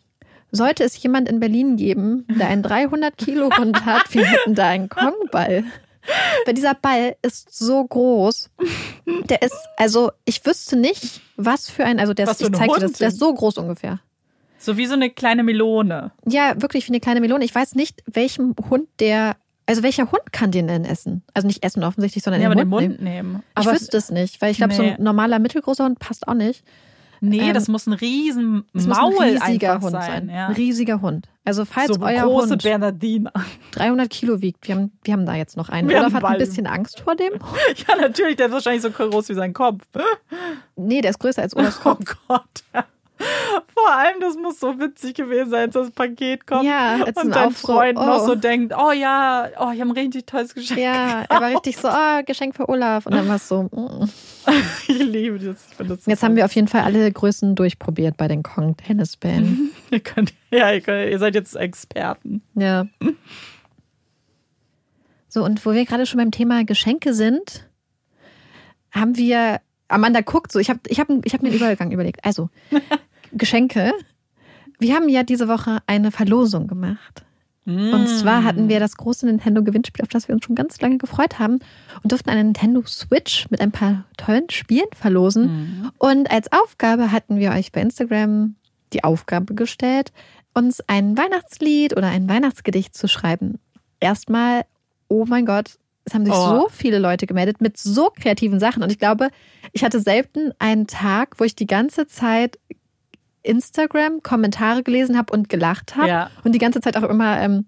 sollte 0.52 0.84
es 0.84 1.00
jemand 1.02 1.28
in 1.28 1.38
Berlin 1.38 1.76
geben, 1.76 2.26
der 2.30 2.48
einen 2.48 2.62
300 2.62 3.14
Kilo 3.18 3.50
Hund 3.54 3.84
hat, 3.84 4.14
wir 4.14 4.24
hätten 4.24 4.54
da 4.54 4.68
einen 4.68 4.88
Kongball. 4.88 5.64
Weil 6.46 6.54
dieser 6.54 6.72
Ball 6.72 7.14
ist 7.20 7.54
so 7.54 7.84
groß. 7.84 8.48
Der 9.28 9.42
ist, 9.42 9.54
also 9.76 10.12
ich 10.24 10.46
wüsste 10.46 10.76
nicht, 10.76 11.20
was 11.36 11.68
für 11.68 11.84
ein, 11.84 12.00
also 12.00 12.14
der 12.14 12.26
ist, 12.26 12.40
ich 12.40 12.50
zeig 12.52 12.72
dir 12.72 12.80
das, 12.80 12.92
der 12.92 13.08
ist 13.08 13.18
so 13.18 13.34
groß 13.34 13.58
ungefähr. 13.58 14.00
So 14.56 14.78
wie 14.78 14.86
so 14.86 14.94
eine 14.94 15.10
kleine 15.10 15.42
Melone. 15.42 16.12
Ja, 16.26 16.60
wirklich 16.60 16.86
wie 16.86 16.92
eine 16.92 17.00
kleine 17.00 17.20
Melone. 17.20 17.44
Ich 17.44 17.54
weiß 17.54 17.74
nicht, 17.74 18.02
welchem 18.06 18.54
Hund 18.70 18.88
der, 18.98 19.36
also 19.66 19.82
welcher 19.82 20.10
Hund 20.10 20.32
kann 20.32 20.50
den 20.50 20.66
denn 20.68 20.84
essen? 20.84 21.22
Also 21.34 21.46
nicht 21.46 21.64
essen 21.64 21.84
offensichtlich, 21.84 22.22
sondern 22.24 22.42
Ja, 22.42 22.46
in 22.48 22.52
aber 22.52 22.60
den 22.62 22.66
den 22.66 22.70
Mund 22.70 22.88
Mund 22.88 23.00
nehmen. 23.02 23.28
nehmen. 23.32 23.42
Ich 23.58 23.66
Aber 23.66 23.72
wüsste 23.76 23.96
es 23.96 24.10
nicht, 24.10 24.40
weil 24.42 24.50
ich 24.50 24.56
glaube, 24.58 24.74
so 24.74 24.82
Nee. 24.82 24.94
ein 24.96 25.02
normaler 25.02 25.38
mittelgroßer 25.38 25.84
Hund 25.84 25.98
passt 25.98 26.26
auch 26.28 26.34
nicht. 26.34 26.64
nee, 27.20 27.38
ähm, 27.48 27.54
das 27.54 27.68
muss 27.68 27.86
ein 27.86 27.92
riesen 27.92 28.64
Maul 28.72 29.14
ein 29.20 29.36
riesiger 29.42 29.74
Hund 29.80 29.92
sein. 29.92 30.02
sein. 30.02 30.28
Ja. 30.28 30.48
Ein 30.48 30.54
riesiger 30.54 31.00
Hund. 31.00 31.28
Also 31.44 31.64
falls 31.64 31.94
so 31.94 32.00
euer 32.00 32.22
große 32.24 32.50
Hund 32.50 32.62
Bernardiner. 32.64 33.32
300 33.72 34.10
Kilo 34.10 34.40
wiegt, 34.42 34.66
wir 34.66 34.74
haben, 34.74 34.92
wir 35.04 35.12
haben 35.12 35.26
da 35.26 35.34
jetzt 35.36 35.56
noch 35.56 35.68
einen. 35.68 35.88
Wir 35.88 35.98
Olaf 35.98 36.14
hat 36.14 36.24
ein 36.24 36.38
bisschen 36.38 36.66
Angst 36.66 37.00
vor 37.00 37.14
dem. 37.14 37.32
Ja, 37.88 37.94
natürlich, 37.96 38.36
der 38.36 38.46
ist 38.46 38.52
wahrscheinlich 38.52 38.82
so 38.82 38.90
groß 38.90 39.28
wie 39.28 39.34
sein 39.34 39.52
Kopf. 39.52 39.82
Nee, 40.76 41.00
der 41.00 41.10
ist 41.10 41.18
größer 41.20 41.42
als 41.42 41.54
Olafs 41.56 41.78
Oh 41.84 41.94
Kopf. 41.94 42.16
Gott. 42.28 42.64
Vor 43.74 43.92
allem, 43.92 44.20
das 44.20 44.36
muss 44.36 44.60
so 44.60 44.78
witzig 44.78 45.14
gewesen 45.14 45.50
sein, 45.50 45.64
als 45.64 45.74
das 45.74 45.90
Paket 45.90 46.46
kommt. 46.46 46.64
Ja, 46.64 47.04
und 47.04 47.34
dein 47.34 47.52
Freund 47.52 47.98
oh. 47.98 48.04
noch 48.04 48.26
so 48.26 48.34
denkt, 48.34 48.74
oh 48.76 48.92
ja, 48.92 49.48
oh, 49.58 49.70
ich 49.72 49.80
habe 49.80 49.90
ein 49.90 49.92
richtig 49.92 50.26
tolles 50.26 50.54
Geschenk. 50.54 50.80
Ja, 50.80 51.24
er 51.28 51.40
war 51.40 51.50
richtig 51.50 51.76
so, 51.76 51.88
oh, 51.88 52.22
Geschenk 52.24 52.54
für 52.54 52.68
Olaf. 52.68 53.06
Und 53.06 53.14
dann 53.14 53.28
war 53.28 53.36
es 53.36 53.48
so, 53.48 53.64
mm. 53.64 54.08
Ich 54.88 54.98
liebe 54.98 55.38
das. 55.38 55.66
Ich 55.70 55.86
das 55.86 56.06
jetzt 56.06 56.22
haben 56.22 56.36
wir 56.36 56.44
auf 56.44 56.54
jeden 56.54 56.68
Fall 56.68 56.82
alle 56.82 57.10
Größen 57.10 57.54
durchprobiert 57.54 58.16
bei 58.16 58.28
den 58.28 58.42
Kong-Tennisbällen. 58.42 59.70
ihr 59.90 60.00
könnt, 60.00 60.32
ja, 60.50 60.70
ihr, 60.72 60.80
könnt, 60.80 61.10
ihr 61.10 61.18
seid 61.18 61.34
jetzt 61.34 61.54
Experten. 61.56 62.42
Ja. 62.54 62.86
So, 65.28 65.44
und 65.44 65.64
wo 65.64 65.72
wir 65.72 65.84
gerade 65.86 66.06
schon 66.06 66.18
beim 66.18 66.30
Thema 66.30 66.64
Geschenke 66.64 67.14
sind, 67.14 67.68
haben 68.90 69.16
wir, 69.16 69.60
Amanda 69.88 70.20
guckt 70.20 70.52
so, 70.52 70.58
ich 70.58 70.68
habe 70.68 70.80
ich 70.88 71.00
hab, 71.00 71.08
ich 71.24 71.32
hab 71.32 71.42
mir 71.42 71.48
einen 71.48 71.56
Übergang 71.56 71.90
überlegt. 71.90 72.24
Also, 72.24 72.50
Geschenke. 73.32 73.92
Wir 74.78 74.94
haben 74.94 75.08
ja 75.08 75.22
diese 75.22 75.48
Woche 75.48 75.78
eine 75.86 76.10
Verlosung 76.10 76.66
gemacht. 76.66 77.24
Und 77.64 78.08
zwar 78.08 78.42
hatten 78.42 78.68
wir 78.68 78.80
das 78.80 78.96
große 78.96 79.24
Nintendo-Gewinnspiel, 79.24 80.02
auf 80.02 80.08
das 80.08 80.26
wir 80.26 80.34
uns 80.34 80.44
schon 80.44 80.56
ganz 80.56 80.80
lange 80.80 80.98
gefreut 80.98 81.38
haben 81.38 81.60
und 82.02 82.10
durften 82.10 82.30
eine 82.30 82.42
Nintendo 82.42 82.82
Switch 82.84 83.48
mit 83.50 83.60
ein 83.60 83.70
paar 83.70 84.04
tollen 84.16 84.50
Spielen 84.50 84.88
verlosen. 84.96 85.44
Mhm. 85.44 85.90
Und 85.98 86.28
als 86.32 86.50
Aufgabe 86.50 87.12
hatten 87.12 87.36
wir 87.38 87.52
euch 87.52 87.70
bei 87.70 87.80
Instagram 87.80 88.56
die 88.92 89.04
Aufgabe 89.04 89.54
gestellt, 89.54 90.12
uns 90.54 90.80
ein 90.88 91.16
Weihnachtslied 91.16 91.96
oder 91.96 92.08
ein 92.08 92.28
Weihnachtsgedicht 92.28 92.96
zu 92.96 93.06
schreiben. 93.06 93.60
Erstmal, 94.00 94.64
oh 95.06 95.24
mein 95.28 95.46
Gott, 95.46 95.78
es 96.04 96.14
haben 96.14 96.24
sich 96.24 96.34
Oh. 96.34 96.62
so 96.62 96.68
viele 96.68 96.98
Leute 96.98 97.28
gemeldet 97.28 97.60
mit 97.60 97.78
so 97.78 98.10
kreativen 98.10 98.58
Sachen. 98.58 98.82
Und 98.82 98.90
ich 98.90 98.98
glaube, 98.98 99.28
ich 99.70 99.84
hatte 99.84 100.00
selten 100.00 100.50
einen 100.58 100.88
Tag, 100.88 101.38
wo 101.38 101.44
ich 101.44 101.54
die 101.54 101.68
ganze 101.68 102.08
Zeit 102.08 102.58
Instagram-Kommentare 103.42 104.82
gelesen 104.82 105.16
habe 105.16 105.32
und 105.32 105.48
gelacht 105.48 105.96
habe. 105.96 106.08
Ja. 106.08 106.30
Und 106.44 106.54
die 106.54 106.58
ganze 106.58 106.80
Zeit 106.80 106.96
auch 106.96 107.08
immer, 107.08 107.40
ähm, 107.40 107.64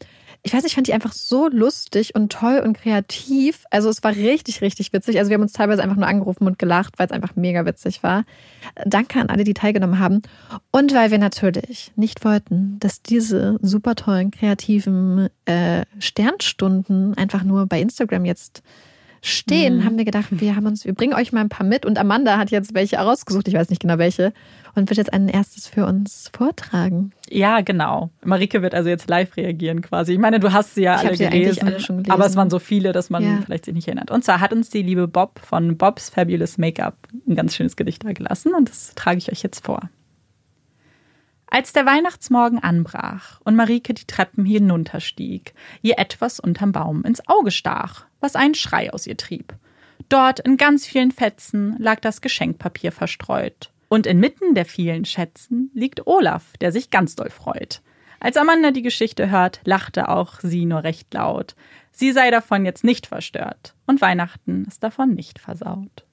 ich 0.47 0.53
weiß 0.53 0.63
nicht, 0.63 0.73
ich 0.73 0.75
fand 0.75 0.87
die 0.87 0.93
einfach 0.93 1.15
so 1.15 1.49
lustig 1.49 2.15
und 2.15 2.31
toll 2.31 2.61
und 2.63 2.77
kreativ. 2.77 3.65
Also 3.71 3.89
es 3.89 4.05
war 4.05 4.13
richtig, 4.15 4.61
richtig 4.61 4.93
witzig. 4.93 5.19
Also 5.19 5.31
wir 5.31 5.37
haben 5.37 5.43
uns 5.43 5.55
teilweise 5.55 5.83
einfach 5.83 5.97
nur 5.97 6.07
angerufen 6.07 6.47
und 6.47 6.59
gelacht, 6.59 6.99
weil 6.99 7.07
es 7.07 7.13
einfach 7.13 7.35
mega 7.35 7.65
witzig 7.65 8.03
war. 8.03 8.25
Danke 8.85 9.21
an 9.21 9.31
alle, 9.31 9.44
die 9.44 9.55
teilgenommen 9.55 9.98
haben. 9.98 10.21
Und 10.71 10.94
weil 10.94 11.11
wir 11.11 11.19
natürlich 11.19 11.92
nicht 11.96 12.27
wollten, 12.27 12.79
dass 12.79 13.01
diese 13.01 13.59
super 13.63 13.94
tollen, 13.94 14.31
kreativen 14.33 15.31
äh, 15.46 15.87
Sternstunden 15.98 17.17
einfach 17.17 17.42
nur 17.42 17.67
bei 17.67 17.81
Instagram 17.81 18.27
jetzt 18.27 18.63
stehen, 19.23 19.79
Mhm. 19.79 19.85
haben 19.85 19.96
wir 19.96 20.05
gedacht, 20.05 20.27
wir 20.31 20.55
haben 20.55 20.67
uns, 20.67 20.85
wir 20.85 20.92
bringen 20.94 21.15
euch 21.15 21.33
mal 21.33 21.40
ein 21.40 21.48
paar 21.48 21.67
mit 21.67 21.87
und 21.87 21.98
Amanda 21.98 22.37
hat 22.37 22.51
jetzt 22.51 22.75
welche 22.75 22.96
rausgesucht, 22.96 23.48
ich 23.48 23.55
weiß 23.55 23.71
nicht 23.71 23.81
genau 23.81 23.96
welche, 23.96 24.35
und 24.75 24.90
wird 24.90 24.98
jetzt 24.98 25.12
ein 25.12 25.29
erstes 25.29 25.66
für 25.68 25.87
uns 25.87 26.31
vortragen. 26.37 27.12
Ja, 27.31 27.60
genau. 27.60 28.10
Marike 28.25 28.62
wird 28.62 28.75
also 28.75 28.88
jetzt 28.88 29.08
live 29.08 29.37
reagieren 29.37 29.83
quasi. 29.83 30.12
Ich 30.12 30.18
meine, 30.18 30.40
du 30.40 30.52
hast 30.52 30.75
sie 30.75 30.83
ja 30.83 30.96
alle 30.96 31.16
sie 31.16 31.25
gelesen, 31.29 31.66
alle 31.66 31.81
schon 31.81 31.96
gelesen. 31.98 32.12
aber 32.12 32.27
es 32.27 32.37
waren 32.37 32.50
so 32.50 32.58
viele, 32.58 32.92
dass 32.92 33.10
man 33.10 33.22
Ja. 33.22 33.40
vielleicht 33.44 33.64
sich 33.66 33.75
nicht 33.75 33.87
erinnert. 33.88 34.10
Und 34.10 34.25
zwar 34.25 34.40
hat 34.40 34.52
uns 34.52 34.70
die 34.70 34.83
liebe 34.83 35.06
Bob 35.08 35.38
von 35.40 35.77
Bob's 35.77 36.10
Fabulous 36.10 36.58
Make-up 36.58 36.96
ein 37.29 37.35
ganz 37.37 37.54
schönes 37.54 37.77
Gedicht 37.77 38.04
da 38.04 38.12
gelassen 38.12 38.54
und 38.54 38.68
das 38.68 38.94
trage 38.94 39.18
ich 39.18 39.31
euch 39.31 39.42
jetzt 39.42 39.64
vor. 39.64 39.88
Als 41.46 41.72
der 41.72 41.87
Weihnachtsmorgen 41.87 42.58
anbrach 42.58 43.40
und 43.44 43.54
Marike 43.54 43.94
die 43.94 44.06
Treppen 44.06 44.44
hinunterstieg, 44.44 45.54
ihr 45.83 45.98
etwas 45.98 46.40
unterm 46.40 46.72
Baum 46.72 47.04
ins 47.04 47.27
Auge 47.29 47.52
stach, 47.52 48.06
was 48.20 48.35
einen 48.35 48.54
Schrei 48.56 48.92
aus 48.92 49.06
ihr 49.06 49.16
trieb. 49.16 49.54
Dort 50.08 50.40
in 50.40 50.56
ganz 50.56 50.85
vielen 50.85 51.12
Fetzen 51.12 51.77
lag 51.79 52.00
das 52.00 52.20
Geschenkpapier 52.20 52.90
verstreut. 52.90 53.70
Und 53.95 54.09
inmitten 54.09 54.57
der 54.57 54.65
vielen 54.65 55.05
Schätzen 55.05 55.71
liegt 55.73 56.09
Olaf, 56.09 56.57
der 56.61 56.73
sich 56.73 56.90
ganz 56.90 57.15
doll 57.15 57.31
freut. 57.31 57.81
Als 58.19 58.37
Amanda 58.37 58.73
die 58.73 58.83
Geschichte 58.83 59.31
hört, 59.31 59.61
lachte 59.67 60.09
auch 60.09 60.40
sie 60.40 60.67
nur 60.67 60.83
recht 60.83 61.15
laut. 61.15 61.55
Sie 61.92 62.11
sei 62.11 62.33
davon 62.33 62.65
jetzt 62.65 62.83
nicht 62.83 63.07
verstört 63.07 63.77
und 63.87 64.01
Weihnachten 64.01 64.65
ist 64.67 64.83
davon 64.83 65.15
nicht 65.15 65.38
versaut. 65.38 66.07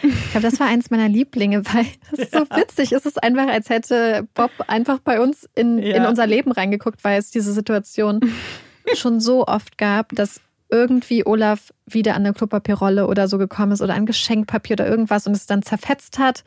Ich 0.00 0.30
glaube, 0.30 0.48
das 0.48 0.60
war 0.60 0.68
eins 0.68 0.90
meiner 0.92 1.08
Lieblinge, 1.08 1.64
weil 1.74 1.86
es 2.12 2.20
ist 2.20 2.34
so 2.34 2.42
witzig. 2.54 2.92
Es 2.92 3.04
ist 3.04 3.20
einfach, 3.20 3.48
als 3.48 3.68
hätte 3.68 4.28
Bob 4.34 4.52
einfach 4.68 5.00
bei 5.00 5.20
uns 5.20 5.48
in, 5.56 5.78
ja. 5.78 5.96
in 5.96 6.04
unser 6.04 6.28
Leben 6.28 6.52
reingeguckt, 6.52 7.02
weil 7.02 7.18
es 7.18 7.32
diese 7.32 7.52
Situation 7.52 8.20
schon 8.94 9.18
so 9.18 9.44
oft 9.44 9.76
gab, 9.76 10.10
dass 10.10 10.40
irgendwie 10.70 11.26
Olaf 11.26 11.74
wieder 11.84 12.14
an 12.14 12.24
eine 12.24 12.32
Klopapierrolle 12.32 13.08
oder 13.08 13.26
so 13.26 13.38
gekommen 13.38 13.72
ist 13.72 13.82
oder 13.82 13.94
ein 13.94 14.06
Geschenkpapier 14.06 14.74
oder 14.74 14.86
irgendwas 14.86 15.26
und 15.26 15.32
es 15.32 15.46
dann 15.46 15.62
zerfetzt 15.62 16.20
hat. 16.20 16.44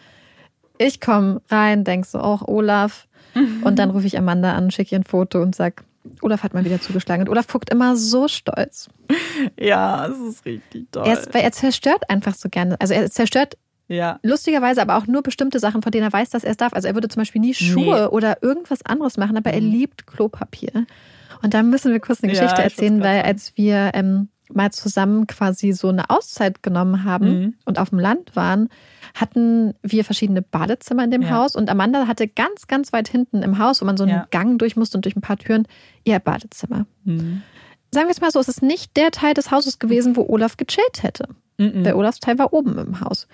Ich 0.82 0.99
komme 0.99 1.41
rein, 1.49 1.84
denk 1.84 2.07
so, 2.07 2.19
oh, 2.19 2.39
Olaf. 2.47 3.07
Und 3.61 3.77
dann 3.77 3.91
rufe 3.91 4.07
ich 4.07 4.17
Amanda 4.17 4.53
an, 4.53 4.71
schicke 4.71 4.95
ihr 4.95 4.99
ein 4.99 5.03
Foto 5.03 5.41
und 5.41 5.55
sag, 5.55 5.84
Olaf 6.21 6.41
hat 6.41 6.55
mal 6.55 6.65
wieder 6.65 6.82
zugeschlagen. 6.82 7.21
Und 7.21 7.29
Olaf 7.29 7.47
guckt 7.47 7.69
immer 7.69 7.95
so 7.95 8.27
stolz. 8.27 8.89
Ja, 9.59 10.07
es 10.07 10.17
ist 10.19 10.45
richtig 10.45 10.88
toll. 10.91 11.03
Er 11.05 11.13
ist, 11.13 11.34
weil 11.34 11.43
er 11.43 11.51
zerstört 11.51 12.09
einfach 12.09 12.34
so 12.34 12.49
gerne. 12.49 12.79
Also 12.82 12.95
er 12.95 13.09
zerstört 13.11 13.57
ja. 13.89 14.19
lustigerweise 14.23 14.82
aber 14.82 14.97
auch 14.97 15.05
nur 15.05 15.21
bestimmte 15.21 15.59
Sachen, 15.59 15.84
von 15.84 15.91
denen 15.91 16.05
er 16.05 16.13
weiß, 16.13 16.32
dass 16.32 16.43
er 16.43 16.51
es 16.51 16.57
darf. 16.57 16.73
Also 16.73 16.88
er 16.88 16.95
würde 16.95 17.09
zum 17.09 17.21
Beispiel 17.21 17.41
nie 17.41 17.53
Schuhe 17.53 18.01
nee. 18.01 18.05
oder 18.07 18.41
irgendwas 18.41 18.84
anderes 18.84 19.17
machen, 19.17 19.38
aber 19.38 19.51
er 19.51 19.61
mhm. 19.61 19.71
liebt 19.71 20.07
Klopapier. 20.07 20.88
Und 21.43 21.53
da 21.53 21.61
müssen 21.61 21.91
wir 21.91 21.99
kurz 21.99 22.23
eine 22.23 22.32
Geschichte 22.32 22.57
ja, 22.57 22.63
erzählen, 22.63 23.01
weil 23.01 23.21
als 23.21 23.55
wir 23.55 23.91
ähm, 23.93 24.29
mal 24.55 24.71
zusammen 24.71 25.27
quasi 25.27 25.71
so 25.71 25.89
eine 25.89 26.09
Auszeit 26.09 26.63
genommen 26.63 27.03
haben 27.03 27.27
mhm. 27.27 27.53
und 27.65 27.79
auf 27.79 27.89
dem 27.89 27.99
Land 27.99 28.35
waren, 28.35 28.69
hatten 29.13 29.73
wir 29.81 30.05
verschiedene 30.05 30.41
Badezimmer 30.41 31.03
in 31.03 31.11
dem 31.11 31.23
ja. 31.23 31.31
Haus 31.31 31.55
und 31.55 31.69
Amanda 31.69 32.07
hatte 32.07 32.27
ganz, 32.27 32.67
ganz 32.67 32.93
weit 32.93 33.07
hinten 33.07 33.43
im 33.43 33.57
Haus, 33.57 33.81
wo 33.81 33.85
man 33.85 33.97
so 33.97 34.03
einen 34.03 34.13
ja. 34.13 34.27
Gang 34.31 34.57
durch 34.59 34.75
musste 34.75 34.97
und 34.97 35.05
durch 35.05 35.15
ein 35.15 35.21
paar 35.21 35.37
Türen, 35.37 35.67
ihr 36.03 36.19
Badezimmer. 36.19 36.85
Mhm. 37.03 37.41
Sagen 37.93 38.07
wir 38.07 38.11
es 38.11 38.21
mal 38.21 38.31
so, 38.31 38.39
es 38.39 38.47
ist 38.47 38.61
nicht 38.61 38.95
der 38.95 39.11
Teil 39.11 39.33
des 39.33 39.51
Hauses 39.51 39.79
gewesen, 39.79 40.15
wo 40.15 40.25
Olaf 40.27 40.55
gechillt 40.55 41.03
hätte. 41.03 41.27
Mhm. 41.57 41.83
Der 41.83 41.97
Olafs 41.97 42.19
Teil 42.19 42.39
war 42.39 42.53
oben 42.53 42.77
im 42.77 43.01
Haus. 43.01 43.27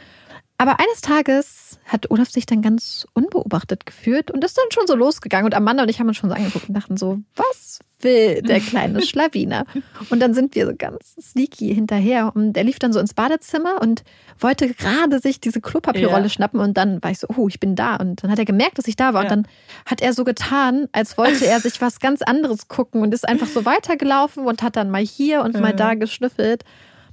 Aber 0.58 0.80
eines 0.80 1.02
Tages 1.02 1.80
hat 1.86 2.10
Olaf 2.10 2.30
sich 2.30 2.48
dann 2.48 2.64
ganz 2.64 3.06
unbeobachtet 3.14 3.86
gefühlt 3.86 4.32
und 4.32 4.44
ist 4.44 4.58
dann 4.58 4.72
schon 4.72 4.88
so 4.88 4.96
losgegangen. 4.96 5.46
Und 5.46 5.54
Amanda 5.54 5.84
und 5.84 5.90
ich 5.90 6.00
haben 6.00 6.08
uns 6.08 6.18
schon 6.18 6.30
so 6.30 6.36
angeguckt 6.36 6.68
und 6.68 6.74
dachten 6.74 6.98
so, 6.98 7.20
was 7.36 7.80
will 8.02 8.42
der 8.42 8.60
kleine 8.62 9.02
Schlawiner? 9.02 9.66
Und 10.10 10.20
dann 10.20 10.34
sind 10.34 10.56
wir 10.56 10.66
so 10.66 10.74
ganz 10.78 11.16
sneaky 11.20 11.74
hinterher. 11.74 12.32
Und 12.36 12.58
er 12.58 12.64
lief 12.64 12.80
dann 12.80 12.94
so 12.94 13.00
ins 13.00 13.14
Badezimmer 13.14 13.82
und 13.82 14.04
wollte 14.40 14.68
gerade 14.74 15.20
sich 15.20 15.40
diese 15.40 15.62
Klopapierrolle 15.62 16.24
ja. 16.24 16.30
schnappen. 16.30 16.60
Und 16.60 16.78
dann 16.78 17.02
war 17.02 17.12
ich 17.12 17.20
so, 17.20 17.28
oh, 17.36 17.48
ich 17.48 17.60
bin 17.60 17.76
da. 17.76 17.96
Und 17.96 18.24
dann 18.24 18.32
hat 18.32 18.40
er 18.40 18.46
gemerkt, 18.46 18.78
dass 18.78 18.88
ich 18.88 18.96
da 18.96 19.14
war. 19.14 19.24
Ja. 19.24 19.30
Und 19.30 19.46
dann 19.46 19.48
hat 19.86 20.02
er 20.02 20.14
so 20.14 20.24
getan, 20.24 20.88
als 20.92 21.18
wollte 21.18 21.46
er 21.46 21.60
sich 21.60 21.82
was 21.82 22.00
ganz 22.00 22.22
anderes 22.22 22.68
gucken 22.68 23.02
und 23.02 23.14
ist 23.14 23.28
einfach 23.28 23.48
so 23.48 23.66
weitergelaufen 23.66 24.46
und 24.46 24.62
hat 24.62 24.76
dann 24.76 24.90
mal 24.90 25.04
hier 25.04 25.42
und 25.42 25.60
mal 25.60 25.74
da 25.74 25.94
geschnüffelt 25.96 26.64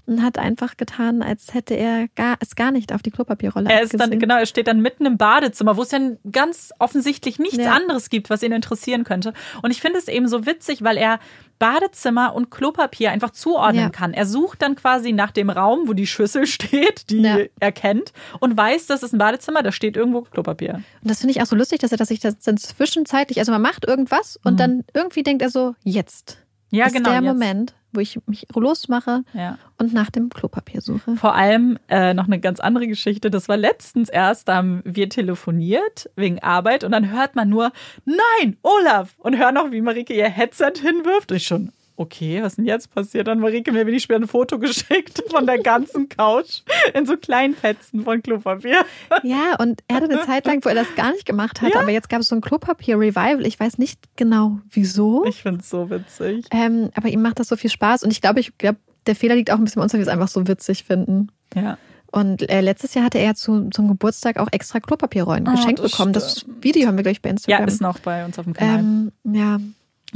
und 0.06 0.22
hat 0.22 0.38
einfach 0.38 0.76
getan, 0.76 1.22
als 1.22 1.54
hätte 1.54 1.74
er 1.74 2.08
gar, 2.14 2.36
es 2.40 2.56
gar 2.56 2.70
nicht 2.70 2.92
auf 2.92 3.02
die 3.02 3.10
Klopapierrolle 3.10 3.70
Er 3.70 3.82
ist 3.82 3.98
dann, 3.98 4.18
genau, 4.18 4.36
er 4.36 4.46
steht 4.46 4.66
dann 4.66 4.80
mitten 4.80 5.06
im 5.06 5.16
Badezimmer, 5.16 5.76
wo 5.76 5.82
es 5.82 5.90
ja 5.92 5.98
ganz 6.30 6.72
offensichtlich 6.78 7.38
nichts 7.38 7.56
ja. 7.56 7.72
anderes 7.72 8.10
gibt, 8.10 8.28
was 8.28 8.42
ihn 8.42 8.52
interessieren 8.52 9.04
könnte. 9.04 9.32
Und 9.62 9.70
ich 9.70 9.80
finde 9.80 9.98
es 9.98 10.08
eben 10.08 10.28
so 10.28 10.44
witzig, 10.44 10.82
weil 10.82 10.98
er 10.98 11.20
Badezimmer 11.58 12.34
und 12.34 12.50
Klopapier 12.50 13.12
einfach 13.12 13.30
zuordnen 13.30 13.84
ja. 13.84 13.88
kann. 13.88 14.12
Er 14.12 14.26
sucht 14.26 14.60
dann 14.60 14.76
quasi 14.76 15.12
nach 15.12 15.30
dem 15.30 15.48
Raum, 15.48 15.88
wo 15.88 15.94
die 15.94 16.06
Schüssel 16.06 16.46
steht, 16.46 17.08
die 17.10 17.22
ja. 17.22 17.38
er 17.58 17.72
kennt 17.72 18.12
und 18.40 18.56
weiß, 18.56 18.86
das 18.86 19.02
ist 19.02 19.14
ein 19.14 19.18
Badezimmer, 19.18 19.62
da 19.62 19.72
steht 19.72 19.96
irgendwo 19.96 20.22
Klopapier. 20.22 20.82
Und 21.02 21.10
das 21.10 21.20
finde 21.20 21.32
ich 21.32 21.40
auch 21.40 21.46
so 21.46 21.56
lustig, 21.56 21.78
dass 21.80 21.92
er 21.92 22.04
sich 22.04 22.20
das 22.20 22.38
dann 22.40 22.58
zwischenzeitlich, 22.58 23.38
also 23.38 23.52
man 23.52 23.62
macht 23.62 23.86
irgendwas 23.86 24.38
und 24.44 24.54
mhm. 24.54 24.58
dann 24.58 24.84
irgendwie 24.92 25.22
denkt 25.22 25.42
er 25.42 25.50
so, 25.50 25.74
jetzt. 25.82 26.42
Ja, 26.70 26.86
ist 26.86 26.92
genau. 26.92 27.10
Der 27.10 27.20
jetzt. 27.20 27.32
Moment 27.32 27.74
wo 27.94 28.00
ich 28.00 28.18
mich 28.26 28.46
losmache 28.54 29.24
ja. 29.32 29.58
und 29.78 29.92
nach 29.92 30.10
dem 30.10 30.28
Klopapier 30.28 30.80
suche. 30.80 31.16
Vor 31.16 31.34
allem 31.34 31.78
äh, 31.88 32.14
noch 32.14 32.26
eine 32.26 32.40
ganz 32.40 32.60
andere 32.60 32.86
Geschichte. 32.86 33.30
Das 33.30 33.48
war 33.48 33.56
letztens 33.56 34.08
erst, 34.08 34.48
da 34.48 34.56
haben 34.56 34.82
wir 34.84 35.08
telefoniert 35.08 36.10
wegen 36.16 36.38
Arbeit 36.40 36.84
und 36.84 36.92
dann 36.92 37.10
hört 37.10 37.36
man 37.36 37.48
nur, 37.48 37.72
nein, 38.04 38.56
Olaf! 38.62 39.14
Und 39.18 39.38
hör 39.38 39.52
noch, 39.52 39.70
wie 39.70 39.80
Marike 39.80 40.14
ihr 40.14 40.28
Headset 40.28 40.72
hinwirft. 40.80 41.30
Und 41.30 41.36
ich 41.36 41.46
schon, 41.46 41.72
okay, 41.96 42.42
was 42.42 42.56
denn 42.56 42.64
jetzt 42.64 42.94
passiert? 42.94 43.28
Dann 43.28 43.40
Marike 43.40 43.72
mir 43.72 43.86
wenig 43.86 44.02
später 44.02 44.20
ein 44.20 44.28
Foto 44.28 44.58
geschickt 44.58 45.22
von 45.30 45.46
der 45.46 45.58
ganzen 45.58 46.08
Couch 46.08 46.62
in 46.92 47.06
so 47.06 47.16
kleinen 47.16 47.54
Fetzen 47.54 48.04
von 48.04 48.22
Klopapier. 48.22 48.84
Ja, 49.22 49.56
und 49.58 49.82
er 49.88 49.96
hatte 49.96 50.10
eine 50.10 50.20
Zeit 50.26 50.46
lang, 50.46 50.64
wo 50.64 50.68
er 50.68 50.74
das 50.74 50.94
gar 50.96 51.12
nicht 51.12 51.26
gemacht 51.26 51.62
hat, 51.62 51.74
ja. 51.74 51.80
aber 51.80 51.90
jetzt 51.90 52.08
gab 52.08 52.20
es 52.20 52.28
so 52.28 52.34
ein 52.34 52.40
Klopapier-Revival. 52.40 53.46
Ich 53.46 53.58
weiß 53.58 53.78
nicht 53.78 54.00
genau 54.16 54.58
wieso. 54.70 55.24
Ich 55.26 55.42
finde 55.42 55.60
es 55.60 55.70
so 55.70 55.90
witzig. 55.90 56.46
Ähm, 56.50 56.90
aber 56.94 57.08
ihm 57.08 57.22
macht 57.22 57.38
das 57.38 57.48
so 57.48 57.56
viel 57.56 57.70
Spaß 57.70 58.02
und 58.02 58.10
ich 58.10 58.20
glaube, 58.20 58.40
ich 58.40 58.56
glaube, 58.58 58.78
der 59.06 59.14
Fehler 59.14 59.34
liegt 59.34 59.50
auch 59.50 59.58
ein 59.58 59.64
bisschen 59.64 59.80
bei 59.80 59.84
uns, 59.84 59.92
weil 59.92 60.00
wir 60.00 60.06
es 60.06 60.12
einfach 60.12 60.28
so 60.28 60.46
witzig 60.46 60.84
finden. 60.84 61.28
Ja. 61.54 61.78
Und 62.10 62.48
äh, 62.48 62.60
letztes 62.60 62.94
Jahr 62.94 63.04
hatte 63.04 63.18
er 63.18 63.34
zu, 63.34 63.70
zum 63.70 63.88
Geburtstag 63.88 64.38
auch 64.38 64.46
extra 64.52 64.78
Klopapierrollen 64.78 65.48
oh, 65.48 65.50
geschenkt 65.50 65.80
das 65.80 65.90
bekommen. 65.90 66.14
Stimmt. 66.14 66.24
Das 66.24 66.62
Video 66.62 66.86
haben 66.86 66.96
wir 66.96 67.02
gleich 67.02 67.20
bei 67.20 67.30
Instagram. 67.30 67.60
Ja, 67.60 67.66
ist 67.66 67.80
noch 67.80 67.98
bei 67.98 68.24
uns 68.24 68.38
auf 68.38 68.44
dem 68.44 68.54
Kanal. 68.54 68.78
Ähm, 68.78 69.12
ja, 69.24 69.58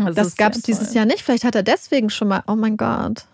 das, 0.07 0.15
das 0.15 0.37
gab 0.37 0.53
es 0.55 0.63
dieses 0.63 0.95
Jahr 0.95 1.05
nicht. 1.05 1.23
Vielleicht 1.23 1.45
hat 1.45 1.55
er 1.55 1.63
deswegen 1.63 2.11
schon 2.11 2.29
mal, 2.29 2.43
oh 2.47 2.55
mein 2.55 2.77
Gott. 2.77 3.27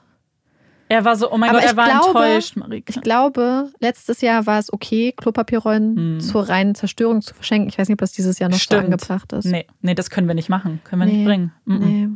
Er 0.89 1.05
war 1.05 1.17
so, 1.17 1.33
oh 1.33 1.39
mein 1.39 1.51
Aber 1.51 1.61
Gott, 1.61 1.71
er 1.71 1.77
war 1.77 1.87
glaube, 1.87 2.25
enttäuscht, 2.25 2.57
Marike. 2.57 2.93
Ich 2.95 3.01
glaube, 3.01 3.71
letztes 3.81 4.21
Jahr 4.21 4.47
war 4.47 4.59
es 4.59 4.73
okay, 4.73 5.12
Klopapierrollen 5.17 5.97
hm. 5.97 6.21
zur 6.21 6.49
reinen 6.49 6.75
Zerstörung 6.75 7.23
zu 7.23 7.35
verschenken. 7.35 7.69
Ich 7.69 7.79
weiß 7.79 7.89
nicht, 7.89 7.95
ob 7.95 8.01
das 8.01 8.12
dieses 8.12 8.39
Jahr 8.39 8.51
noch 8.51 8.59
Stimmt. 8.59 8.83
so 8.83 8.85
angebracht 8.85 9.33
ist. 9.33 9.47
Nee, 9.47 9.67
nee, 9.81 9.95
das 9.95 10.11
können 10.11 10.29
wir 10.29 10.35
nicht 10.35 10.51
machen. 10.51 10.81
Können 10.85 11.01
wir 11.01 11.07
nee, 11.07 11.17
nicht 11.17 11.27
bringen. 11.27 11.53
Mm 11.65 11.73
-mm. 11.73 11.79
Nee. 11.79 12.09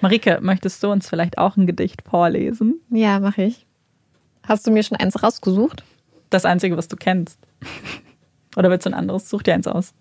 Marike, 0.00 0.38
möchtest 0.40 0.82
du 0.82 0.90
uns 0.90 1.08
vielleicht 1.08 1.38
auch 1.38 1.56
ein 1.56 1.66
Gedicht 1.66 2.02
vorlesen? 2.02 2.80
Ja, 2.90 3.20
mache 3.20 3.42
ich. 3.42 3.66
Hast 4.42 4.66
du 4.66 4.70
mir 4.70 4.82
schon 4.82 4.98
eins 4.98 5.22
rausgesucht? 5.22 5.84
Das 6.30 6.44
einzige, 6.44 6.76
was 6.76 6.88
du 6.88 6.96
kennst. 6.96 7.38
Oder 8.56 8.70
willst 8.70 8.86
du 8.86 8.90
ein 8.90 8.94
anderes? 8.94 9.28
Such 9.28 9.42
dir 9.42 9.54
eins 9.54 9.66
aus. 9.66 9.94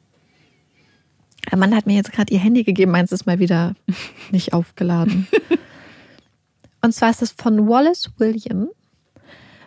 Ein 1.51 1.59
Mann 1.59 1.75
hat 1.75 1.85
mir 1.85 1.95
jetzt 1.95 2.11
gerade 2.11 2.33
ihr 2.33 2.39
Handy 2.39 2.63
gegeben, 2.63 2.91
meins 2.91 3.11
ist 3.11 3.25
mal 3.25 3.39
wieder 3.39 3.75
nicht 4.31 4.53
aufgeladen. 4.53 5.27
Und 6.81 6.93
zwar 6.93 7.09
ist 7.09 7.21
es 7.21 7.31
von 7.31 7.67
Wallace 7.67 8.11
William. 8.17 8.69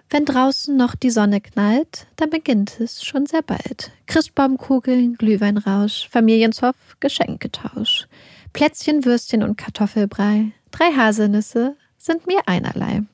Wenn 0.09 0.25
draußen 0.27 0.77
noch 0.77 0.95
die 0.95 1.11
Sonne 1.11 1.41
knallt, 1.41 2.07
dann 2.17 2.29
beginnt 2.29 2.79
es 2.81 3.03
schon 3.03 3.25
sehr 3.27 3.43
bald. 3.43 3.93
Christbaumkugeln, 4.07 5.15
Glühweinrausch, 5.15 6.09
Familienzoff, 6.11 6.77
Geschenketausch. 7.01 8.09
Plätzchen, 8.53 9.07
Würstchen 9.07 9.43
und 9.43 9.57
Kartoffelbrei. 9.57 10.53
Drei 10.71 10.93
Haselnüsse 10.93 11.77
sind 11.97 12.27
mir 12.27 12.41
einerlei. 12.47 13.05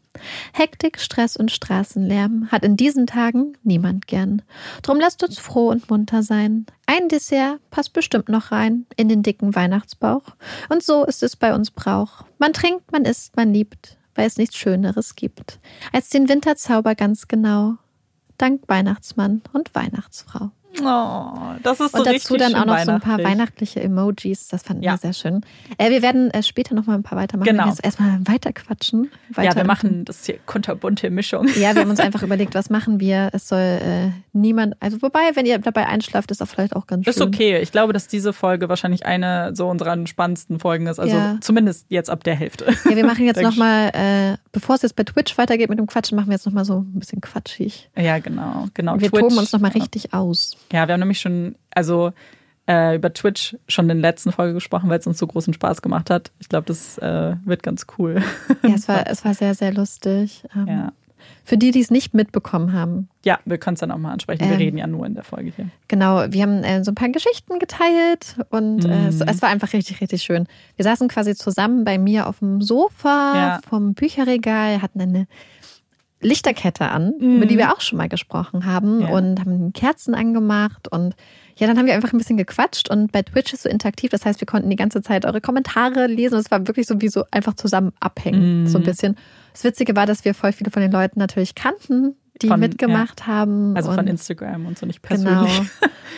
Hektik, 0.53 1.01
Stress 1.01 1.37
und 1.37 1.51
Straßenlärm 1.51 2.49
hat 2.51 2.65
in 2.65 2.77
diesen 2.77 3.07
Tagen 3.07 3.57
niemand 3.63 4.07
gern. 4.07 4.43
Drum 4.83 4.99
lasst 5.01 5.23
uns 5.23 5.39
froh 5.39 5.69
und 5.69 5.89
munter 5.91 6.23
sein. 6.23 6.67
Ein 6.87 7.09
Dessert 7.09 7.59
passt 7.71 7.93
bestimmt 7.93 8.29
noch 8.29 8.53
rein 8.53 8.87
in 8.97 9.09
den 9.09 9.23
dicken 9.23 9.55
Weihnachtsbauch. 9.55 10.23
Und 10.69 10.83
so 10.83 11.05
ist 11.05 11.23
es 11.23 11.37
bei 11.37 11.55
uns 11.55 11.71
Brauch. 11.71 12.25
Man 12.39 12.53
trinkt, 12.53 12.93
man 12.93 13.05
isst, 13.05 13.37
man 13.37 13.53
liebt, 13.53 13.99
weil 14.15 14.27
es 14.27 14.39
nichts 14.39 14.57
Schöneres 14.57 15.15
gibt, 15.17 15.61
als 15.93 16.09
den 16.09 16.29
Winterzauber 16.29 16.95
ganz 16.95 17.29
genau. 17.29 17.75
Dank 18.37 18.63
Weihnachtsmann 18.69 19.43
und 19.53 19.75
Weihnachtsfrau. 19.75 20.51
Oh, 20.81 21.55
das 21.63 21.81
ist 21.81 21.93
so 21.93 21.99
Und 21.99 22.07
dazu 22.07 22.37
dann 22.37 22.55
auch 22.55 22.67
noch 22.67 22.79
so 22.81 22.91
ein 22.93 23.01
paar 23.01 23.19
weihnachtliche 23.23 23.81
Emojis. 23.81 24.49
Das 24.49 24.63
fanden 24.63 24.83
ja. 24.83 24.93
wir 24.93 24.99
sehr 24.99 25.13
schön. 25.13 25.41
Äh, 25.79 25.91
wir 25.91 26.03
werden 26.03 26.31
äh, 26.31 26.43
später 26.43 26.75
noch 26.75 26.87
mal 26.87 26.95
ein 26.95 27.03
paar 27.03 27.19
weitermachen. 27.19 27.49
Genau. 27.49 27.67
Jetzt 27.67 27.85
erstmal 27.85 28.21
weiter 28.27 28.53
quatschen. 28.53 29.11
Weiter 29.31 29.51
ja, 29.51 29.57
wir 29.57 29.65
machen 29.65 30.05
das 30.05 30.27
hier 30.27 30.39
kunterbunte 30.47 31.11
Mischung. 31.11 31.49
Ja, 31.57 31.75
wir 31.75 31.83
haben 31.83 31.91
uns 31.91 32.01
einfach 32.01 32.23
überlegt, 32.29 32.55
was 32.55 32.71
machen 32.71 33.01
wir. 33.01 33.31
Es 33.33 33.49
soll 33.49 33.59
äh, 33.59 34.11
niemand, 34.33 34.77
also 34.81 35.01
wobei, 35.03 35.21
wenn 35.35 35.47
ihr 35.47 35.59
dabei 35.59 35.87
einschlaft, 35.87 36.31
ist 36.31 36.43
auch 36.43 36.49
vielleicht 36.49 36.77
auch 36.77 36.87
ganz 36.87 37.05
schön. 37.05 37.13
Ist 37.13 37.21
okay. 37.21 37.59
Ich 37.61 37.73
glaube, 37.73 37.93
dass 37.93 38.07
diese 38.07 38.33
Folge 38.33 38.69
wahrscheinlich 38.69 39.07
eine 39.07 39.55
so 39.55 39.69
unserer 39.69 40.07
spannendsten 40.07 40.61
Folgen 40.61 40.87
ist. 40.87 41.01
Also 41.01 41.17
ja. 41.17 41.39
zumindest 41.41 41.87
jetzt 41.89 42.11
ab 42.11 42.25
der 42.25 42.35
Hälfte. 42.35 42.67
Ja, 42.85 42.95
wir 42.95 43.07
machen 43.07 43.25
jetzt 43.25 43.43
nochmal, 43.43 43.91
äh, 43.95 44.37
bevor 44.53 44.77
es 44.77 44.83
jetzt 44.83 44.97
bei 44.97 45.05
Twitch 45.05 45.37
weitergeht 45.39 45.71
mit 45.71 45.79
dem 45.79 45.87
Quatschen, 45.87 46.17
machen 46.17 46.29
wir 46.29 46.35
jetzt 46.35 46.47
nochmal 46.47 46.65
so 46.65 46.81
ein 46.81 46.99
bisschen 46.99 47.21
quatschig. 47.21 47.91
Ja, 47.97 48.19
genau. 48.19 48.67
genau. 48.75 49.01
Wir 49.01 49.11
Twitch, 49.11 49.23
toben 49.23 49.39
uns 49.39 49.53
nochmal 49.53 49.73
richtig 49.73 50.13
aus. 50.13 50.57
Ja, 50.73 50.87
wir 50.87 50.93
haben 50.93 51.01
nämlich 51.01 51.21
schon, 51.21 51.55
also 51.71 52.13
äh, 52.69 52.97
über 52.97 53.13
Twitch 53.13 53.57
schon 53.67 53.89
in 53.89 54.01
der 54.01 54.11
letzten 54.11 54.31
Folge 54.31 54.55
gesprochen, 54.55 54.91
weil 54.91 54.99
es 54.99 55.07
uns 55.07 55.19
so 55.19 55.27
großen 55.27 55.55
Spaß 55.55 55.83
gemacht 55.83 56.11
hat. 56.11 56.31
Ich 56.39 56.49
glaube, 56.49 56.67
das 56.67 56.99
äh, 56.99 57.37
wird 57.45 57.63
ganz 57.63 57.87
cool. 57.99 58.23
Ja, 58.63 58.75
es 58.75 58.89
war, 58.89 59.07
es 59.11 59.25
war 59.25 59.35
sehr, 59.35 59.55
sehr 59.55 59.73
lustig. 59.73 60.45
Ähm, 60.55 60.67
ja. 60.67 60.93
Für 61.45 61.57
die, 61.57 61.71
die 61.71 61.81
es 61.81 61.91
nicht 61.91 62.15
mitbekommen 62.15 62.73
haben. 62.73 63.09
Ja, 63.25 63.39
wir 63.45 63.59
können 63.59 63.75
es 63.75 63.81
dann 63.81 63.91
auch 63.91 63.99
mal 63.99 64.13
ansprechen. 64.13 64.41
Wir 64.41 64.53
ähm, 64.53 64.59
reden 64.59 64.79
ja 64.79 64.87
nur 64.87 65.07
in 65.07 65.15
der 65.15 65.25
Folge 65.25 65.53
hier. 65.55 65.69
Genau, 65.89 66.31
wir 66.31 66.43
haben 66.43 66.63
äh, 66.63 66.85
so 66.85 66.93
ein 66.93 66.95
paar 66.95 67.09
Geschichten 67.09 67.59
geteilt 67.59 68.37
und 68.51 68.85
mm. 68.85 68.91
äh, 68.91 69.09
es, 69.09 69.21
es, 69.21 69.43
war 69.43 69.49
einfach 69.49 69.73
richtig, 69.73 70.01
richtig 70.01 70.23
schön. 70.23 70.47
Wir 70.77 70.85
saßen 70.85 71.09
quasi 71.09 71.35
zusammen 71.35 71.85
bei 71.85 71.99
mir 71.99 72.27
auf 72.27 72.41
dem 72.41 72.61
Sofa 72.61 73.33
ja. 73.35 73.61
vom 73.69 73.95
Bücherregal, 73.95 74.83
hatten 74.83 75.01
eine 75.01 75.27
Lichterkette 76.21 76.89
an, 76.89 77.13
über 77.21 77.47
die 77.47 77.57
wir 77.59 77.73
auch 77.73 77.81
schon 77.81 77.97
mal 77.99 78.09
gesprochen 78.09 78.65
haben 78.67 78.97
Mhm. 78.97 79.01
Ja. 79.03 79.09
und 79.11 79.41
haben 79.41 79.73
Kerzen 79.73 80.15
angemacht 80.15 80.89
und 80.91 81.15
ja, 81.57 81.67
dann 81.67 81.77
haben 81.79 81.87
wir 81.87 81.95
einfach 81.95 82.13
ein 82.13 82.19
bisschen 82.19 82.37
gequatscht 82.37 82.89
und 82.91 83.11
bei 83.13 83.23
Twitch 83.23 83.53
ist 83.53 83.63
so 83.65 83.69
interaktiv, 83.69 84.11
das 84.11 84.25
heißt, 84.25 84.41
wir 84.41 84.47
konnten 84.47 84.71
die 84.71 84.77
ganze 84.77 85.03
Zeit 85.03 85.25
eure 85.25 85.41
Kommentare 85.41 86.07
lesen 86.07 86.35
und 86.35 86.41
es 86.41 86.51
war 86.51 86.67
wirklich 86.67 86.87
so 86.87 87.01
wie 87.01 87.09
so 87.09 87.25
einfach 87.31 87.55
zusammen 87.55 87.93
abhängen, 88.01 88.63
Mhm. 88.63 88.67
so 88.69 88.79
ein 88.79 88.85
bisschen. 88.85 89.17
Das 89.53 89.65
Witzige 89.65 89.95
war, 89.97 90.07
dass 90.07 90.25
wir 90.25 90.35
voll 90.35 90.53
viele 90.53 90.71
von 90.71 90.83
den 90.83 90.93
Leuten 90.93 91.19
natürlich 91.19 91.55
kannten, 91.55 92.15
die 92.43 92.47
Von- 92.49 92.61
mitgemacht 92.61 93.27
haben. 93.27 93.77
Also 93.77 93.93
von 93.93 94.07
Instagram 94.07 94.67
und 94.67 94.79
so 94.79 94.87
nicht 94.87 95.03
Genau. 95.03 95.45
persönlich. 95.45 95.71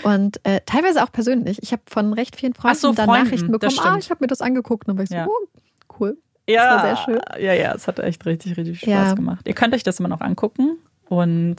Und 0.03 0.41
äh, 0.45 0.61
teilweise 0.67 1.03
auch 1.03 1.13
persönlich. 1.13 1.63
Ich 1.63 1.73
habe 1.73 1.83
von 1.87 2.13
recht 2.13 2.37
vielen 2.37 2.53
Freunden 2.55 2.79
so, 2.79 2.93
dann 2.93 3.07
Freunden, 3.07 3.25
Nachrichten 3.25 3.51
bekommen. 3.53 3.79
Ah, 3.83 3.97
ich 3.99 4.11
habe 4.11 4.23
mir 4.23 4.27
das 4.29 4.41
angeguckt. 4.43 4.87
Und 4.87 4.89
dann 4.89 4.97
war 4.99 5.05
ich 5.05 5.09
so, 5.11 5.17
Ja. 5.17 5.27
oh, 5.27 5.95
cool. 5.99 6.19
Ja, 6.53 6.71
war 6.77 6.81
sehr 6.83 6.97
schön. 6.97 7.21
Ja, 7.43 7.53
ja, 7.55 7.75
es 7.75 7.87
hat 7.89 7.99
echt 7.99 8.25
richtig, 8.27 8.57
richtig 8.57 8.79
Spaß 8.81 8.89
Ja. 8.89 9.15
gemacht. 9.15 9.47
Ihr 9.49 9.55
könnt 9.55 9.75
euch 9.75 9.83
das 9.83 9.99
immer 10.01 10.09
noch 10.09 10.21
angucken 10.21 10.79
und 11.09 11.57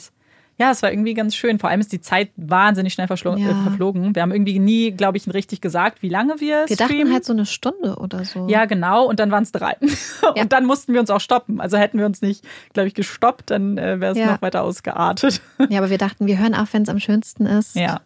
ja, 0.60 0.70
es 0.70 0.84
war 0.84 0.92
irgendwie 0.92 1.16
ganz 1.16 1.36
schön. 1.36 1.58
Vor 1.58 1.72
allem 1.72 1.80
ist 1.80 1.92
die 1.92 2.02
Zeit 2.02 2.30
wahnsinnig 2.36 2.94
schnell 2.94 3.08
Ja. 3.10 3.16
äh, 3.50 3.64
verflogen. 3.64 4.14
Wir 4.14 4.22
haben 4.22 4.32
irgendwie 4.32 4.60
nie, 4.60 4.92
glaube 4.92 5.18
ich, 5.18 5.28
richtig 5.34 5.60
gesagt, 5.60 6.04
wie 6.04 6.10
lange 6.10 6.40
wir 6.40 6.66
Wir 6.68 6.76
streamen. 6.76 6.98
dachten 7.00 7.14
halt 7.14 7.26
so 7.26 7.34
eine 7.34 7.48
Stunde 7.48 7.96
oder 7.96 8.24
so. 8.26 8.48
Ja, 8.48 8.66
genau. 8.66 9.06
Und 9.08 9.20
dann 9.20 9.32
waren 9.32 9.42
es 9.42 9.52
drei. 9.52 9.76
Ja. 10.36 10.44
Und 10.44 10.54
dann 10.54 10.66
mussten 10.66 10.94
wir 10.94 11.00
uns 11.00 11.10
auch 11.10 11.20
stoppen. 11.20 11.60
Also 11.60 11.78
hätten 11.78 11.98
wir 11.98 12.06
uns 12.06 12.22
nicht, 12.22 12.46
glaube 12.74 12.88
ich, 12.88 12.94
gestoppt, 12.94 13.50
dann 13.50 13.78
äh, 13.80 14.00
wäre 14.00 14.12
es 14.12 14.18
Ja. 14.20 14.34
noch 14.34 14.42
weiter 14.44 14.62
ausgeartet. 14.62 15.42
ja, 15.70 15.80
aber 15.80 15.90
wir 15.90 15.98
dachten, 15.98 16.28
wir 16.28 16.38
hören 16.38 16.54
auf, 16.54 16.74
wenn 16.74 16.84
es 16.84 16.90
am 16.90 17.00
schönsten 17.00 17.48
ist. 17.48 17.76
Ja. 17.76 18.02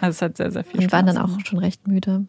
Also 0.00 0.10
es 0.14 0.22
hat 0.22 0.36
sehr, 0.36 0.52
sehr 0.52 0.62
viel 0.62 0.78
Wir 0.80 0.88
Spaß 0.88 0.92
waren 0.92 1.06
dann 1.06 1.18
auch 1.18 1.40
schon 1.44 1.58
recht 1.58 1.88
müde. 1.88 2.26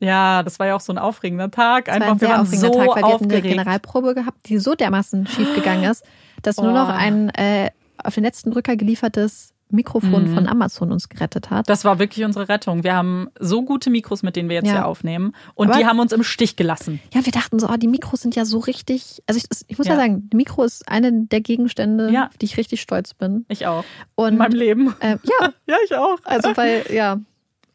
Ja, 0.00 0.42
das 0.42 0.58
war 0.58 0.66
ja 0.66 0.76
auch 0.76 0.80
so 0.80 0.92
ein 0.92 0.98
aufregender 0.98 1.50
Tag. 1.50 1.88
Es 1.88 1.94
Einfach, 1.94 2.06
war 2.08 2.14
ein 2.14 2.20
wir 2.20 2.28
sehr 2.28 2.40
aufregender 2.40 2.72
so 2.72 2.78
Tag, 2.78 2.78
weil 2.78 2.86
wir 2.86 2.94
hatten 2.94 3.04
eine 3.04 3.14
aufgeregt. 3.14 3.46
Generalprobe 3.46 4.14
gehabt, 4.14 4.48
die 4.48 4.58
so 4.58 4.74
dermaßen 4.74 5.26
schief 5.26 5.54
gegangen 5.54 5.84
ist, 5.84 6.04
dass 6.42 6.56
nur 6.56 6.72
noch 6.72 6.88
Oh. 6.88 6.92
ein 6.92 7.28
äh, 7.30 7.70
auf 8.02 8.14
den 8.14 8.24
letzten 8.24 8.50
Drücker 8.50 8.76
geliefertes 8.76 9.52
Mikrofon 9.72 10.30
Mhm. 10.30 10.34
von 10.34 10.48
Amazon 10.48 10.90
uns 10.90 11.08
gerettet 11.08 11.50
hat. 11.50 11.68
Das 11.68 11.84
war 11.84 12.00
wirklich 12.00 12.24
unsere 12.24 12.48
Rettung. 12.48 12.82
Wir 12.82 12.96
haben 12.96 13.28
so 13.38 13.62
gute 13.62 13.88
Mikros, 13.90 14.24
mit 14.24 14.34
denen 14.34 14.48
wir 14.48 14.56
jetzt 14.56 14.66
Ja. 14.66 14.72
hier 14.72 14.86
aufnehmen. 14.86 15.32
Und 15.54 15.68
Aber- 15.70 15.78
die 15.78 15.86
haben 15.86 16.00
uns 16.00 16.10
im 16.12 16.24
Stich 16.24 16.56
gelassen. 16.56 16.98
Ja, 17.14 17.24
wir 17.24 17.30
dachten 17.30 17.60
so, 17.60 17.68
oh, 17.68 17.76
die 17.76 17.86
Mikros 17.86 18.22
sind 18.22 18.34
ja 18.34 18.44
so 18.44 18.58
richtig. 18.58 19.22
Also 19.28 19.38
ich, 19.38 19.44
ich 19.68 19.78
muss 19.78 19.86
ja. 19.86 19.92
Ja. 19.92 20.00
sagen, 20.00 20.28
die 20.32 20.36
Mikro 20.36 20.64
ist 20.64 20.88
eine 20.88 21.12
der 21.12 21.40
Gegenstände, 21.40 22.10
Ja. 22.10 22.26
auf 22.28 22.38
die 22.38 22.46
ich 22.46 22.56
richtig 22.56 22.80
stolz 22.80 23.14
bin. 23.14 23.44
Ich 23.48 23.66
auch. 23.68 23.84
Und 24.16 24.30
In 24.32 24.38
meinem 24.38 24.54
Leben. 24.54 24.94
äh, 24.98 25.18
ja, 25.22 25.50
Ja, 25.68 25.76
ich 25.84 25.94
auch. 25.94 26.18
also 26.24 26.56
weil, 26.56 26.86
ja. 26.92 27.20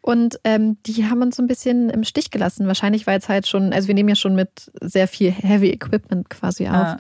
Und 0.06 0.40
ähm, 0.44 0.78
die 0.86 1.06
haben 1.10 1.24
uns 1.24 1.36
so 1.36 1.42
ein 1.42 1.48
bisschen 1.48 1.90
im 1.90 2.04
Stich 2.04 2.30
gelassen. 2.30 2.68
Wahrscheinlich, 2.68 3.08
weil 3.08 3.18
es 3.18 3.28
halt 3.28 3.48
schon, 3.48 3.74
also 3.74 3.88
wir 3.88 3.96
nehmen 3.96 4.10
ja 4.10 4.16
schon 4.16 4.36
mit 4.36 4.72
sehr 4.80 5.08
viel 5.08 5.32
Heavy 5.32 5.72
Equipment 5.72 6.30
quasi 6.30 6.68
auf. 6.68 6.74
Ja. 6.74 7.00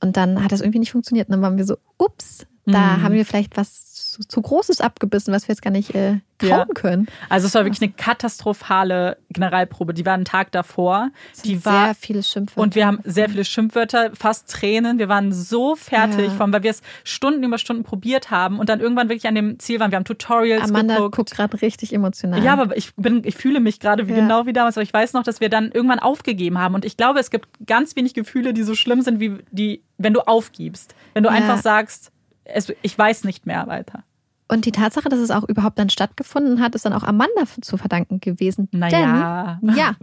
Und 0.00 0.16
dann 0.16 0.42
hat 0.42 0.50
das 0.50 0.62
irgendwie 0.62 0.78
nicht 0.78 0.92
funktioniert. 0.92 1.28
Und 1.28 1.32
dann 1.32 1.42
waren 1.42 1.58
wir 1.58 1.66
so, 1.66 1.76
ups, 1.98 2.46
da 2.64 2.96
Mhm. 2.96 3.02
haben 3.02 3.14
wir 3.14 3.26
vielleicht 3.26 3.58
was 3.58 3.87
zu, 3.98 4.20
zu 4.26 4.42
Großes 4.42 4.80
abgebissen, 4.80 5.32
was 5.34 5.48
wir 5.48 5.52
jetzt 5.54 5.62
gar 5.62 5.70
nicht 5.70 5.94
äh, 5.94 6.18
kauen 6.38 6.48
Ja. 6.50 6.64
können. 6.74 7.06
Also 7.28 7.46
es 7.46 7.54
war 7.54 7.64
wirklich 7.64 7.82
eine 7.82 7.92
katastrophale 7.92 9.16
Generalprobe. 9.30 9.94
Die 9.94 10.06
war 10.06 10.14
einen 10.14 10.24
Tag 10.24 10.52
davor. 10.52 11.10
Die 11.44 11.56
sehr 11.56 11.64
war 11.64 11.94
viele 11.94 12.22
Schimpfwörter. 12.22 12.62
und 12.62 12.74
wir 12.74 12.86
haben 12.86 13.00
sehr 13.04 13.28
viele 13.28 13.44
Schimpfwörter, 13.44 14.10
fast 14.14 14.48
Tränen. 14.50 14.98
Wir 14.98 15.08
waren 15.08 15.32
so 15.32 15.74
fertig, 15.76 16.32
Ja. 16.32 16.38
allem, 16.38 16.52
weil 16.52 16.62
wir 16.62 16.70
es 16.70 16.82
Stunden 17.04 17.42
über 17.42 17.58
Stunden 17.58 17.82
probiert 17.82 18.30
haben 18.30 18.58
und 18.58 18.68
dann 18.68 18.80
irgendwann 18.80 19.08
wirklich 19.08 19.26
an 19.26 19.34
dem 19.34 19.58
Ziel 19.58 19.80
waren. 19.80 19.90
Wir 19.90 19.96
haben 19.96 20.04
Tutorials 20.04 20.62
Amanda 20.68 20.94
geguckt. 20.96 21.16
guckt 21.16 21.30
gerade 21.32 21.60
richtig 21.60 21.92
emotional. 21.92 22.42
Ja, 22.42 22.52
aber 22.58 22.76
ich 22.76 22.94
bin, 22.96 23.22
ich 23.24 23.36
fühle 23.36 23.60
mich 23.60 23.80
gerade 23.80 24.06
wie 24.08 24.12
Ja. 24.12 24.20
genau 24.20 24.46
wie 24.46 24.52
damals, 24.52 24.76
aber 24.76 24.82
ich 24.84 24.92
weiß 24.94 25.12
noch, 25.12 25.22
dass 25.24 25.40
wir 25.40 25.48
dann 25.48 25.70
irgendwann 25.72 25.98
aufgegeben 25.98 26.58
haben. 26.58 26.74
Und 26.74 26.84
ich 26.84 26.96
glaube, 26.96 27.18
es 27.20 27.30
gibt 27.30 27.48
ganz 27.66 27.96
wenig 27.96 28.14
Gefühle, 28.14 28.52
die 28.54 28.62
so 28.62 28.74
schlimm 28.74 29.02
sind, 29.02 29.20
wie 29.20 29.38
die, 29.50 29.82
wenn 29.98 30.12
du 30.12 30.20
aufgibst. 30.20 30.94
Wenn 31.14 31.22
du 31.24 31.30
einfach 31.30 31.58
sagst, 31.58 32.12
es, 32.48 32.72
ich 32.82 32.96
weiß 32.98 33.24
nicht 33.24 33.46
mehr 33.46 33.66
weiter. 33.66 34.02
Und 34.50 34.64
die 34.64 34.72
Tatsache, 34.72 35.10
dass 35.10 35.18
es 35.18 35.30
auch 35.30 35.44
überhaupt 35.44 35.78
dann 35.78 35.90
stattgefunden 35.90 36.62
hat, 36.62 36.74
ist 36.74 36.86
dann 36.86 36.94
auch 36.94 37.02
Amanda 37.02 37.42
zu 37.60 37.76
verdanken 37.76 38.18
gewesen. 38.20 38.68
Naja. 38.72 39.58
Denn, 39.62 39.76
ja, 39.76 39.94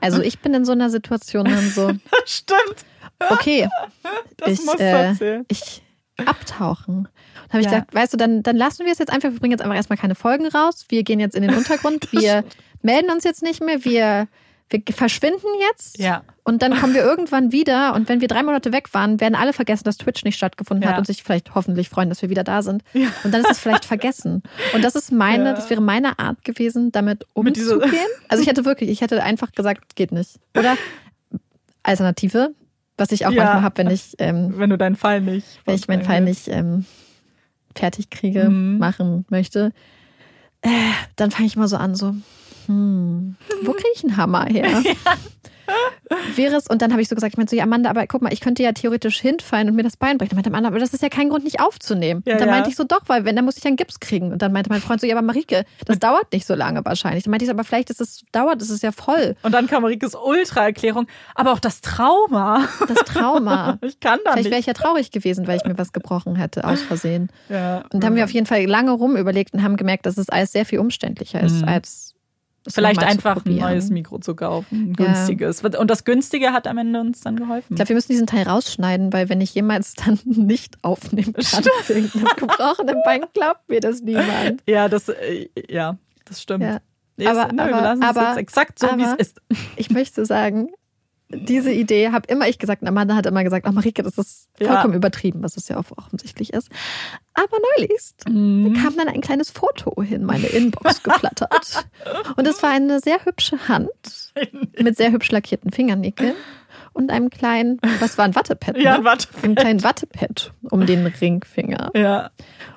also 0.00 0.22
ich 0.22 0.40
bin 0.40 0.54
in 0.54 0.64
so 0.64 0.72
einer 0.72 0.88
Situation 0.88 1.44
dann 1.44 1.68
so, 1.68 1.92
Stimmt. 2.24 2.84
okay, 3.28 3.68
Das 4.38 4.52
ich, 4.52 4.80
äh, 4.80 5.42
ich 5.48 5.82
abtauchen. 6.16 7.08
Dann 7.48 7.52
habe 7.52 7.60
ich 7.60 7.64
Ja. 7.66 7.70
gesagt, 7.72 7.94
weißt 7.94 8.12
du, 8.14 8.16
dann, 8.16 8.42
dann 8.42 8.56
lassen 8.56 8.86
wir 8.86 8.92
es 8.92 8.98
jetzt 8.98 9.12
einfach, 9.12 9.30
wir 9.32 9.38
bringen 9.38 9.52
jetzt 9.52 9.60
einfach 9.62 9.76
erstmal 9.76 9.98
keine 9.98 10.14
Folgen 10.14 10.46
raus, 10.48 10.86
wir 10.88 11.02
gehen 11.02 11.20
jetzt 11.20 11.34
in 11.36 11.42
den 11.42 11.54
Untergrund, 11.54 12.08
wir 12.12 12.44
melden 12.82 13.10
uns 13.10 13.24
jetzt 13.24 13.42
nicht 13.42 13.62
mehr, 13.62 13.84
wir, 13.84 14.28
wir 14.70 14.82
verschwinden 14.94 15.46
jetzt 15.70 15.98
Ja. 15.98 16.22
und 16.44 16.62
dann 16.62 16.78
kommen 16.78 16.94
wir 16.94 17.02
irgendwann 17.02 17.50
wieder 17.52 17.94
und 17.94 18.08
wenn 18.08 18.20
wir 18.20 18.28
drei 18.28 18.42
Monate 18.44 18.72
weg 18.72 18.94
waren, 18.94 19.20
werden 19.20 19.34
alle 19.34 19.52
vergessen, 19.52 19.82
dass 19.84 19.96
Twitch 19.96 20.22
nicht 20.24 20.36
stattgefunden 20.36 20.84
Ja. 20.84 20.90
hat 20.92 20.98
und 20.98 21.06
sich 21.06 21.22
vielleicht 21.24 21.54
hoffentlich 21.54 21.88
freuen, 21.88 22.08
dass 22.08 22.22
wir 22.22 22.30
wieder 22.30 22.44
da 22.44 22.62
sind. 22.62 22.84
Und 23.24 23.32
dann 23.34 23.40
ist 23.42 23.50
es 23.50 23.58
vielleicht 23.58 23.84
vergessen. 23.84 24.42
Und 24.72 24.82
das 24.84 24.94
ist 24.94 25.10
meine, 25.12 25.46
Ja. 25.46 25.52
das 25.54 25.68
wäre 25.70 25.80
meine 25.80 26.18
Art 26.20 26.44
gewesen, 26.44 26.92
damit 26.92 27.26
umzugehen. 27.34 27.92
Also 28.28 28.42
ich 28.42 28.48
hätte 28.48 28.64
wirklich, 28.64 28.90
ich 28.90 29.00
hätte 29.00 29.22
einfach 29.24 29.50
gesagt, 29.52 29.96
geht 29.96 30.12
nicht. 30.12 30.38
Oder 30.56 30.76
Alternative, 31.82 32.54
was 32.96 33.10
ich 33.12 33.26
auch 33.26 33.30
Ja. 33.32 33.42
manchmal 33.44 33.62
habe, 33.62 33.78
wenn 33.78 33.90
ich, 33.90 34.14
ähm, 34.18 34.54
Wenn 34.56 34.70
du 34.70 34.78
deinen 34.78 34.96
Fall 34.96 35.20
nicht. 35.20 35.46
wenn 35.64 35.74
ich 35.74 35.88
meinen 35.88 36.02
Fall 36.04 36.20
nicht 36.20 36.48
ähm, 36.48 36.84
fertig 37.74 38.10
kriege, 38.10 38.48
Mhm. 38.48 38.78
machen 38.78 39.24
möchte, 39.30 39.72
äh, 40.62 40.68
dann 41.16 41.30
fange 41.30 41.46
ich 41.46 41.56
mal 41.56 41.68
so 41.68 41.76
an, 41.76 41.94
so, 41.94 42.14
hm, 42.70 43.36
wo 43.62 43.72
kriege 43.72 43.88
ich 43.94 44.04
einen 44.04 44.16
Hammer 44.16 44.46
her? 44.46 44.82
Wäre 46.34 46.56
es, 46.56 46.66
und 46.66 46.82
dann 46.82 46.90
habe 46.90 47.00
ich 47.00 47.08
so 47.08 47.14
gesagt, 47.14 47.34
ich 47.34 47.36
meinte 47.36 47.50
so, 47.50 47.56
ja, 47.56 47.62
Amanda, 47.62 47.90
aber 47.90 48.04
guck 48.06 48.22
mal, 48.22 48.32
ich 48.32 48.40
könnte 48.40 48.62
ja 48.62 48.72
theoretisch 48.72 49.20
hinfallen 49.20 49.68
und 49.68 49.76
mir 49.76 49.84
das 49.84 49.96
Bein 49.96 50.18
brechen. 50.18 50.30
Dann 50.30 50.36
meinte 50.38 50.50
Amanda, 50.50 50.68
aber 50.68 50.80
das 50.80 50.92
ist 50.92 51.02
ja 51.02 51.08
kein 51.08 51.28
Grund, 51.28 51.44
nicht 51.44 51.60
aufzunehmen. 51.60 52.22
Ja, 52.26 52.34
und 52.34 52.40
dann 52.40 52.48
ja. 52.48 52.54
meinte 52.54 52.70
ich 52.70 52.76
so, 52.76 52.82
doch, 52.84 53.02
weil 53.06 53.24
wenn, 53.24 53.36
dann 53.36 53.44
muss 53.44 53.56
ich 53.56 53.64
einen 53.66 53.76
Gips 53.76 54.00
kriegen. 54.00 54.32
Und 54.32 54.42
dann 54.42 54.52
meinte 54.52 54.70
mein 54.70 54.80
Freund 54.80 55.00
so, 55.00 55.06
ja, 55.06 55.14
aber 55.16 55.24
Marike, 55.24 55.64
das 55.84 55.98
dauert 56.00 56.32
nicht 56.32 56.46
so 56.46 56.54
lange 56.54 56.84
wahrscheinlich. 56.84 57.24
Dann 57.24 57.30
meinte 57.30 57.44
ich 57.44 57.48
so, 57.48 57.52
aber 57.52 57.62
vielleicht 57.62 57.90
ist 57.90 58.00
es, 58.00 58.24
dauert, 58.32 58.60
ist 58.60 58.70
es 58.70 58.82
ja 58.82 58.90
voll. 58.90 59.36
Und 59.42 59.52
dann 59.52 59.68
kam 59.68 59.82
Marikes 59.82 60.16
Ultra-Erklärung. 60.16 61.06
Aber 61.36 61.52
auch 61.52 61.60
das 61.60 61.80
Trauma. 61.80 62.66
Das 62.88 62.98
Trauma. 63.04 63.78
Ich 63.90 63.98
kann 64.00 64.18
da 64.24 64.32
Vielleicht 64.32 64.50
wäre 64.50 64.60
ich 64.60 64.66
ja 64.66 64.72
traurig 64.72 65.10
gewesen, 65.10 65.46
weil 65.46 65.56
ich 65.56 65.64
mir 65.64 65.76
was 65.78 65.92
gebrochen 65.92 66.36
hätte, 66.36 66.64
aus 66.64 66.82
Versehen. 66.82 67.28
Ja. 67.48 67.84
Und 67.92 68.02
da 68.02 68.08
haben 68.08 68.16
wir 68.16 68.24
auf 68.24 68.30
jeden 68.30 68.46
Fall 68.46 68.64
lange 68.64 68.92
rum 68.92 69.16
überlegt 69.16 69.54
und 69.54 69.62
haben 69.62 69.76
gemerkt, 69.76 70.06
dass 70.06 70.16
es 70.16 70.28
alles 70.28 70.52
sehr 70.52 70.64
viel 70.64 70.78
umständlicher 70.78 71.40
ist, 71.40 71.62
Mhm. 71.62 71.68
als 71.68 72.09
Vielleicht 72.68 73.02
einfach 73.02 73.44
ein 73.46 73.56
neues 73.56 73.88
Mikro 73.90 74.18
zu 74.18 74.34
kaufen. 74.34 74.92
Ein 74.92 74.94
Ja. 74.98 75.06
günstiges. 75.06 75.62
Und 75.62 75.90
das 75.90 76.04
günstige 76.04 76.52
hat 76.52 76.66
am 76.66 76.76
Ende 76.78 77.00
uns 77.00 77.20
dann 77.22 77.36
geholfen. 77.36 77.66
Ich 77.70 77.76
glaube, 77.76 77.88
wir 77.90 77.96
müssen 77.96 78.12
diesen 78.12 78.26
Teil 78.26 78.46
rausschneiden, 78.46 79.12
weil 79.12 79.28
wenn 79.28 79.40
ich 79.40 79.54
jemals 79.54 79.94
dann 79.94 80.18
nicht 80.24 80.76
aufnehmen 80.82 81.32
kann 81.32 81.64
wegen 81.88 82.10
einem 82.12 82.36
gebrochenen 82.36 82.96
Bein, 83.04 83.24
glaubt 83.32 83.68
mir 83.68 83.80
das 83.80 84.02
niemand. 84.02 84.62
Ja, 84.66 84.88
das, 84.88 85.08
äh, 85.08 85.48
ja, 85.68 85.96
das 86.26 86.42
stimmt. 86.42 86.64
Ja. 86.64 86.80
Nee, 87.16 87.26
Aber- 87.26 87.46
es, 87.46 87.52
ne, 87.52 87.66
wir 87.66 87.74
aber- 87.76 87.82
lassen 87.82 88.02
es 88.02 88.08
aber- 88.08 88.28
jetzt 88.28 88.36
exakt 88.38 88.78
so, 88.78 88.86
wie 88.96 89.02
es 89.02 89.08
aber- 89.08 89.20
ist. 89.20 89.40
Ich 89.76 89.90
möchte 89.90 90.24
sagen, 90.26 90.68
diese 91.32 91.70
Idee 91.72 92.10
habe 92.10 92.26
immer 92.32 92.48
ich 92.48 92.58
gesagt, 92.58 92.82
und 92.82 92.88
Amanda 92.88 93.14
hat 93.14 93.26
immer 93.26 93.44
gesagt, 93.44 93.64
ach 93.66 93.72
Marike, 93.72 94.02
das 94.02 94.18
ist 94.18 94.48
Ja. 94.58 94.66
vollkommen 94.72 94.94
übertrieben, 94.94 95.42
was 95.42 95.56
es 95.56 95.68
ja 95.68 95.76
auch 95.78 95.84
offensichtlich 95.96 96.52
ist. 96.52 96.68
Aber 97.34 97.56
neulichst 97.78 98.28
Mhm. 98.28 98.74
kam 98.74 98.96
dann 98.96 99.08
ein 99.08 99.20
kleines 99.20 99.50
Foto 99.50 99.90
in 100.02 100.24
meine 100.24 100.46
Inbox 100.48 101.02
geflattert. 101.04 101.86
Und 102.36 102.46
es 102.48 102.62
war 102.62 102.70
eine 102.70 103.00
sehr 103.00 103.24
hübsche 103.24 103.68
Hand 103.68 104.32
mit 104.78 104.96
sehr 104.96 105.12
hübsch 105.12 105.30
lackierten 105.30 105.70
Fingernägeln 105.70 106.34
und 106.92 107.10
einem 107.10 107.30
kleinen, 107.30 107.78
was 108.00 108.18
war 108.18 108.24
ein 108.24 108.34
Wattepad? 108.34 108.76
Ja, 108.76 108.98
ne? 108.98 109.04
warte. 109.04 109.28
Einem 109.42 109.54
kleinen 109.54 109.82
Wattepad 109.84 110.52
um 110.70 110.84
den 110.84 111.06
Ringfinger. 111.06 111.90
Ja, 111.94 112.30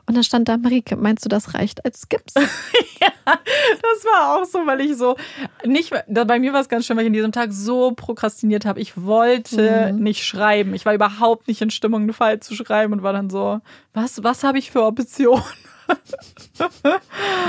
Und 0.05 0.15
dann 0.15 0.23
stand 0.23 0.47
da, 0.49 0.57
Marike, 0.57 0.95
meinst 0.97 1.23
du, 1.23 1.29
das 1.29 1.53
reicht 1.53 1.85
als 1.85 2.09
Gips? 2.09 2.33
das 2.35 2.45
war 4.05 4.35
auch 4.37 4.45
so, 4.45 4.59
weil 4.65 4.81
ich 4.81 4.97
so 4.97 5.15
nicht, 5.65 5.93
bei 6.07 6.39
mir 6.39 6.51
war 6.53 6.59
es 6.61 6.67
ganz 6.69 6.85
schön, 6.85 6.97
weil 6.97 7.03
ich 7.03 7.07
in 7.07 7.13
diesem 7.13 7.31
Tag 7.31 7.53
so 7.53 7.91
prokrastiniert 7.91 8.65
habe. 8.65 8.79
Ich 8.81 9.01
wollte 9.01 9.93
Mhm. 9.93 9.99
nicht 10.03 10.25
schreiben. 10.25 10.73
Ich 10.73 10.85
war 10.85 10.93
überhaupt 10.93 11.47
nicht 11.47 11.61
in 11.61 11.69
Stimmung, 11.69 12.01
einen 12.01 12.13
Fall 12.13 12.39
zu 12.41 12.53
schreiben 12.55 12.91
und 12.93 13.01
war 13.03 13.13
dann 13.13 13.29
so, 13.29 13.59
was, 13.93 14.23
was 14.23 14.43
habe 14.43 14.57
ich 14.57 14.71
für 14.71 14.83
Optionen? 14.83 15.41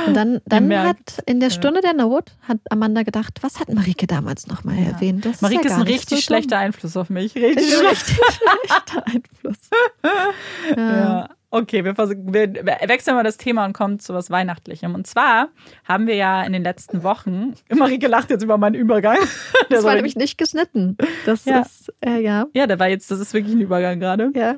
Und 0.07 0.14
dann, 0.14 0.40
dann 0.46 0.72
hat 0.76 0.96
in 1.26 1.38
der 1.40 1.50
Stunde 1.50 1.80
der 1.80 1.94
Not 1.94 2.32
hat 2.48 2.59
Amanda 2.70 3.02
gedacht, 3.05 3.38
was 3.42 3.61
hat 3.61 3.72
Marike 3.72 4.07
damals 4.07 4.46
nochmal 4.48 4.76
Ja. 4.76 4.86
erwähnt? 4.90 5.24
Das 5.24 5.40
Marike 5.40 5.61
ist, 5.61 5.66
ist 5.66 5.70
ja 5.70 5.76
ein 5.76 5.84
gar 5.84 5.84
nicht 5.90 5.94
richtig 6.00 6.18
so 6.20 6.24
schlechter. 6.24 6.59
Einfluss 6.59 6.96
auf 6.96 7.11
mich. 7.11 7.34
Richtig 7.34 7.68
Ist 7.68 7.78
ein 7.80 7.86
richtig 7.86 8.16
schlechter 8.16 9.07
Einfluss. 9.07 9.57
Ja. 10.76 10.90
Ja. 10.90 11.28
Okay, 11.57 11.84
wir, 11.84 11.96
wir 11.96 12.88
wechseln 12.88 13.14
mal 13.14 13.22
das 13.22 13.36
Thema 13.36 13.64
und 13.64 13.74
kommen 13.74 14.00
zu 14.00 14.12
was 14.12 14.28
Weihnachtlichem. 14.28 14.92
Und 14.94 15.07
zwar 15.07 15.50
haben 15.84 16.09
wir 16.09 16.16
ja 16.16 16.42
in 16.42 16.52
den 16.52 16.64
letzten 16.64 17.05
Wochen, 17.05 17.55
Marike 17.72 18.09
lacht 18.09 18.30
jetzt 18.30 18.42
über 18.42 18.59
meinen 18.59 18.74
Übergang. 18.74 19.18
Der 19.70 19.76
Das 19.76 19.84
war 19.84 19.94
nämlich 19.94 20.16
nicht 20.16 20.36
geschnitten. 20.36 20.96
Das 21.26 21.44
Ja. 21.44 21.61
ist, 21.61 21.92
äh, 22.05 22.18
ja, 22.20 22.46
ja, 22.55 22.66
der 22.66 22.80
war 22.80 22.88
jetzt, 22.88 23.09
das 23.11 23.20
ist 23.20 23.34
wirklich 23.34 23.55
ein 23.55 23.61
Übergang 23.61 24.00
gerade. 24.00 24.32
ja. 24.34 24.57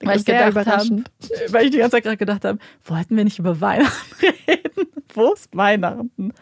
Weil 0.00 0.18
ich 0.18 0.24
gedacht 0.26 0.50
überraschend. 0.52 1.10
habe, 1.24 1.52
weil 1.52 1.64
ich 1.64 1.70
die 1.72 1.78
ganze 1.78 1.96
Zeit 1.96 2.04
gerade 2.04 2.16
gedacht 2.16 2.44
habe, 2.44 2.58
wollten 2.84 3.16
wir 3.16 3.24
nicht 3.24 3.40
über 3.40 3.60
Weihnachten 3.60 4.14
reden? 4.48 4.86
Wo 5.12 5.32
ist 5.32 5.48
Weihnachten? 5.56 6.32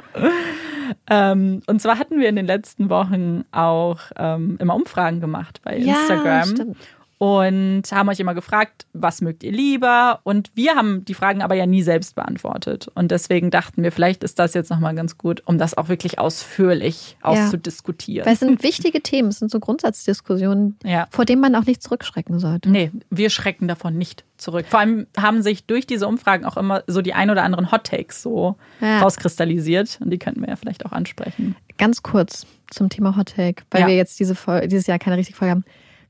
ähm, 1.09 1.63
und 1.67 1.81
zwar 1.81 1.99
hatten 1.99 2.21
wir 2.21 2.29
in 2.29 2.37
den 2.37 2.45
letzten 2.47 2.91
Wochen 2.91 3.45
auch 3.53 3.99
ähm, 4.19 4.59
immer 4.61 4.75
Umfragen 4.75 5.21
gemacht 5.21 5.61
bei 5.65 5.79
Ja, 5.79 5.95
Instagram. 6.01 6.45
stimmt. 6.51 6.77
Und 7.19 7.83
haben 7.93 8.09
euch 8.11 8.21
immer 8.21 8.35
gefragt, 8.35 8.87
was 8.93 9.23
mögt 9.23 9.43
ihr 9.43 9.53
lieber? 9.53 10.21
Und 10.25 10.51
wir 10.55 10.75
haben 10.75 11.05
die 11.07 11.15
Fragen 11.15 11.41
aber 11.41 11.55
ja 11.55 11.65
nie 11.65 11.83
selbst 11.83 12.15
beantwortet. 12.15 12.89
Und 12.95 13.11
deswegen 13.11 13.51
dachten 13.51 13.83
wir, 13.83 13.91
vielleicht 13.91 14.23
ist 14.23 14.39
das 14.39 14.53
jetzt 14.53 14.71
nochmal 14.71 14.95
ganz 14.95 15.17
gut, 15.17 15.43
um 15.47 15.57
das 15.57 15.77
auch 15.79 15.89
wirklich 15.89 16.19
ausführlich 16.19 17.17
auszudiskutieren. 17.23 18.27
Weil 18.27 18.35
es 18.35 18.41
sind 18.41 18.63
wichtige 18.63 19.01
Themen, 19.03 19.29
es 19.31 19.39
sind 19.39 19.51
so 19.51 19.61
Grundsatzdiskussionen, 19.61 20.77
Ja. 20.85 21.07
vor 21.11 21.25
denen 21.25 21.41
man 21.41 21.55
auch 21.55 21.65
nicht 21.65 21.83
zurückschrecken 21.83 22.39
sollte. 22.39 22.69
Nee, 22.71 22.91
wir 23.11 23.31
schrecken 23.31 23.67
davon 23.67 23.97
nicht 23.97 24.25
zurück. 24.37 24.67
Vor 24.69 24.81
allem 24.81 25.07
haben 25.17 25.41
sich 25.43 25.65
durch 25.65 25.87
diese 25.87 26.07
Umfragen 26.07 26.45
auch 26.45 26.59
immer 26.59 26.83
so 26.87 27.01
die 27.01 27.15
ein 27.15 27.31
oder 27.31 27.43
anderen 27.45 27.73
Hot 27.73 27.85
Takes 27.85 28.23
so 28.23 28.57
Ja. 28.83 29.01
rauskristallisiert. 29.01 29.99
Und 30.03 30.11
die 30.11 30.19
könnten 30.19 30.43
wir 30.43 30.49
ja 30.49 30.57
vielleicht 30.57 30.85
auch 30.85 30.93
ansprechen. 30.93 31.57
Ganz 31.79 32.03
kurz 32.03 32.47
zum 32.71 32.91
Thema 32.91 33.17
Hot 33.17 33.35
Take, 33.37 33.63
weil 33.71 33.83
Ja. 33.83 33.87
wir 33.87 33.97
jetzt 33.97 34.21
diese 34.21 34.35
Fol 34.35 34.69
dieses 34.69 34.87
Jahr 34.87 34.99
keine 34.99 35.17
richtige 35.17 35.39
Folge 35.39 35.53
haben. 35.53 35.65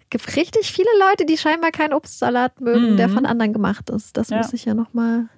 Es 0.06 0.10
gibt 0.10 0.36
richtig 0.36 0.70
viele 0.72 0.88
Leute, 1.00 1.26
die 1.26 1.36
scheinbar 1.36 1.72
keinen 1.72 1.92
Obstsalat 1.92 2.60
mögen, 2.60 2.92
Mhm. 2.92 2.96
der 2.96 3.08
von 3.08 3.26
anderen 3.26 3.52
gemacht 3.52 3.90
ist. 3.90 4.16
Das 4.16 4.30
Ja. 4.30 4.36
muss 4.38 4.52
ich 4.52 4.64
ja 4.64 4.74
nochmal 4.74 5.28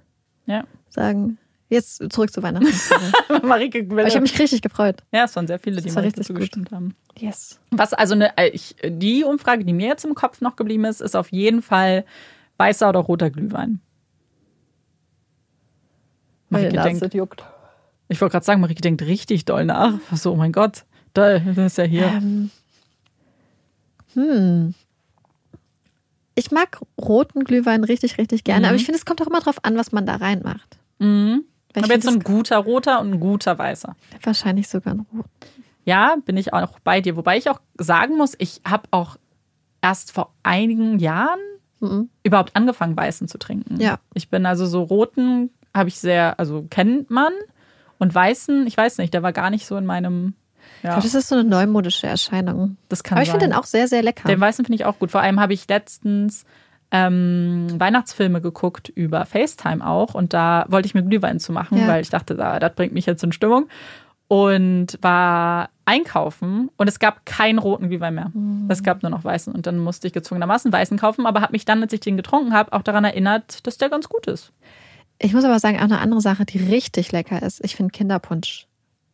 Ja. 0.46 0.64
sagen. 0.90 1.38
Jetzt 1.70 2.02
zurück 2.12 2.32
zu 2.32 2.42
Weihnachten. 2.42 2.66
Marike 3.46 3.86
Aber 3.90 4.06
ich 4.06 4.14
habe 4.14 4.22
mich 4.22 4.38
richtig 4.38 4.62
gefreut. 4.62 5.02
Ja, 5.12 5.24
es 5.24 5.36
waren 5.36 5.46
sehr 5.46 5.58
viele, 5.58 5.80
die 5.82 5.90
Marike 5.90 6.16
gut. 6.16 6.24
zugestimmt 6.26 6.70
haben. 6.70 6.94
Yes. 7.18 7.60
Was 7.70 7.92
also 7.92 8.14
eine, 8.14 8.36
äh, 8.38 8.48
ich, 8.48 8.74
die 8.86 9.24
Umfrage, 9.24 9.64
die 9.64 9.72
mir 9.74 9.88
jetzt 9.88 10.04
im 10.04 10.14
Kopf 10.14 10.40
noch 10.40 10.56
geblieben 10.56 10.84
ist, 10.86 11.00
ist 11.02 11.14
auf 11.16 11.30
jeden 11.32 11.60
Fall 11.62 12.04
weißer 12.58 12.88
oder 12.88 13.00
roter 13.00 13.30
Glühwein. 13.30 13.80
Marike 16.50 16.80
denkt, 16.82 17.14
juckt. 17.14 17.44
ich 18.08 18.20
wollte 18.20 18.32
gerade 18.32 18.46
sagen, 18.46 18.60
Marike 18.60 18.80
denkt 18.80 19.02
richtig 19.02 19.44
doll 19.44 19.64
nach. 19.66 19.94
So, 20.14 20.32
oh 20.32 20.36
mein 20.36 20.52
Gott, 20.52 20.84
da 21.12 21.38
das 21.38 21.56
ist 21.58 21.78
ja 21.78 21.84
hier. 21.84 22.06
Ähm, 22.06 22.50
hm. 24.18 24.74
Ich 26.34 26.50
mag 26.52 26.80
roten 27.00 27.42
Glühwein 27.44 27.82
richtig, 27.84 28.16
richtig 28.18 28.44
gerne, 28.44 28.60
Mhm. 28.60 28.64
aber 28.66 28.76
ich 28.76 28.84
finde, 28.84 28.98
es 28.98 29.04
kommt 29.04 29.20
auch 29.22 29.26
immer 29.26 29.40
drauf 29.40 29.64
an, 29.64 29.76
was 29.76 29.90
man 29.92 30.06
da 30.06 30.16
reinmacht. 30.16 30.78
Mhm. 30.98 31.44
Weil 31.74 31.82
ich 31.82 31.84
Aber 31.84 31.94
jetzt 31.94 32.04
so 32.06 32.10
ein 32.12 32.20
guter 32.20 32.58
roter 32.58 33.00
und 33.00 33.12
ein 33.14 33.20
guter 33.20 33.58
weißer. 33.58 33.96
wahrscheinlich 34.22 34.68
sogar 34.68 34.94
ein 34.94 35.06
rot. 35.12 35.26
Ja, 35.84 36.16
bin 36.24 36.36
ich 36.36 36.52
auch 36.52 36.78
bei 36.80 37.00
dir. 37.00 37.16
Wobei 37.16 37.38
ich 37.38 37.48
auch 37.50 37.60
sagen 37.78 38.16
muss, 38.16 38.34
ich 38.38 38.60
habe 38.66 38.88
auch 38.92 39.16
erst 39.82 40.12
vor 40.12 40.32
einigen 40.42 40.98
Jahren 40.98 41.40
Mhm. 41.80 42.08
überhaupt 42.24 42.54
angefangen, 42.56 42.96
weißen 42.96 43.26
zu 43.28 43.38
trinken. 43.38 43.80
Ja. 43.80 43.98
Ich 44.14 44.28
bin 44.28 44.46
also 44.46 44.66
so 44.66 44.82
roten, 44.82 45.50
habe 45.74 45.88
ich 45.88 45.98
sehr, 45.98 46.38
also 46.38 46.66
kennt 46.70 47.10
man. 47.10 47.32
Und 47.98 48.14
weißen, 48.14 48.66
ich 48.66 48.76
weiß 48.76 48.98
nicht, 48.98 49.12
der 49.14 49.22
war 49.22 49.32
gar 49.32 49.50
nicht 49.50 49.66
so 49.66 49.76
in 49.76 49.86
meinem. 49.86 50.34
Ich 50.79 50.85
Ja, 50.85 50.91
glaube, 50.91 51.03
das 51.03 51.14
ist 51.14 51.29
so 51.29 51.35
eine 51.37 51.45
neumodische 51.45 52.07
Erscheinung. 52.07 52.76
das 52.89 53.03
kann 53.03 53.18
Aber 53.18 53.22
ich 53.24 53.31
finde 53.31 53.47
den 53.47 53.55
auch 53.55 53.64
sehr, 53.64 53.89
sehr 53.89 54.03
lecker. 54.03 54.29
Den 54.29 54.41
weißen 54.41 54.64
finde 54.64 54.76
ich 54.76 54.85
auch 54.85 54.99
gut. 54.99 55.11
Vor 55.11 55.20
allem 55.20 55.41
habe 55.41 55.53
ich 55.53 55.68
letztens 55.68 56.45
ähm, 56.91 57.66
Weihnachtsfilme 57.79 58.41
geguckt 58.41 58.89
über 58.89 59.26
FaceTime 59.26 59.87
auch 59.87 60.14
und 60.14 60.33
da 60.33 60.64
wollte 60.68 60.87
ich 60.87 60.95
mir 60.95 61.03
Glühwein 61.03 61.39
zu 61.41 61.53
machen, 61.53 61.79
Ja. 61.79 61.87
weil 61.87 62.01
ich 62.03 62.09
dachte, 62.11 62.35
da, 62.35 62.59
das 62.59 62.74
bringt 62.74 62.95
mich 62.95 63.07
jetzt 63.07 63.22
in 63.22 63.33
Stimmung 63.33 63.68
und 64.26 64.99
war 65.03 65.70
einkaufen 65.85 66.70
und 66.76 66.89
es 66.89 66.99
gab 66.99 67.24
keinen 67.26 67.59
roten 67.59 67.89
Glühwein 67.89 68.14
mehr. 68.14 68.31
Mhm. 68.33 68.66
Es 68.68 68.83
gab 68.83 69.03
nur 69.03 69.11
noch 69.11 69.24
weißen 69.24 69.53
und 69.55 69.66
dann 69.66 69.79
musste 69.79 70.07
ich 70.07 70.12
gezwungenermaßen 70.12 70.72
weißen 70.72 70.99
kaufen, 70.99 71.26
aber 71.26 71.41
habe 71.41 71.53
mich 71.53 71.64
dann, 71.64 71.83
als 71.83 71.93
ich 71.93 72.01
den 72.01 72.16
getrunken 72.16 72.53
habe, 72.55 72.72
auch 72.72 72.83
daran 72.83 73.05
erinnert, 73.05 73.66
dass 73.66 73.79
der 73.79 73.89
ganz 73.89 74.09
gut 74.09 74.26
ist. 74.26 74.53
Ich 75.18 75.33
muss 75.35 75.45
aber 75.45 75.59
sagen, 75.59 75.79
auch 75.79 75.83
eine 75.83 75.99
andere 75.99 76.20
Sache, 76.20 76.45
die 76.45 76.59
richtig 76.59 77.11
lecker 77.12 77.43
ist. 77.43 77.64
Ich 77.64 77.74
finde 77.74 77.93
Kinderpunsch 77.93 78.66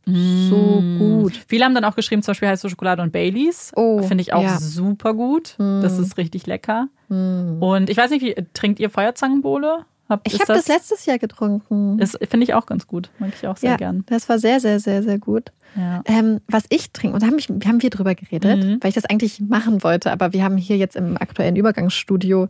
so 0.06 0.82
gut. 0.98 1.32
Viele 1.48 1.64
haben 1.64 1.74
dann 1.74 1.84
auch 1.84 1.96
geschrieben, 1.96 2.22
zum 2.22 2.32
Beispiel 2.32 2.48
heiße 2.48 2.68
Schokolade 2.68 3.02
und 3.02 3.12
Baileys. 3.12 3.72
Oh, 3.76 4.02
Finde 4.02 4.22
ich 4.22 4.32
auch 4.32 4.42
ja. 4.42 4.58
super 4.58 5.14
gut. 5.14 5.54
Das 5.58 5.98
ist 5.98 6.16
richtig 6.18 6.46
lecker. 6.46 6.88
Mm. 7.08 7.62
Und 7.62 7.90
ich 7.90 7.96
weiß 7.96 8.10
nicht, 8.10 8.22
wie 8.22 8.34
trinkt 8.54 8.80
ihr 8.80 8.90
Feuerzangenbowle? 8.90 9.84
Habt- 10.08 10.26
Ich 10.30 10.34
habe 10.38 10.52
das, 10.52 10.68
letztes 10.68 11.06
Jahr 11.06 11.18
getrunken. 11.18 11.96
Das 11.96 12.18
finde 12.28 12.44
ich 12.44 12.52
auch 12.52 12.66
ganz 12.66 12.86
gut. 12.86 13.10
Mag 13.18 13.30
ich 13.34 13.46
auch 13.48 13.56
sehr 13.56 13.70
ja, 13.70 13.76
gern. 13.76 14.04
das 14.06 14.28
war 14.28 14.38
sehr, 14.38 14.60
sehr, 14.60 14.78
sehr, 14.78 15.02
sehr 15.02 15.18
gut. 15.18 15.50
Ja. 15.76 16.02
Ähm, 16.04 16.40
was 16.46 16.64
ich 16.68 16.92
trinke, 16.92 17.14
und 17.14 17.22
da 17.22 17.26
haben, 17.26 17.36
mich, 17.36 17.48
haben 17.48 17.82
wir 17.82 17.90
drüber 17.90 18.14
geredet, 18.14 18.62
Mhm. 18.62 18.78
weil 18.82 18.90
ich 18.90 18.94
das 18.94 19.06
eigentlich 19.06 19.40
machen 19.40 19.82
wollte, 19.82 20.12
aber 20.12 20.32
wir 20.34 20.44
haben 20.44 20.56
hier 20.58 20.76
jetzt 20.76 20.94
im 20.94 21.16
aktuellen 21.16 21.56
Übergangsstudio 21.56 22.48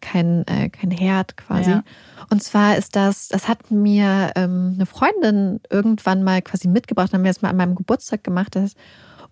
kein, 0.00 0.46
äh, 0.46 0.68
kein 0.68 0.90
Herd 0.90 1.36
quasi. 1.36 1.70
Ja. 1.70 1.84
Und 2.30 2.42
zwar 2.42 2.76
ist 2.76 2.96
das, 2.96 3.28
das 3.28 3.48
hat 3.48 3.70
mir 3.70 4.32
ähm, 4.36 4.72
eine 4.74 4.86
Freundin 4.86 5.60
irgendwann 5.70 6.22
mal 6.22 6.42
quasi 6.42 6.68
mitgebracht, 6.68 7.12
haben 7.12 7.24
wir 7.24 7.30
das 7.30 7.42
mal 7.42 7.50
an 7.50 7.56
meinem 7.56 7.74
Geburtstag 7.74 8.24
gemacht. 8.24 8.56
Das, 8.56 8.74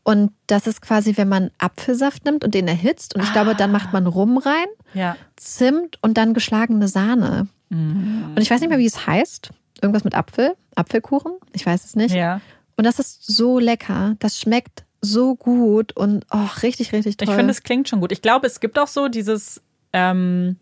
und 0.04 0.32
das 0.46 0.66
ist 0.66 0.82
quasi, 0.82 1.16
wenn 1.16 1.28
man 1.28 1.50
Apfelsaft 1.58 2.24
nimmt 2.24 2.44
und 2.44 2.54
den 2.54 2.68
erhitzt 2.68 3.14
und 3.14 3.22
ich 3.22 3.32
glaube, 3.32 3.54
dann 3.54 3.70
macht 3.70 3.92
man 3.92 4.06
Rum 4.06 4.38
rein, 4.38 4.66
Ja. 4.94 5.16
Zimt 5.36 5.98
und 6.02 6.16
dann 6.16 6.34
geschlagene 6.34 6.88
Sahne. 6.88 7.48
Mhm. 7.68 8.32
Und 8.34 8.40
ich 8.40 8.50
weiß 8.50 8.60
nicht 8.60 8.70
mehr, 8.70 8.78
wie 8.78 8.86
es 8.86 9.06
heißt. 9.06 9.50
Irgendwas 9.80 10.04
mit 10.04 10.14
Apfel, 10.14 10.54
Apfelkuchen, 10.76 11.32
ich 11.52 11.66
weiß 11.66 11.84
es 11.84 11.96
nicht. 11.96 12.14
Ja. 12.14 12.40
Und 12.76 12.84
das 12.84 12.98
ist 12.98 13.26
so 13.26 13.58
lecker. 13.58 14.14
Das 14.20 14.38
schmeckt 14.38 14.84
so 15.00 15.34
gut 15.34 15.96
und 15.96 16.24
oh, 16.30 16.48
richtig, 16.62 16.92
richtig 16.92 17.16
toll. 17.16 17.28
Ich 17.28 17.34
finde, 17.34 17.50
es 17.50 17.62
klingt 17.62 17.88
schon 17.88 18.00
gut. 18.00 18.12
Ich 18.12 18.22
glaube, 18.22 18.46
es 18.46 18.60
gibt 18.60 18.78
auch 18.78 18.86
so 18.86 19.08
dieses, 19.08 19.60
ähm, 19.92 20.56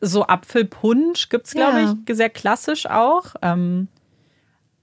so 0.00 0.26
Apfelpunsch 0.26 1.28
gibt 1.28 1.46
es, 1.46 1.52
glaube 1.54 1.80
Ja. 1.80 1.96
ich, 2.08 2.16
sehr 2.16 2.30
klassisch 2.30 2.86
auch. 2.86 3.34
Ähm, 3.42 3.88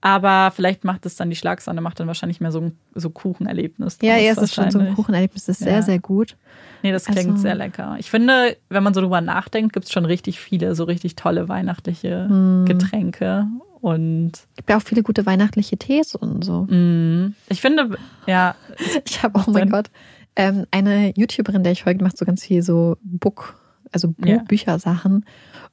aber 0.01 0.51
vielleicht 0.55 0.83
macht 0.83 1.05
es 1.07 1.15
dann 1.15 1.31
die 1.31 1.35
Schlagsahne, 1.35 1.81
macht 1.81 1.99
dann 1.99 2.05
wahrscheinlich 2.07 2.39
mehr 2.39 2.51
so 2.51 2.61
ein 2.61 2.77
so 2.93 3.09
Kuchenerlebnis. 3.09 3.97
ja, 4.03 4.17
ja, 4.17 4.31
es 4.33 4.37
ist 4.37 4.53
schon 4.53 4.69
so 4.69 4.77
ein. 4.79 4.93
Kuchenerlebnis. 4.93 5.45
Das 5.45 5.59
ist 5.59 5.65
Ja. 5.65 5.73
sehr, 5.73 5.83
sehr 5.83 5.99
gut. 5.99 6.35
Nee, 6.83 6.91
das 6.91 7.05
klingt 7.05 7.29
Also- 7.31 7.37
sehr 7.41 7.55
lecker. 7.55 7.95
Ich 7.97 8.11
finde, 8.11 8.55
wenn 8.69 8.83
man 8.83 8.93
so 8.93 9.01
drüber 9.01 9.21
nachdenkt, 9.21 9.73
gibt 9.73 9.85
es 9.87 9.91
schon 9.91 10.05
richtig 10.05 10.39
viele 10.39 10.75
so 10.75 10.83
richtig 10.83 11.15
tolle 11.15 11.49
weihnachtliche 11.49 12.27
Hm. 12.29 12.65
Getränke. 12.67 13.47
Und 13.81 14.31
Es 14.35 14.55
gibt 14.57 14.69
ja 14.69 14.77
auch 14.77 14.81
viele 14.81 15.01
gute 15.01 15.25
weihnachtliche 15.25 15.77
Tees 15.77 16.13
und 16.15 16.43
so. 16.43 16.67
mh, 16.69 17.31
ich 17.49 17.61
finde, 17.61 17.97
ja, 18.27 18.55
Ich 19.05 19.23
habe, 19.23 19.39
oh 19.47 19.49
mein? 19.51 19.69
Gott, 19.69 19.89
ähm, 20.35 20.65
eine 20.69 21.13
YouTuberin, 21.15 21.63
der 21.63 21.71
ich 21.71 21.83
folge, 21.83 22.03
macht 22.03 22.17
so 22.17 22.25
ganz 22.25 22.43
viel 22.45 22.61
so 22.61 22.97
Book, 23.01 23.55
also 23.95 24.09
Bu 24.09 24.27
Ja. 24.29 24.37
Büchersachen. 24.43 25.25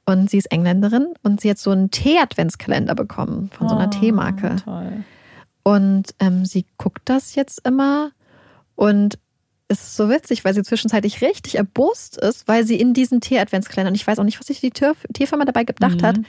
Und 0.05 0.29
sie 0.29 0.37
ist 0.37 0.51
Engländerin 0.51 1.13
und 1.21 1.39
sie 1.39 1.49
hat 1.49 1.57
so 1.59 1.69
einen 1.71 1.91
Tee-Adventskalender 1.91 2.95
bekommen 2.95 3.49
von 3.57 3.69
so 3.69 3.75
einer 3.75 3.87
Oh, 3.87 3.99
Teemarke. 3.99 4.55
Toll. 4.63 5.03
Und 5.63 6.13
ähm, 6.19 6.43
sie 6.45 6.65
guckt 6.77 7.03
das 7.05 7.35
jetzt 7.35 7.65
immer 7.65 8.11
und 8.75 9.17
es 9.69 9.81
ist 9.81 9.95
so 9.95 10.09
witzig, 10.09 10.43
weil 10.43 10.53
sie 10.53 10.61
zwischenzeitlich 10.63 11.21
richtig 11.21 11.55
erbost 11.55 12.17
ist, 12.17 12.47
weil 12.49 12.65
sie 12.65 12.75
in 12.79 12.93
diesen 12.93 13.21
Tee-Adventskalender, 13.21 13.89
und 13.91 13.95
ich 13.95 14.05
weiß 14.05 14.19
auch 14.19 14.23
nicht, 14.25 14.39
was 14.39 14.47
sich 14.47 14.59
die 14.59 14.71
Teefirma 14.71 15.45
dabei 15.45 15.63
gedacht 15.63 16.01
Mhm. 16.01 16.05
hat, 16.05 16.19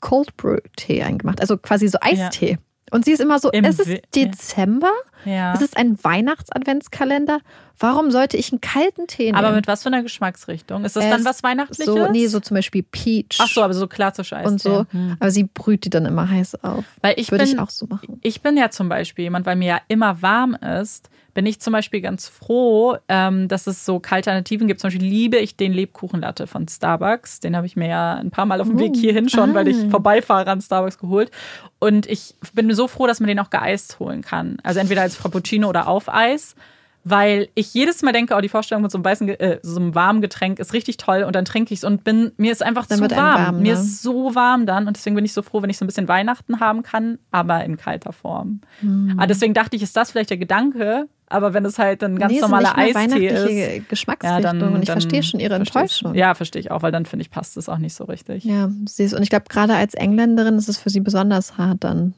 Cold 0.00 0.36
Brew 0.36 0.56
Tee 0.76 1.02
eingemacht, 1.02 1.40
also 1.40 1.56
quasi 1.56 1.86
so 1.88 1.98
Eistee. 2.00 2.58
Und 2.90 3.04
sie 3.04 3.12
ist 3.12 3.20
immer 3.20 3.38
so, 3.38 3.50
Im 3.50 3.64
es 3.64 3.78
ist 3.78 4.02
Dezember, 4.14 4.90
Ja. 5.24 5.54
es 5.54 5.60
ist 5.62 5.76
ein 5.76 5.96
Weihnachts-Adventskalender. 6.02 7.40
Warum 7.78 8.10
sollte 8.10 8.36
ich 8.36 8.52
einen 8.52 8.60
kalten 8.60 9.06
Tee 9.06 9.26
nehmen? 9.26 9.36
Aber 9.38 9.52
mit 9.52 9.66
was 9.66 9.82
für 9.82 9.88
einer 9.88 10.02
Geschmacksrichtung? 10.02 10.84
Ist 10.84 10.96
das 10.96 11.04
Äh, 11.04 11.10
dann 11.10 11.24
was 11.24 11.42
Weihnachtliches? 11.42 11.86
so, 11.86 12.08
nee, 12.10 12.26
so 12.26 12.40
zum 12.40 12.56
Beispiel 12.56 12.82
Peach 12.82 13.38
Ach 13.38 13.48
so, 13.48 13.62
aber 13.62 13.72
so 13.72 13.86
klassisch 13.86 14.32
Eistee. 14.32 14.48
und 14.50 14.60
so. 14.60 14.86
Hm. 14.90 15.16
Aber 15.18 15.30
sie 15.30 15.44
brüht 15.44 15.84
die 15.84 15.90
dann 15.90 16.04
immer 16.04 16.28
heiß 16.28 16.62
auf. 16.62 16.84
Weil 17.00 17.14
ich 17.16 17.30
Würde 17.30 17.44
bin, 17.44 17.54
ich 17.54 17.58
auch 17.58 17.70
so 17.70 17.86
machen. 17.86 18.18
ich 18.22 18.42
bin 18.42 18.56
ja 18.58 18.70
zum 18.70 18.88
Beispiel 18.88 19.22
jemand, 19.24 19.46
weil 19.46 19.56
mir 19.56 19.68
ja 19.68 19.80
immer 19.88 20.20
warm 20.20 20.54
ist, 20.54 21.08
bin 21.34 21.46
ich 21.46 21.60
zum 21.60 21.72
Beispiel 21.72 22.00
ganz 22.00 22.28
froh, 22.28 22.96
ähm, 23.08 23.48
dass 23.48 23.66
es 23.66 23.84
so 23.84 24.00
Alternativen 24.10 24.66
gibt. 24.66 24.80
Zum 24.80 24.88
Beispiel 24.88 25.06
liebe 25.06 25.36
ich 25.36 25.56
den 25.56 25.72
Lebkuchenlatte 25.72 26.46
von 26.46 26.66
Starbucks. 26.68 27.40
Den 27.40 27.56
habe 27.56 27.66
ich 27.66 27.76
mir 27.76 27.88
ja 27.88 28.14
ein 28.14 28.30
paar 28.30 28.46
Mal 28.46 28.60
auf 28.60 28.68
dem 28.68 28.76
Oh, 28.76 28.80
Weg 28.80 28.96
hierhin 28.96 29.28
schon, 29.28 29.54
weil 29.54 29.68
ich 29.68 29.76
ah. 29.76 29.90
vorbeifahre 29.90 30.50
an 30.50 30.60
Starbucks 30.60 30.98
geholt. 30.98 31.30
Und 31.78 32.06
ich 32.06 32.34
bin 32.52 32.72
so 32.74 32.88
froh, 32.88 33.06
dass 33.06 33.20
man 33.20 33.28
den 33.28 33.38
auch 33.38 33.50
geeist 33.50 33.98
holen 34.00 34.22
kann. 34.22 34.58
Also 34.62 34.80
entweder 34.80 35.02
als 35.02 35.16
Frappuccino 35.16 35.68
oder 35.68 35.88
auf 35.88 36.08
Eis. 36.08 36.54
Weil 37.02 37.48
ich 37.54 37.72
jedes 37.72 38.02
Mal 38.02 38.12
denke, 38.12 38.34
oh, 38.36 38.40
die 38.42 38.50
Vorstellung 38.50 38.82
mit 38.82 38.90
so 38.90 38.98
einem 38.98 39.06
weißen, 39.06 39.26
äh, 39.30 39.58
so 39.62 39.80
einem 39.80 39.94
warmen 39.94 40.20
Getränk 40.20 40.58
ist 40.58 40.74
richtig 40.74 40.98
toll 40.98 41.22
und 41.22 41.34
dann 41.34 41.46
trinke 41.46 41.72
ich 41.72 41.80
es 41.80 41.84
und 41.84 42.04
bin, 42.04 42.32
mir 42.36 42.52
ist 42.52 42.62
einfach 42.62 42.84
Dann 42.84 42.98
zu 42.98 43.10
warm. 43.16 43.40
warm, 43.40 43.62
Mir 43.62 43.72
ne? 43.74 43.80
ist 43.80 44.02
so 44.02 44.34
warm 44.34 44.66
dann 44.66 44.86
und 44.86 44.96
deswegen 44.98 45.16
bin 45.16 45.24
ich 45.24 45.32
so 45.32 45.40
froh, 45.40 45.62
wenn 45.62 45.70
ich 45.70 45.78
so 45.78 45.84
ein 45.84 45.88
bisschen 45.88 46.08
Weihnachten 46.08 46.60
haben 46.60 46.82
kann, 46.82 47.18
aber 47.30 47.64
in 47.64 47.78
kalter 47.78 48.12
Form. 48.12 48.60
Hm. 48.80 49.14
Ah, 49.16 49.26
deswegen 49.26 49.54
dachte 49.54 49.76
ich, 49.76 49.82
ist 49.82 49.96
das 49.96 50.10
vielleicht 50.10 50.28
der 50.28 50.36
Gedanke, 50.36 51.08
aber 51.26 51.54
wenn 51.54 51.64
es 51.64 51.78
halt 51.78 52.02
ein 52.04 52.18
ganz 52.18 52.34
Nee, 52.34 52.40
normaler 52.40 52.76
Eistee 52.76 52.94
weihnachtliche 52.94 53.76
ist. 53.78 53.88
Geschmacksrichtung. 53.88 54.60
und 54.74 54.82
ich 54.82 54.86
dann 54.88 55.00
verstehe 55.00 55.22
schon 55.22 55.40
ihre 55.40 55.54
Enttäuschung. 55.54 56.14
Ja, 56.14 56.34
verstehe 56.34 56.60
ich 56.60 56.70
auch, 56.70 56.82
weil 56.82 56.92
dann 56.92 57.06
finde 57.06 57.22
ich, 57.22 57.30
passt 57.30 57.56
es 57.56 57.70
auch 57.70 57.78
nicht 57.78 57.94
so 57.94 58.04
richtig. 58.04 58.44
Ja, 58.44 58.66
Ja, 58.66 58.70
sie 58.86 59.04
ist, 59.04 59.14
und 59.14 59.22
ich 59.22 59.30
glaube, 59.30 59.46
gerade 59.48 59.74
als 59.74 59.94
Engländerin 59.94 60.56
ist 60.56 60.68
es 60.68 60.76
für 60.76 60.90
sie 60.90 61.00
besonders 61.00 61.56
hart, 61.56 61.82
dann 61.82 62.12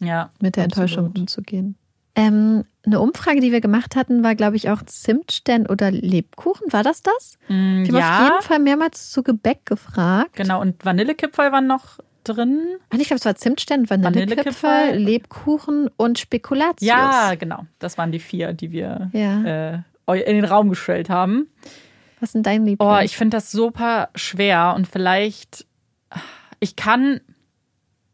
mit 0.00 0.08
der 0.56 0.64
absolut. 0.64 0.64
Enttäuschung 0.64 1.12
umzugehen. 1.14 1.74
Ähm, 2.14 2.64
eine 2.88 3.00
Umfrage, 3.00 3.40
die 3.40 3.52
wir 3.52 3.60
gemacht 3.60 3.96
hatten, 3.96 4.22
war, 4.22 4.34
glaube 4.34 4.56
ich, 4.56 4.70
auch 4.70 4.82
Zimtstern 4.82 5.66
oder 5.66 5.90
Lebkuchen. 5.90 6.72
War 6.72 6.82
das 6.82 7.02
das? 7.02 7.38
Mm, 7.48 7.84
haben 7.84 7.94
auf 7.94 8.00
ja, 8.00 8.24
jeden 8.24 8.42
Fall 8.42 8.58
mehrmals 8.58 9.10
zu 9.10 9.22
Gebäck 9.22 9.64
gefragt. 9.66 10.32
genau. 10.34 10.60
Und 10.60 10.84
Vanillekipferl 10.84 11.52
waren 11.52 11.66
noch 11.66 11.98
drin. 12.24 12.60
Ah, 12.90 12.96
Ich 12.98 13.06
glaube, 13.08 13.18
es 13.18 13.24
war 13.24 13.34
Zimtstern, 13.36 13.88
Vanillekipferl. 13.88 14.96
Lebkuchen 14.96 15.88
und 15.96 16.18
Spekulatius. 16.18 16.82
Ja, 16.88 17.34
genau. 17.36 17.64
Das 17.78 17.96
waren 17.98 18.10
die 18.12 18.18
vier, 18.18 18.52
die 18.52 18.70
wir 18.72 19.10
Ja. 19.12 19.82
äh, 20.12 20.20
in 20.22 20.36
den 20.36 20.44
Raum 20.44 20.68
gestellt 20.70 21.10
haben. 21.10 21.48
Was 22.20 22.32
denn 22.32 22.42
dein 22.42 22.64
Liebling? 22.64 22.88
Oh, 22.88 22.98
ich 22.98 23.16
finde 23.16 23.36
das 23.36 23.50
super 23.52 24.08
schwer 24.14 24.72
und 24.76 24.88
vielleicht, 24.88 25.66
ich 26.60 26.74
kann 26.76 27.20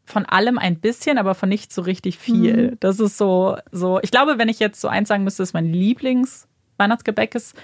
von 0.05 0.25
allem 0.25 0.57
ein 0.57 0.79
bisschen, 0.79 1.17
aber 1.17 1.33
von 1.35 1.49
nicht 1.49 1.73
so 1.73 1.81
richtig 1.81 2.17
viel. 2.17 2.71
Mhm. 2.71 2.77
Das 2.79 2.99
ist 2.99 3.17
so, 3.17 3.57
so, 3.71 3.99
ich 4.03 4.11
glaube, 4.11 4.37
wenn 4.37 4.49
ich 4.49 4.59
jetzt 4.59 4.79
so 4.79 4.87
eins 4.87 5.09
sagen 5.09 5.23
müsste, 5.23 5.43
ist 5.43 5.53
mein 5.53 5.65
Lieblings-Weihnachtsgebäck 5.71 7.35
ist, 7.35 7.55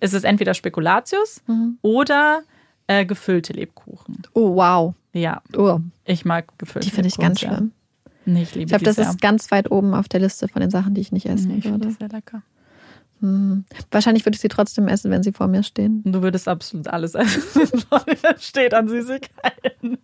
ist 0.00 0.14
es 0.14 0.24
entweder 0.24 0.54
Spekulatius 0.54 1.42
Mhm. 1.46 1.78
oder 1.82 2.42
äh, 2.86 3.04
gefüllte 3.04 3.52
Lebkuchen. 3.52 4.22
oh, 4.34 4.54
wow. 4.54 4.94
Ja, 5.12 5.42
Oh, 5.56 5.80
ich 6.04 6.24
mag 6.24 6.56
gefüllte 6.58 6.88
die 6.88 6.94
finde 6.94 7.08
ich 7.08 7.16
ganz 7.16 7.40
sehr. 7.40 7.52
schlimm. 7.54 7.72
Nee, 8.24 8.42
ich 8.42 8.54
liebe 8.54 8.64
Ich 8.64 8.68
glaube, 8.68 8.84
das 8.84 8.96
sehr. 8.96 9.08
ist 9.08 9.20
ganz 9.20 9.50
weit 9.50 9.70
oben 9.70 9.94
auf 9.94 10.08
der 10.08 10.20
Liste 10.20 10.48
von 10.48 10.60
den 10.60 10.70
Sachen, 10.70 10.94
die 10.94 11.00
ich 11.00 11.12
nicht 11.12 11.26
essen 11.26 11.48
Nee, 11.48 11.58
ich 11.58 11.64
würde. 11.64 11.86
das 11.88 11.94
sehr 11.96 12.08
lecker. 12.08 12.42
Hm. 13.20 13.64
Wahrscheinlich 13.90 14.24
würde 14.24 14.36
ich 14.36 14.40
sie 14.40 14.48
trotzdem 14.48 14.86
essen, 14.86 15.10
wenn 15.10 15.22
sie 15.24 15.32
vor 15.32 15.48
mir 15.48 15.62
stehen. 15.64 16.02
Du 16.04 16.22
würdest 16.22 16.46
absolut 16.46 16.86
alles 16.88 17.14
essen, 17.16 17.42
was 17.90 18.04
steht 18.44 18.74
an 18.74 18.86
Süßigkeiten. 18.88 19.98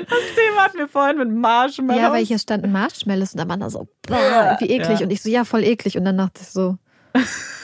Das 0.00 0.18
Thema 0.34 0.64
hatten 0.64 0.78
wir 0.78 0.88
vorhin 0.88 1.18
mit 1.18 1.30
Marshmallows. 1.30 2.02
Ja, 2.02 2.12
weil 2.12 2.24
hier 2.24 2.38
standen 2.38 2.72
Marshmallows 2.72 3.34
und 3.34 3.40
Amanda 3.40 3.70
so, 3.70 3.88
boah, 4.06 4.16
Ja, 4.18 4.56
wie 4.60 4.70
eklig. 4.70 5.00
ja. 5.00 5.04
Und 5.06 5.12
ich 5.12 5.22
so, 5.22 5.28
ja, 5.28 5.44
voll 5.44 5.62
eklig. 5.64 5.96
Und 5.96 6.04
dann 6.04 6.18
dachte 6.18 6.40
ich 6.42 6.48
so, 6.48 6.76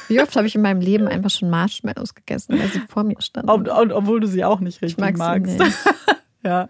wie 0.09 0.21
oft 0.21 0.35
habe 0.37 0.47
ich 0.47 0.55
in 0.55 0.63
meinem 0.63 0.81
Leben 0.81 1.07
einfach 1.09 1.31
schon 1.31 1.51
Marshmallows 1.51 2.15
gegessen, 2.15 2.59
weil 2.59 2.69
sie 2.69 2.81
vor 2.89 3.03
mir 3.05 3.21
standen. 3.21 3.51
Ob, 3.51 3.69
ob, 3.69 3.93
obwohl 3.93 4.21
du 4.21 4.27
sie 4.29 4.45
auch 4.45 4.61
nicht 4.61 4.81
richtig 4.83 4.99
mag 4.99 5.17
sie 5.47 5.57
magst. 5.59 5.61
ja. 6.45 6.69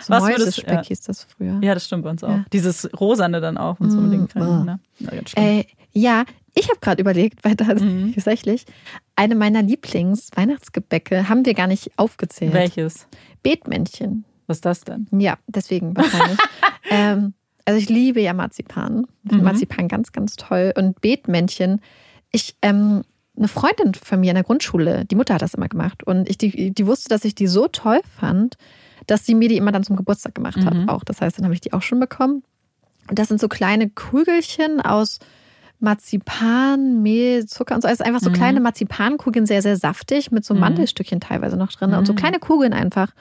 So 0.00 0.10
Was 0.10 0.22
würdest- 0.24 0.38
Mäusespeck 0.40 0.74
ja. 0.74 0.82
hieß 0.84 1.00
das 1.02 1.24
früher. 1.24 1.58
ja, 1.62 1.74
das 1.74 1.86
stimmt 1.86 2.04
bei 2.04 2.10
uns 2.10 2.22
auch. 2.24 2.28
Ja. 2.30 2.44
Dieses 2.52 2.88
Rosane 2.98 3.40
dann 3.40 3.56
auch 3.58 3.78
und 3.80 3.90
so 3.90 3.98
mit 4.00 4.12
den 4.12 4.22
Mm, 4.22 4.28
boah. 4.34 4.64
ne? 4.64 4.80
Ja. 4.98 5.42
Äh, 5.42 5.64
ja, 5.92 6.24
ich 6.54 6.68
habe 6.68 6.80
gerade 6.80 7.00
überlegt, 7.00 7.44
weil 7.44 7.54
da 7.54 7.64
Mhm. 7.74 8.12
tatsächlich 8.14 8.64
eine 9.16 9.34
meiner 9.34 9.62
Lieblings-Weihnachtsgebäcke 9.62 11.28
haben 11.28 11.44
wir 11.46 11.54
gar 11.54 11.66
nicht 11.66 11.90
aufgezählt. 11.96 12.52
Welches? 12.52 13.06
Beetmännchen. 13.42 14.24
Was 14.52 14.58
ist 14.58 14.64
das 14.66 14.80
denn? 14.82 15.06
Ja, 15.12 15.36
deswegen 15.46 15.96
wahrscheinlich. 15.96 16.38
ähm, 16.90 17.34
also 17.64 17.78
ich 17.80 17.88
liebe 17.88 18.20
ja 18.20 18.32
Marzipan. 18.34 19.06
Ich 19.24 19.30
finde 19.30 19.36
Mhm. 19.38 19.44
Marzipan 19.44 19.88
ganz, 19.88 20.12
ganz 20.12 20.36
toll. 20.36 20.72
Und 20.76 21.00
Beetmännchen. 21.00 21.80
Ich, 22.30 22.54
ähm, 22.62 23.02
eine 23.36 23.48
Freundin 23.48 23.94
von 23.94 24.20
mir 24.20 24.30
in 24.30 24.34
der 24.34 24.44
Grundschule, 24.44 25.04
die 25.06 25.14
Mutter 25.14 25.34
hat 25.34 25.42
das 25.42 25.54
immer 25.54 25.68
gemacht. 25.68 26.02
Und 26.04 26.28
ich, 26.28 26.36
die, 26.38 26.70
die 26.72 26.86
wusste, 26.86 27.08
dass 27.08 27.24
ich 27.24 27.34
die 27.34 27.46
so 27.46 27.66
toll 27.68 28.00
fand, 28.18 28.56
dass 29.06 29.24
sie 29.24 29.34
mir 29.34 29.48
die 29.48 29.56
immer 29.56 29.72
dann 29.72 29.84
zum 29.84 29.96
Geburtstag 29.96 30.34
gemacht 30.34 30.58
Mhm. 30.58 30.64
hat. 30.66 30.88
Auch. 30.88 31.04
Das 31.04 31.20
heißt, 31.20 31.38
dann 31.38 31.44
habe 31.44 31.54
ich 31.54 31.60
die 31.60 31.72
auch 31.72 31.82
schon 31.82 31.98
bekommen. 32.00 32.42
Und 33.08 33.18
das 33.18 33.28
sind 33.28 33.40
so 33.40 33.48
kleine 33.48 33.88
Kugelchen 33.90 34.80
aus 34.80 35.18
Marzipan, 35.96 37.02
Mehl, 37.02 37.46
Zucker 37.46 37.74
und 37.74 37.82
so. 37.82 37.88
Also 37.88 38.04
einfach 38.04 38.20
so 38.20 38.30
Mhm. 38.30 38.34
kleine 38.34 38.60
Marzipankugeln, 38.60 39.46
sehr, 39.46 39.62
sehr 39.62 39.76
saftig, 39.76 40.30
mit 40.30 40.44
so 40.44 40.54
Mhm. 40.54 40.60
Mandelstückchen 40.60 41.20
teilweise 41.20 41.56
noch 41.56 41.72
drin. 41.72 41.94
Und 41.94 42.06
so 42.06 42.12
Mhm. 42.12 42.16
kleine 42.16 42.38
Kugeln 42.38 42.72
einfach. 42.72 43.12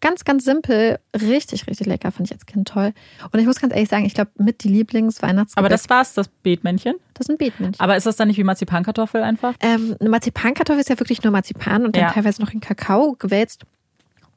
Ganz, 0.00 0.24
ganz 0.24 0.44
simpel. 0.44 0.98
Richtig, 1.18 1.66
richtig 1.66 1.86
lecker. 1.86 2.12
Fand 2.12 2.28
ich 2.28 2.32
als 2.34 2.44
Kind 2.46 2.68
toll. 2.68 2.92
Und 3.32 3.38
ich 3.40 3.46
muss 3.46 3.58
ganz 3.60 3.72
ehrlich 3.74 3.88
sagen, 3.88 4.04
ich 4.04 4.14
glaube, 4.14 4.30
mit 4.36 4.62
die 4.62 4.68
Lieblingsweihnachtsgebäck. 4.68 5.58
Aber 5.58 5.68
das 5.70 5.88
war's, 5.88 6.12
das 6.14 6.28
Beetmännchen. 6.28 6.94
das 7.14 7.26
sind 7.26 7.38
Beetmännchen. 7.38 7.80
Aber 7.80 7.96
ist 7.96 8.04
das 8.06 8.16
dann 8.16 8.28
nicht 8.28 8.36
wie 8.36 8.44
Marzipankartoffel 8.44 9.22
einfach? 9.22 9.54
Ähm, 9.60 9.96
eine 9.98 10.10
Marzipankartoffel 10.10 10.80
ist 10.80 10.90
ja 10.90 10.98
wirklich 11.00 11.22
nur 11.22 11.32
Marzipan 11.32 11.84
und 11.86 11.96
dann 11.96 12.02
Ja. 12.02 12.10
teilweise 12.12 12.42
noch 12.42 12.52
in 12.52 12.60
Kakao 12.60 13.16
gewälzt. 13.18 13.62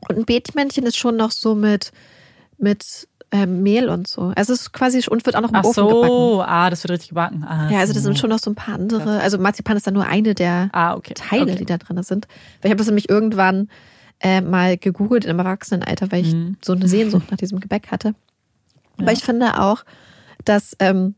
Und 0.07 0.17
ein 0.19 0.25
Beetmännchen 0.25 0.85
ist 0.85 0.95
schon 0.97 1.17
noch 1.17 1.31
so 1.31 1.55
mit, 1.55 1.91
mit 2.57 3.07
ähm, 3.31 3.61
Mehl 3.61 3.89
und 3.89 4.07
so. 4.07 4.31
Also 4.35 4.53
es 4.53 4.61
ist 4.61 4.71
quasi 4.73 5.03
und 5.09 5.25
wird 5.25 5.35
auch 5.35 5.41
noch 5.41 5.49
im 5.49 5.55
Ach 5.57 5.65
Ofen 5.65 5.87
gebacken. 5.87 6.07
so, 6.07 6.41
ah, 6.41 6.69
das 6.69 6.83
wird 6.83 6.91
richtig 6.93 7.09
gebacken. 7.09 7.43
Ah, 7.43 7.69
Ja, 7.69 7.79
also 7.79 7.91
das 7.93 8.01
so. 8.03 8.07
sind 8.07 8.17
schon 8.17 8.29
noch 8.29 8.39
so 8.39 8.49
ein 8.49 8.55
paar 8.55 8.75
andere. 8.75 9.19
Also 9.19 9.37
Marzipan 9.37 9.75
ist 9.77 9.85
dann 9.85 9.93
nur 9.93 10.05
eine 10.05 10.33
der 10.35 10.69
Ah, 10.71 10.95
okay. 10.95 11.13
Teile, 11.15 11.43
okay. 11.43 11.55
die 11.57 11.65
da 11.65 11.77
drin 11.77 12.01
sind. 12.01 12.27
Weil 12.61 12.69
ich 12.69 12.71
habe 12.71 12.77
das 12.77 12.87
nämlich 12.87 13.09
irgendwann 13.09 13.69
äh, 14.21 14.41
mal 14.41 14.77
gegoogelt 14.77 15.25
im 15.25 15.39
Erwachsenenalter, 15.39 16.11
weil 16.11 16.21
ich 16.25 16.33
Mhm. 16.33 16.57
so 16.63 16.73
eine 16.73 16.87
Sehnsucht 16.87 17.27
nach 17.31 17.37
diesem 17.37 17.59
Gebäck 17.59 17.87
hatte. 17.91 18.15
Aber 18.97 19.07
Ja. 19.11 19.17
ich 19.17 19.23
finde 19.23 19.59
auch, 19.61 19.83
dass 20.45 20.75
ähm, 20.79 21.15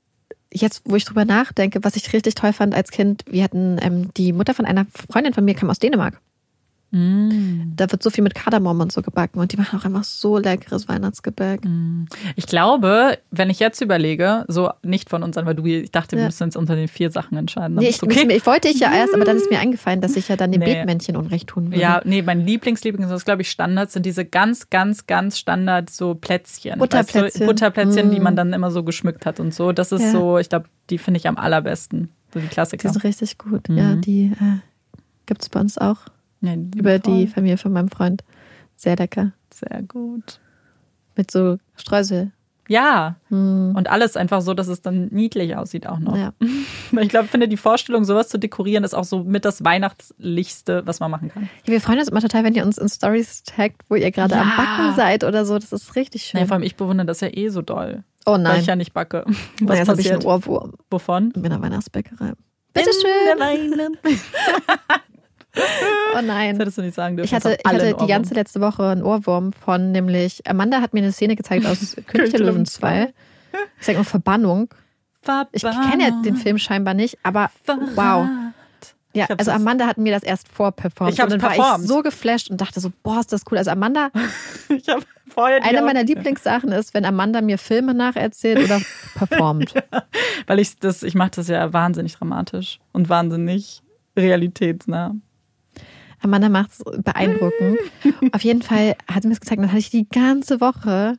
jetzt, 0.53 0.81
wo 0.85 0.95
ich 0.95 1.05
drüber 1.05 1.25
nachdenke, 1.25 1.83
was 1.83 1.95
ich 1.95 2.11
richtig 2.13 2.35
toll 2.35 2.53
fand 2.53 2.75
als 2.75 2.91
Kind, 2.91 3.23
wir 3.27 3.43
hatten 3.43 3.77
ähm, 3.81 4.13
die 4.15 4.33
Mutter 4.33 4.53
von 4.53 4.65
einer 4.65 4.85
Freundin 5.09 5.33
von 5.33 5.45
mir 5.45 5.55
kam 5.55 5.69
aus 5.69 5.79
Dänemark. 5.79 6.19
Mm. 6.91 7.73
Da 7.75 7.91
wird 7.91 8.03
so 8.03 8.09
viel 8.09 8.23
mit 8.23 8.35
Kardamom 8.35 8.79
und 8.81 8.91
so 8.91 9.01
gebacken 9.01 9.39
und 9.39 9.51
die 9.51 9.57
machen 9.57 9.79
auch 9.79 9.85
einfach 9.85 10.03
so 10.03 10.37
leckeres 10.37 10.87
Weihnachtsgebäck. 10.87 11.63
Mm. 11.65 12.05
Ich 12.35 12.45
glaube, 12.47 13.17
wenn 13.31 13.49
ich 13.49 13.59
jetzt 13.59 13.81
überlege, 13.81 14.45
so 14.47 14.69
nicht 14.83 15.09
von 15.09 15.23
uns 15.23 15.37
an, 15.37 15.45
weil 15.45 15.55
du, 15.55 15.65
ich 15.65 15.91
dachte, 15.91 16.15
wir 16.17 16.21
Ja. 16.23 16.27
müssen 16.27 16.43
uns 16.43 16.55
unter 16.55 16.75
den 16.75 16.87
vier 16.87 17.09
Sachen 17.11 17.37
entscheiden. 17.37 17.77
Nee, 17.77 17.83
ich, 17.89 17.95
ist 17.95 18.03
okay. 18.03 18.27
ich, 18.31 18.45
wollte 18.45 18.67
ich 18.67 18.79
ja 18.79 18.93
erst, 18.93 19.13
aber 19.13 19.23
dann 19.25 19.37
ist 19.37 19.49
mir 19.49 19.59
eingefallen, 19.59 20.01
dass 20.01 20.15
ich 20.15 20.27
ja 20.27 20.35
dann 20.35 20.51
dem 20.51 20.59
Nee. 20.59 20.65
Beetmännchen 20.73 21.15
Unrecht 21.15 21.47
tun 21.47 21.67
würde. 21.71 21.79
Ja, 21.79 22.01
nee, 22.03 22.21
mein 22.21 22.45
Lieblingslieblings, 22.45 23.09
das 23.09 23.25
glaube 23.25 23.41
ich 23.41 23.49
Standard, 23.51 23.91
sind 23.91 24.05
diese 24.05 24.25
ganz, 24.25 24.69
ganz, 24.69 25.07
ganz 25.07 25.37
Standard 25.39 25.89
so 25.89 26.15
Plätzchen. 26.15 26.77
Butterplätzchen. 26.79 27.23
Weißt 27.23 27.39
du, 27.41 27.45
Butterplätzchen, 27.45 28.11
die 28.11 28.19
Mm. 28.19 28.23
man 28.23 28.35
dann 28.35 28.53
immer 28.53 28.69
so 28.71 28.83
geschmückt 28.83 29.25
hat 29.25 29.39
und 29.39 29.53
so. 29.53 29.71
Das 29.71 29.91
ist 29.91 30.01
Ja. 30.01 30.11
so, 30.11 30.37
ich 30.37 30.49
glaube, 30.49 30.65
die 30.89 30.97
finde 30.97 31.19
ich 31.19 31.27
am 31.27 31.37
allerbesten. 31.37 32.09
So 32.33 32.39
die 32.39 32.45
Die 32.47 32.51
Klassiker. 32.53 32.89
sind 32.91 33.03
richtig 33.03 33.37
gut. 33.37 33.67
Mhm. 33.69 33.77
Ja, 33.77 33.95
die 33.95 34.25
äh, 34.33 34.59
gibt 35.25 35.41
es 35.41 35.49
bei 35.49 35.59
uns 35.59 35.77
auch. 35.77 35.97
Ja, 36.41 36.53
über 36.75 36.99
die 36.99 37.25
voll. 37.25 37.33
Familie 37.35 37.57
von 37.57 37.71
meinem 37.73 37.89
Freund. 37.89 38.23
Sehr 38.75 38.95
lecker. 38.95 39.31
Sehr 39.53 39.81
gut. 39.83 40.39
Mit 41.15 41.29
so 41.31 41.57
Streusel. 41.75 42.31
Ja, 42.67 43.17
Hm. 43.29 43.73
und 43.75 43.89
alles 43.89 44.15
einfach 44.15 44.41
so, 44.41 44.53
dass 44.53 44.67
es 44.67 44.81
dann 44.81 45.07
niedlich 45.07 45.55
aussieht 45.57 45.87
auch 45.87 45.99
noch. 45.99 46.15
Ja. 46.15 46.33
Ich 46.99 47.07
glaube, 47.09 47.25
ich 47.25 47.31
finde 47.31 47.47
die 47.47 47.55
Vorstellung, 47.57 48.03
sowas 48.03 48.27
zu 48.27 48.37
dekorieren, 48.37 48.83
ist 48.83 48.93
auch 48.93 49.05
so 49.05 49.23
mit 49.23 49.45
das 49.45 49.63
Weihnachtlichste, 49.63 50.81
was 50.85 50.99
man 50.99 51.09
machen 51.09 51.29
kann. 51.29 51.49
Ja, 51.65 51.71
wir 51.71 51.79
freuen 51.81 51.99
uns 51.99 52.09
immer 52.09 52.19
total, 52.21 52.43
wenn 52.43 52.53
ihr 52.53 52.65
uns 52.65 52.77
in 52.77 52.89
Stories 52.89 53.43
taggt, 53.43 53.81
wo 53.89 53.95
ihr 53.95 54.11
gerade 54.11 54.35
Ja. 54.35 54.41
am 54.41 54.51
Backen 54.57 54.95
seid 54.95 55.23
oder 55.23 55.45
so. 55.45 55.57
Das 55.57 55.71
ist 55.71 55.95
richtig 55.95 56.23
schön. 56.23 56.41
Ja, 56.41 56.45
vor 56.47 56.55
allem 56.55 56.63
ich 56.63 56.75
bewundere 56.75 57.05
das 57.07 57.21
ja 57.21 57.29
eh 57.31 57.47
so 57.49 57.61
doll, 57.61 58.03
oh 58.25 58.33
weil 58.33 58.39
nein. 58.41 58.59
ich 58.59 58.65
ja 58.67 58.75
nicht 58.75 58.93
backe. 58.93 59.23
Was 59.61 59.79
jetzt 59.79 59.87
habe 59.89 60.01
ich 60.01 60.11
einen? 60.11 60.23
Ohrwurm 60.23 60.73
Wovon? 60.89 61.31
in 61.31 61.43
der 61.43 61.61
Weihnachtsbäckerei. 61.61 62.29
In 62.29 62.35
Bitteschön. 62.73 63.03
der 63.27 63.39
Weihnacht- 63.39 65.01
Oh 66.13 66.15
Das 66.15 66.25
nein. 66.25 66.57
hättest 66.57 66.77
du 66.77 66.81
nicht 66.81 66.93
sagen 66.93 67.15
dürfen. 67.15 67.27
Ich 67.27 67.33
hatte, 67.33 67.49
Das 67.51 67.57
ich 67.59 67.65
hatte 67.65 67.95
die 68.01 68.07
ganze 68.07 68.33
letzte 68.33 68.59
Woche 68.59 68.83
einen 68.89 69.01
Ohrwurm 69.03 69.53
von 69.53 69.91
nämlich, 69.93 70.45
Amanda 70.45 70.81
hat 70.81 70.93
mir 70.93 70.99
eine 70.99 71.13
Szene 71.13 71.35
gezeigt 71.37 71.65
aus 71.65 71.95
König 72.07 72.31
der 72.31 72.41
Löwen 72.41 72.65
2. 72.65 73.13
Ich 73.79 73.85
sag 73.85 73.95
nur 73.95 74.03
Verbannung. 74.03 74.73
Ich 75.53 75.61
kenne 75.61 76.03
ja 76.03 76.21
den 76.25 76.35
Film 76.35 76.57
scheinbar 76.57 76.93
nicht, 76.93 77.17
aber 77.23 77.49
wow. 77.95 78.27
Ja, 79.13 79.27
also 79.37 79.51
Amanda 79.51 79.87
hat 79.87 79.97
mir 79.97 80.13
das 80.13 80.23
erst 80.23 80.47
vorperformt. 80.47 81.13
Ich 81.13 81.21
und 81.21 81.31
dann 81.31 81.41
war 81.41 81.49
performt. 81.51 81.83
ich 81.83 81.89
so 81.89 82.01
geflasht 82.01 82.49
und 82.49 82.59
dachte 82.61 82.79
so, 82.79 82.91
boah, 83.03 83.19
ist 83.19 83.31
das 83.33 83.43
cool. 83.51 83.57
Also 83.57 83.71
Amanda, 83.71 84.09
Ich 84.69 84.87
habe 84.89 85.03
vorher 85.27 85.63
eine 85.63 85.81
meiner 85.81 86.03
Lieblingssachen 86.03 86.71
ist, 86.71 86.93
wenn 86.93 87.03
Amanda 87.05 87.41
mir 87.41 87.57
Filme 87.57 87.93
nacherzählt 87.93 88.63
oder 88.63 88.81
performt. 89.15 89.73
weil 90.47 90.59
ich 90.59 90.77
das, 90.79 91.03
ich 91.03 91.15
mache 91.15 91.31
das 91.35 91.47
ja 91.49 91.71
wahnsinnig 91.73 92.15
dramatisch 92.17 92.79
und 92.93 93.09
wahnsinnig 93.09 93.81
realitätsnah. 94.17 95.15
Amanda 96.21 96.49
macht's 96.49 96.81
beeindruckend. 97.03 97.77
Auf 98.33 98.41
jeden 98.43 98.61
Fall 98.61 98.95
hat 99.07 99.23
sie 99.23 99.27
mir 99.27 99.33
das 99.35 99.41
gezeigt. 99.41 99.57
Und 99.59 99.63
dann 99.63 99.71
hatte 99.71 99.79
ich 99.79 99.89
die 99.89 100.07
ganze 100.09 100.61
Woche 100.61 101.15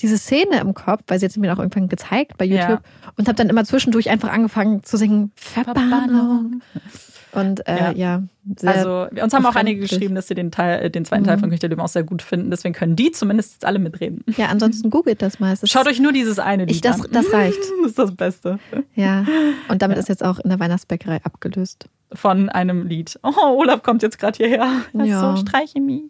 diese 0.00 0.18
Szene 0.18 0.60
im 0.60 0.74
Kopf, 0.74 1.02
weil 1.06 1.18
sie 1.18 1.24
jetzt 1.26 1.38
mir 1.38 1.52
auch 1.54 1.58
irgendwann 1.58 1.88
gezeigt 1.88 2.36
bei 2.36 2.44
YouTube 2.44 2.80
und 3.16 3.28
habe 3.28 3.36
dann 3.36 3.48
immer 3.48 3.64
zwischendurch 3.64 4.10
einfach 4.10 4.30
angefangen 4.30 4.82
zu 4.84 4.96
singen 4.98 5.32
Verbannung. 5.36 6.60
Und 7.32 7.66
äh, 7.66 7.76
Ja. 7.78 7.90
ja. 7.92 8.22
Also 8.64 9.06
uns 9.22 9.34
haben 9.34 9.44
auch 9.44 9.56
einige 9.56 9.80
geschrieben, 9.80 10.14
dass 10.14 10.28
sie 10.28 10.34
den 10.34 10.50
Teil, 10.50 10.84
äh, 10.86 10.90
den 10.90 11.04
zweiten 11.04 11.24
Teil 11.24 11.36
Mhm. 11.36 11.40
von 11.40 11.48
König 11.50 11.60
der 11.60 11.70
Löwen 11.70 11.80
auch 11.80 11.88
sehr 11.88 12.04
gut 12.04 12.22
finden. 12.22 12.50
Deswegen 12.50 12.74
können 12.74 12.94
die 12.96 13.10
zumindest 13.10 13.54
jetzt 13.54 13.64
alle 13.64 13.78
mitreden. 13.78 14.22
Ja, 14.36 14.46
ansonsten 14.46 14.88
googelt 14.90 15.20
das 15.20 15.40
mal. 15.40 15.52
Es 15.52 15.62
ist- 15.62 15.70
Schaut 15.70 15.86
euch 15.86 15.98
nur 16.00 16.12
dieses 16.12 16.38
eine 16.38 16.64
Lied 16.64 16.76
ich, 16.76 16.80
das, 16.82 17.00
an. 17.00 17.08
das 17.12 17.32
reicht. 17.32 17.58
Das 17.82 17.88
ist 17.90 17.98
das 17.98 18.14
Beste 18.14 18.58
Ja. 18.94 19.24
Und 19.68 19.82
damit 19.82 19.96
Ja. 19.96 20.00
ist 20.02 20.08
jetzt 20.08 20.24
auch 20.24 20.38
in 20.38 20.48
der 20.50 20.60
Weihnachtsbäckerei 20.60 21.20
abgelöst. 21.24 21.88
Von 22.12 22.48
einem 22.48 22.86
Lied. 22.86 23.18
Oh, 23.22 23.56
Olaf 23.58 23.82
kommt 23.82 24.02
jetzt 24.02 24.18
gerade 24.18 24.36
hierher. 24.36 24.82
Ja. 24.92 25.34
So, 25.36 25.40
streiche 25.42 25.80
mich. 25.80 26.04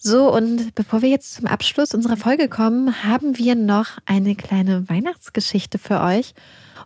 So, 0.00 0.32
und 0.32 0.74
bevor 0.76 1.02
wir 1.02 1.08
jetzt 1.08 1.34
zum 1.34 1.46
Abschluss 1.46 1.92
unserer 1.92 2.16
Folge 2.16 2.48
kommen, 2.48 3.02
haben 3.02 3.36
wir 3.36 3.56
noch 3.56 3.98
eine 4.06 4.36
kleine 4.36 4.88
Weihnachtsgeschichte 4.88 5.78
für 5.78 6.00
euch. 6.00 6.34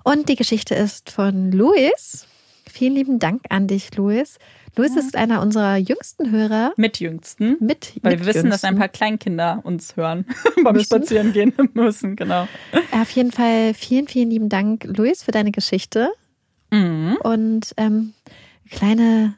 Und 0.02 0.28
die 0.30 0.36
Geschichte 0.36 0.74
ist 0.74 1.10
von 1.10 1.52
Luis. 1.52 2.26
Vielen 2.66 2.94
lieben 2.94 3.18
Dank 3.18 3.42
an 3.50 3.66
dich, 3.66 3.94
Luis. 3.96 4.38
Luis 4.74 4.96
ist 4.96 5.14
einer 5.14 5.42
unserer 5.42 5.76
jüngsten 5.76 6.30
Hörer 6.30 6.72
Mit 6.78 6.98
Jüngsten. 7.00 7.58
mit. 7.60 7.92
Weil 8.00 8.12
mit 8.16 8.20
wir 8.20 8.34
wissen, 8.34 8.48
dass 8.48 8.64
ein 8.64 8.68
Jüngsten. 8.72 8.78
paar 8.78 8.88
Kleinkinder 8.88 9.60
uns 9.64 9.94
hören 9.96 10.24
beim 10.64 10.72
Müssen. 10.72 10.86
Spazierengehen 10.86 11.52
müssen, 11.74 12.16
genau. 12.16 12.48
Auf 12.92 13.10
jeden 13.10 13.30
Fall 13.30 13.74
vielen, 13.74 14.08
vielen 14.08 14.30
lieben 14.30 14.48
Dank, 14.48 14.84
Luis, 14.84 15.22
für 15.22 15.30
deine 15.32 15.52
Geschichte. 15.52 16.10
Mhm. 16.72 17.16
Und 17.22 17.72
ähm, 17.76 18.14
kleine 18.70 19.34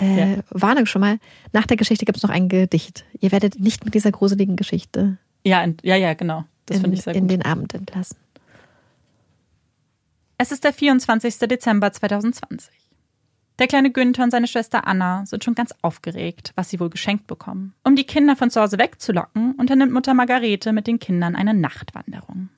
äh, 0.00 0.36
Ja. 0.36 0.42
Warnung 0.50 0.86
schon 0.86 1.00
mal. 1.00 1.18
Nach 1.52 1.66
der 1.66 1.76
Geschichte 1.76 2.04
gibt 2.04 2.16
es 2.16 2.22
noch 2.22 2.30
ein 2.30 2.48
Gedicht. 2.48 3.04
Ihr 3.20 3.32
werdet 3.32 3.58
nicht 3.60 3.84
mit 3.84 3.94
dieser 3.94 4.12
gruseligen 4.12 4.56
Geschichte 4.56 5.18
Ja, 5.44 5.62
ent- 5.62 5.82
ja, 5.84 5.96
ja, 5.96 6.14
genau. 6.14 6.44
Das 6.66 6.76
in, 6.78 6.82
finde 6.82 6.96
ich 6.96 7.02
sehr 7.02 7.14
in 7.14 7.22
gut. 7.22 7.30
den 7.30 7.42
Abend 7.44 7.74
entlassen. 7.74 8.16
Es 10.38 10.52
ist 10.52 10.64
der 10.64 10.72
24. 10.72 11.38
Dezember 11.48 11.92
2020. 11.92 12.72
Der 13.58 13.68
kleine 13.68 13.90
Günther 13.90 14.22
und 14.24 14.30
seine 14.30 14.48
Schwester 14.48 14.86
Anna 14.86 15.24
sind 15.24 15.42
schon 15.42 15.54
ganz 15.54 15.72
aufgeregt, 15.80 16.52
was 16.56 16.68
sie 16.68 16.78
wohl 16.78 16.90
geschenkt 16.90 17.26
bekommen. 17.26 17.72
Um 17.84 17.96
die 17.96 18.04
Kinder 18.04 18.36
von 18.36 18.50
zu 18.50 18.60
Hause 18.60 18.78
wegzulocken, 18.78 19.52
unternimmt 19.52 19.92
Mutter 19.92 20.12
Margarete 20.12 20.74
mit 20.74 20.86
den 20.86 20.98
Kindern 20.98 21.34
eine 21.34 21.54
Nachtwanderung. 21.54 22.50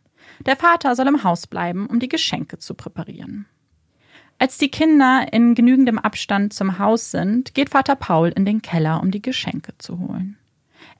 Der 0.44 0.56
Vater 0.56 0.96
soll 0.96 1.06
im 1.06 1.22
Haus 1.22 1.46
bleiben, 1.46 1.86
um 1.86 2.00
die 2.00 2.08
Geschenke 2.08 2.58
zu 2.58 2.74
präparieren. 2.74 3.46
Als 4.40 4.56
die 4.56 4.70
Kinder 4.70 5.26
in 5.32 5.56
genügendem 5.56 5.98
Abstand 5.98 6.52
zum 6.52 6.78
Haus 6.78 7.10
sind, 7.10 7.54
geht 7.54 7.70
Vater 7.70 7.96
Paul 7.96 8.28
in 8.28 8.44
den 8.44 8.62
Keller, 8.62 9.00
um 9.02 9.10
die 9.10 9.22
Geschenke 9.22 9.72
zu 9.78 9.98
holen. 9.98 10.36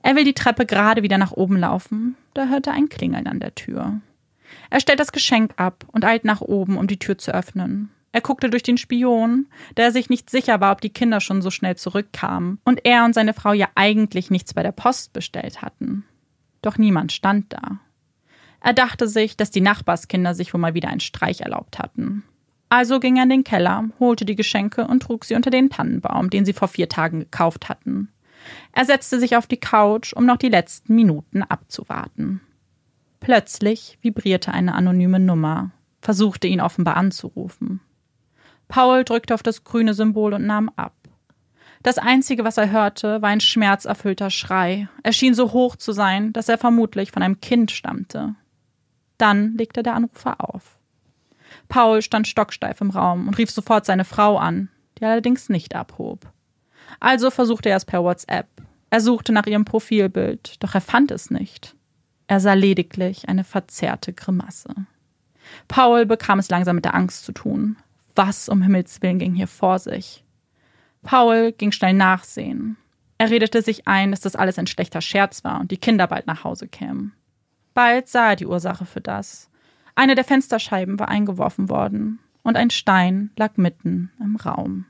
Er 0.01 0.17
will 0.17 0.25
die 0.25 0.33
Treppe 0.33 0.65
gerade 0.65 1.03
wieder 1.03 1.17
nach 1.17 1.31
oben 1.31 1.57
laufen, 1.57 2.15
da 2.33 2.47
hört 2.47 2.67
er 2.67 2.73
ein 2.73 2.89
Klingeln 2.89 3.27
an 3.27 3.39
der 3.39 3.55
Tür. 3.55 4.01
Er 4.69 4.81
stellt 4.81 4.99
das 4.99 5.13
Geschenk 5.13 5.53
ab 5.55 5.85
und 5.87 6.03
eilt 6.03 6.25
nach 6.25 6.41
oben, 6.41 6.77
um 6.77 6.87
die 6.87 6.99
Tür 6.99 7.17
zu 7.17 7.33
öffnen. 7.33 7.91
Er 8.11 8.21
guckte 8.21 8.49
durch 8.49 8.63
den 8.63 8.77
Spion, 8.77 9.47
da 9.75 9.83
er 9.83 9.91
sich 9.91 10.09
nicht 10.09 10.29
sicher 10.29 10.59
war, 10.59 10.71
ob 10.73 10.81
die 10.81 10.89
Kinder 10.89 11.21
schon 11.21 11.41
so 11.41 11.51
schnell 11.51 11.77
zurückkamen 11.77 12.59
und 12.65 12.81
er 12.83 13.05
und 13.05 13.13
seine 13.13 13.33
Frau 13.33 13.53
ja 13.53 13.67
eigentlich 13.75 14.31
nichts 14.31 14.53
bei 14.53 14.63
der 14.63 14.71
Post 14.71 15.13
bestellt 15.13 15.61
hatten. 15.61 16.03
Doch 16.61 16.77
niemand 16.77 17.11
stand 17.11 17.53
da. 17.53 17.79
Er 18.61 18.73
dachte 18.73 19.07
sich, 19.07 19.37
dass 19.37 19.51
die 19.51 19.61
Nachbarskinder 19.61 20.33
sich 20.33 20.53
wohl 20.53 20.59
mal 20.59 20.73
wieder 20.73 20.89
einen 20.89 20.99
Streich 20.99 21.41
erlaubt 21.41 21.79
hatten. 21.79 22.23
Also 22.69 22.99
ging 22.99 23.17
er 23.17 23.23
in 23.23 23.29
den 23.29 23.43
Keller, 23.43 23.89
holte 23.99 24.25
die 24.25 24.35
Geschenke 24.35 24.85
und 24.85 25.01
trug 25.01 25.25
sie 25.25 25.35
unter 25.35 25.49
den 25.49 25.69
Tannenbaum, 25.69 26.29
den 26.29 26.45
sie 26.45 26.53
vor 26.53 26.67
vier 26.67 26.87
Tagen 26.87 27.19
gekauft 27.19 27.67
hatten. 27.67 28.09
Er 28.71 28.85
setzte 28.85 29.19
sich 29.19 29.35
auf 29.35 29.47
die 29.47 29.59
Couch, 29.59 30.13
um 30.13 30.25
noch 30.25 30.37
die 30.37 30.49
letzten 30.49 30.95
Minuten 30.95 31.43
abzuwarten. 31.43 32.41
Plötzlich 33.19 33.97
vibrierte 34.01 34.53
eine 34.53 34.75
anonyme 34.75 35.19
Nummer, 35.19 35.71
versuchte 36.01 36.47
ihn 36.47 36.61
offenbar 36.61 36.95
anzurufen. 36.95 37.81
Paul 38.67 39.03
drückte 39.03 39.33
auf 39.33 39.43
das 39.43 39.63
grüne 39.63 39.93
Symbol 39.93 40.33
und 40.33 40.45
nahm 40.45 40.71
ab. 40.75 40.93
Das 41.81 41.97
Einzige, 41.97 42.43
was 42.43 42.57
er 42.57 42.71
hörte, 42.71 43.21
war 43.21 43.29
ein 43.29 43.41
schmerzerfüllter 43.41 44.29
Schrei. 44.29 44.87
Er 45.01 45.13
schien 45.13 45.33
so 45.33 45.53
hoch 45.53 45.75
zu 45.75 45.91
sein, 45.91 46.33
dass 46.33 46.49
er 46.49 46.57
vermutlich 46.57 47.11
von 47.11 47.23
einem 47.23 47.41
Kind 47.41 47.71
stammte. 47.71 48.35
Dann 49.17 49.55
legte 49.55 49.81
der 49.81 49.95
Anrufer 49.95 50.35
auf. 50.39 50.78
Paul 51.69 52.01
stand 52.01 52.27
stocksteif 52.27 52.81
im 52.81 52.89
Raum 52.89 53.27
und 53.27 53.37
rief 53.37 53.49
sofort 53.49 53.85
seine 53.85 54.03
Frau 54.03 54.37
an, 54.37 54.69
die 54.97 55.05
allerdings 55.05 55.47
nicht 55.47 55.75
abhob. 55.75 56.27
Also 56.99 57.31
versuchte 57.31 57.69
er 57.69 57.77
es 57.77 57.85
per 57.85 58.03
WhatsApp. 58.03 58.47
Er 58.89 59.01
suchte 59.01 59.31
nach 59.31 59.45
ihrem 59.45 59.65
Profilbild, 59.65 60.61
doch 60.63 60.73
er 60.73 60.81
fand 60.81 61.11
es 61.11 61.29
nicht. 61.29 61.75
Er 62.27 62.39
sah 62.39 62.53
lediglich 62.53 63.29
eine 63.29 63.43
verzerrte 63.43 64.13
Grimasse. 64.13 64.73
Paul 65.67 66.05
bekam 66.05 66.39
es 66.39 66.49
langsam 66.49 66.75
mit 66.75 66.85
der 66.85 66.95
Angst 66.95 67.23
zu 67.23 67.31
tun. 67.31 67.77
Was 68.15 68.49
um 68.49 68.61
Himmels 68.61 69.01
willen 69.01 69.19
ging 69.19 69.35
hier 69.35 69.47
vor 69.47 69.79
sich? 69.79 70.23
Paul 71.03 71.53
ging 71.53 71.71
schnell 71.71 71.93
nachsehen. 71.93 72.77
Er 73.17 73.29
redete 73.29 73.61
sich 73.61 73.87
ein, 73.87 74.11
dass 74.11 74.21
das 74.21 74.35
alles 74.35 74.57
ein 74.57 74.67
schlechter 74.67 75.01
Scherz 75.01 75.43
war 75.43 75.59
und 75.59 75.71
die 75.71 75.77
Kinder 75.77 76.07
bald 76.07 76.25
nach 76.27 76.43
Hause 76.43 76.67
kämen. 76.67 77.13
Bald 77.73 78.07
sah 78.07 78.31
er 78.31 78.35
die 78.35 78.45
Ursache 78.47 78.85
für 78.85 79.01
das. 79.01 79.49
Eine 79.99 80.15
der 80.15 80.23
Fensterscheiben 80.23 80.97
war 80.97 81.09
eingeworfen 81.09 81.67
worden 81.67 82.19
und 82.41 82.55
ein 82.55 82.69
Stein 82.69 83.31
lag 83.35 83.57
mitten 83.57 84.13
im 84.21 84.37
Raum. 84.37 84.85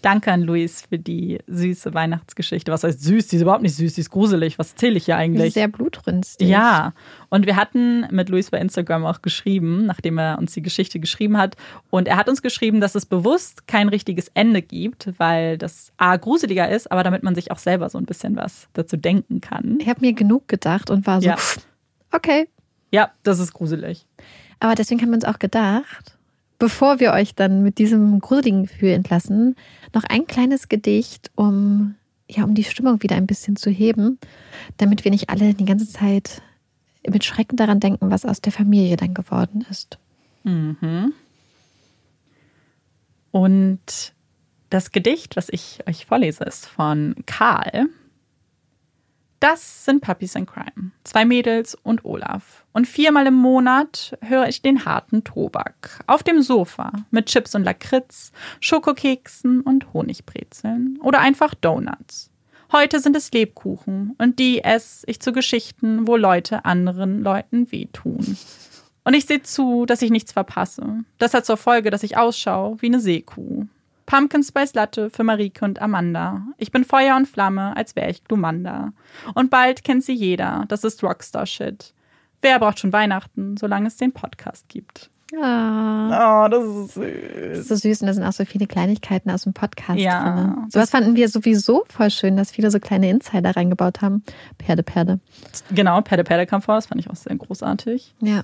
Danke 0.00 0.32
an 0.32 0.40
Luis 0.40 0.86
für 0.88 0.98
die 0.98 1.40
süße 1.46 1.92
Weihnachtsgeschichte. 1.92 2.72
Was 2.72 2.84
heißt 2.84 3.02
süß? 3.02 3.26
Die 3.26 3.36
ist 3.36 3.42
überhaupt 3.42 3.60
nicht 3.60 3.74
süß, 3.74 3.92
die 3.92 4.00
ist 4.00 4.08
gruselig. 4.08 4.58
Was 4.58 4.76
zähle 4.76 4.96
ich 4.96 5.04
hier 5.04 5.18
eigentlich? 5.18 5.52
Sehr 5.52 5.68
blutrünstig. 5.68 6.48
Ja, 6.48 6.94
und 7.28 7.44
wir 7.44 7.56
hatten 7.56 8.06
mit 8.10 8.30
Luis 8.30 8.48
bei 8.48 8.58
Instagram 8.60 9.04
auch 9.04 9.20
geschrieben, 9.20 9.84
nachdem 9.84 10.16
er 10.16 10.38
uns 10.38 10.54
die 10.54 10.62
Geschichte 10.62 10.98
geschrieben 10.98 11.36
hat. 11.36 11.56
Und 11.90 12.08
er 12.08 12.16
hat 12.16 12.30
uns 12.30 12.40
geschrieben, 12.40 12.80
dass 12.80 12.94
es 12.94 13.04
bewusst 13.04 13.66
kein 13.66 13.90
richtiges 13.90 14.28
Ende 14.32 14.62
gibt, 14.62 15.12
weil 15.18 15.58
das 15.58 15.92
A 15.98 16.16
gruseliger 16.16 16.66
ist, 16.70 16.90
aber 16.90 17.04
damit 17.04 17.22
man 17.22 17.34
sich 17.34 17.50
auch 17.50 17.58
selber 17.58 17.90
so 17.90 17.98
ein 17.98 18.06
bisschen 18.06 18.36
was 18.36 18.68
dazu 18.72 18.96
denken 18.96 19.42
kann. 19.42 19.76
Ich 19.82 19.88
habe 19.90 20.00
mir 20.00 20.14
genug 20.14 20.48
gedacht 20.48 20.88
und 20.88 21.06
war 21.06 21.20
so, 21.20 21.28
Ja. 21.28 21.36
okay. 22.12 22.48
Ja, 22.96 23.10
das 23.24 23.40
ist 23.40 23.52
gruselig. 23.52 24.06
Aber 24.58 24.74
deswegen 24.74 25.02
haben 25.02 25.10
wir 25.10 25.16
uns 25.16 25.26
auch 25.26 25.38
gedacht, 25.38 26.16
bevor 26.58 26.98
wir 26.98 27.12
euch 27.12 27.34
dann 27.34 27.62
mit 27.62 27.76
diesem 27.76 28.20
gruseligen 28.20 28.62
Gefühl 28.62 28.88
entlassen, 28.88 29.54
noch 29.92 30.04
ein 30.04 30.26
kleines 30.26 30.70
Gedicht, 30.70 31.30
um, 31.34 31.96
ja, 32.26 32.44
um 32.44 32.54
die 32.54 32.64
Stimmung 32.64 33.02
wieder 33.02 33.16
ein 33.16 33.26
bisschen 33.26 33.56
zu 33.56 33.68
heben, 33.68 34.18
damit 34.78 35.04
wir 35.04 35.10
nicht 35.10 35.28
alle 35.28 35.52
die 35.52 35.66
ganze 35.66 35.86
Zeit 35.86 36.40
mit 37.06 37.22
Schrecken 37.22 37.58
daran 37.58 37.80
denken, 37.80 38.10
was 38.10 38.24
aus 38.24 38.40
der 38.40 38.52
Familie 38.52 38.96
dann 38.96 39.12
geworden 39.12 39.66
ist. 39.70 39.98
Mhm. 40.44 41.12
Und 43.30 44.14
das 44.70 44.90
Gedicht, 44.90 45.36
was 45.36 45.50
ich 45.50 45.80
euch 45.86 46.06
vorlese, 46.06 46.44
ist 46.44 46.64
von 46.64 47.14
Karl. 47.26 47.90
Das 49.48 49.84
sind 49.84 50.00
Puppies 50.00 50.34
in 50.34 50.44
Crime. 50.44 50.90
Zwei 51.04 51.24
Mädels 51.24 51.76
und 51.76 52.04
Olaf. 52.04 52.64
Und 52.72 52.88
viermal 52.88 53.28
im 53.28 53.34
Monat 53.34 54.18
höre 54.20 54.48
ich 54.48 54.60
den 54.60 54.84
harten 54.84 55.22
Tobak. 55.22 56.00
Auf 56.08 56.24
dem 56.24 56.42
Sofa 56.42 56.90
mit 57.12 57.26
Chips 57.26 57.54
und 57.54 57.62
Lakritz, 57.62 58.32
Schokokeksen 58.58 59.60
und 59.60 59.94
Honigbrezeln. 59.94 60.98
Oder 61.00 61.20
einfach 61.20 61.54
Donuts. 61.54 62.32
Heute 62.72 62.98
sind 62.98 63.14
es 63.14 63.30
Lebkuchen 63.30 64.16
und 64.18 64.40
die 64.40 64.64
esse 64.64 65.06
ich 65.06 65.20
zu 65.20 65.30
Geschichten, 65.30 66.08
wo 66.08 66.16
Leute 66.16 66.64
anderen 66.64 67.22
Leuten 67.22 67.70
wehtun. 67.70 68.36
Und 69.04 69.14
ich 69.14 69.26
sehe 69.26 69.44
zu, 69.44 69.86
dass 69.86 70.02
ich 70.02 70.10
nichts 70.10 70.32
verpasse. 70.32 71.04
Das 71.18 71.34
hat 71.34 71.46
zur 71.46 71.56
Folge, 71.56 71.90
dass 71.90 72.02
ich 72.02 72.16
ausschaue 72.16 72.82
wie 72.82 72.86
eine 72.86 72.98
Seekuh. 72.98 73.66
Pumpkin 74.06 74.42
Spice 74.42 74.74
Latte 74.74 75.10
für 75.10 75.24
Marike 75.24 75.64
und 75.64 75.82
Amanda. 75.82 76.42
Ich 76.58 76.70
bin 76.70 76.84
Feuer 76.84 77.16
und 77.16 77.26
Flamme, 77.26 77.76
als 77.76 77.96
wäre 77.96 78.08
ich 78.10 78.24
Glumanda. 78.24 78.92
Und 79.34 79.50
bald 79.50 79.82
kennt 79.84 80.04
sie 80.04 80.14
jeder. 80.14 80.64
Das 80.68 80.84
ist 80.84 81.02
Rockstar-Shit. 81.02 81.92
Wer 82.40 82.58
braucht 82.60 82.78
schon 82.78 82.92
Weihnachten, 82.92 83.56
solange 83.56 83.88
es 83.88 83.96
den 83.96 84.12
Podcast 84.12 84.68
gibt? 84.68 85.10
Ah, 85.42 86.44
Oh, 86.44 86.48
das 86.48 86.64
ist 86.64 86.96
das 86.96 87.04
süß. 87.04 87.58
ist 87.58 87.68
so 87.68 87.74
süß 87.74 88.00
und 88.02 88.06
da 88.06 88.14
sind 88.14 88.22
auch 88.24 88.32
so 88.32 88.44
viele 88.44 88.68
Kleinigkeiten 88.68 89.28
aus 89.30 89.42
dem 89.42 89.54
Podcast 89.54 89.98
Ja, 89.98 90.34
drin. 90.36 90.66
Sowas 90.70 90.90
fanden 90.90 91.16
wir 91.16 91.28
sowieso 91.28 91.84
voll 91.88 92.10
schön, 92.10 92.36
dass 92.36 92.52
viele 92.52 92.70
so 92.70 92.78
kleine 92.78 93.10
Insider 93.10 93.56
reingebaut 93.56 94.02
haben. 94.02 94.22
Perde, 94.58 94.84
Perde. 94.84 95.18
Genau, 95.72 96.00
Perde 96.02 96.22
Perde 96.22 96.46
kam 96.46 96.62
vor, 96.62 96.76
das 96.76 96.86
fand 96.86 97.00
ich 97.00 97.10
auch 97.10 97.16
sehr 97.16 97.34
großartig. 97.34 98.14
Ja, 98.20 98.42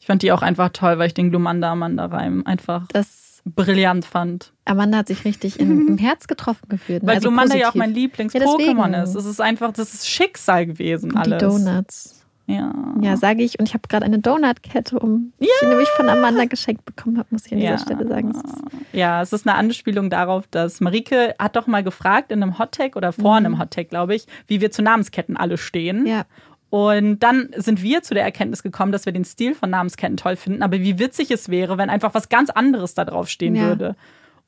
Ich 0.00 0.06
fand 0.06 0.22
die 0.22 0.32
auch 0.32 0.40
einfach 0.42 0.70
toll, 0.70 0.98
weil 0.98 1.08
ich 1.08 1.14
den 1.14 1.28
Glumanda-Amanda-Reim 1.30 2.46
einfach 2.46 2.86
das 2.88 3.23
brillant 3.44 4.04
fand. 4.04 4.52
Amanda 4.64 4.98
hat 4.98 5.08
sich 5.08 5.24
richtig 5.24 5.60
im, 5.60 5.88
im 5.88 5.98
Herz 5.98 6.26
getroffen 6.26 6.68
gefühlt. 6.68 7.02
ne? 7.02 7.08
Weil 7.08 7.16
Also 7.16 7.28
Glumanda 7.28 7.54
ja 7.56 7.68
auch 7.68 7.72
positiv. 7.72 7.78
mein 7.80 7.90
Ja, 7.90 7.96
Lieblings-Pokémon 7.96 8.86
deswegen. 8.90 8.94
ist. 8.94 9.14
Es 9.14 9.24
ist 9.26 9.40
einfach, 9.40 9.72
das 9.72 9.94
ist 9.94 10.08
Schicksal 10.08 10.66
gewesen 10.66 11.12
Und 11.12 11.26
die 11.26 11.32
alles. 11.32 11.42
Donuts. 11.42 12.20
Ja. 12.46 12.74
Ja, 13.00 13.16
sage 13.16 13.42
ich. 13.42 13.58
Und 13.58 13.66
ich 13.68 13.72
habe 13.74 13.88
gerade 13.88 14.04
eine 14.04 14.18
Donutkette, 14.18 14.98
um, 14.98 15.32
die 15.40 15.46
ich 15.46 15.66
nämlich 15.66 15.88
von 15.96 16.10
Amanda 16.10 16.44
geschenkt 16.44 16.84
bekommen 16.84 17.16
habe, 17.16 17.28
muss 17.30 17.46
ich 17.46 17.52
an 17.52 17.58
dieser 17.58 17.70
Ja. 17.72 17.78
Stelle 17.78 18.06
sagen. 18.06 18.34
Ja, 18.92 19.22
es 19.22 19.32
ist 19.32 19.46
eine 19.48 19.56
Anspielung 19.56 20.10
darauf, 20.10 20.46
dass 20.50 20.82
Marike 20.82 21.34
hat 21.38 21.56
doch 21.56 21.66
mal 21.66 21.82
gefragt 21.82 22.30
in 22.32 22.42
einem 22.42 22.58
Hottag 22.58 22.96
oder 22.96 23.12
vor 23.12 23.40
Mhm. 23.40 23.46
einem 23.46 23.58
Hottag, 23.58 23.88
glaube 23.88 24.14
ich, 24.14 24.26
wie 24.46 24.60
wir 24.60 24.70
zu 24.70 24.82
Namensketten 24.82 25.38
alle 25.38 25.56
stehen. 25.56 26.04
Ja, 26.06 26.24
Und 26.74 27.20
dann 27.20 27.50
sind 27.56 27.82
wir 27.82 28.02
zu 28.02 28.14
der 28.14 28.24
Erkenntnis 28.24 28.64
gekommen, 28.64 28.90
dass 28.90 29.06
wir 29.06 29.12
den 29.12 29.24
Stil 29.24 29.54
von 29.54 29.70
Namensketten 29.70 30.16
toll 30.16 30.34
finden, 30.34 30.60
aber 30.60 30.80
wie 30.80 30.98
witzig 30.98 31.30
es 31.30 31.48
wäre, 31.48 31.78
wenn 31.78 31.88
einfach 31.88 32.14
was 32.14 32.28
ganz 32.28 32.50
anderes 32.50 32.94
da 32.94 33.04
drauf 33.04 33.28
stehen 33.28 33.54
Ja. 33.54 33.68
würde. 33.68 33.94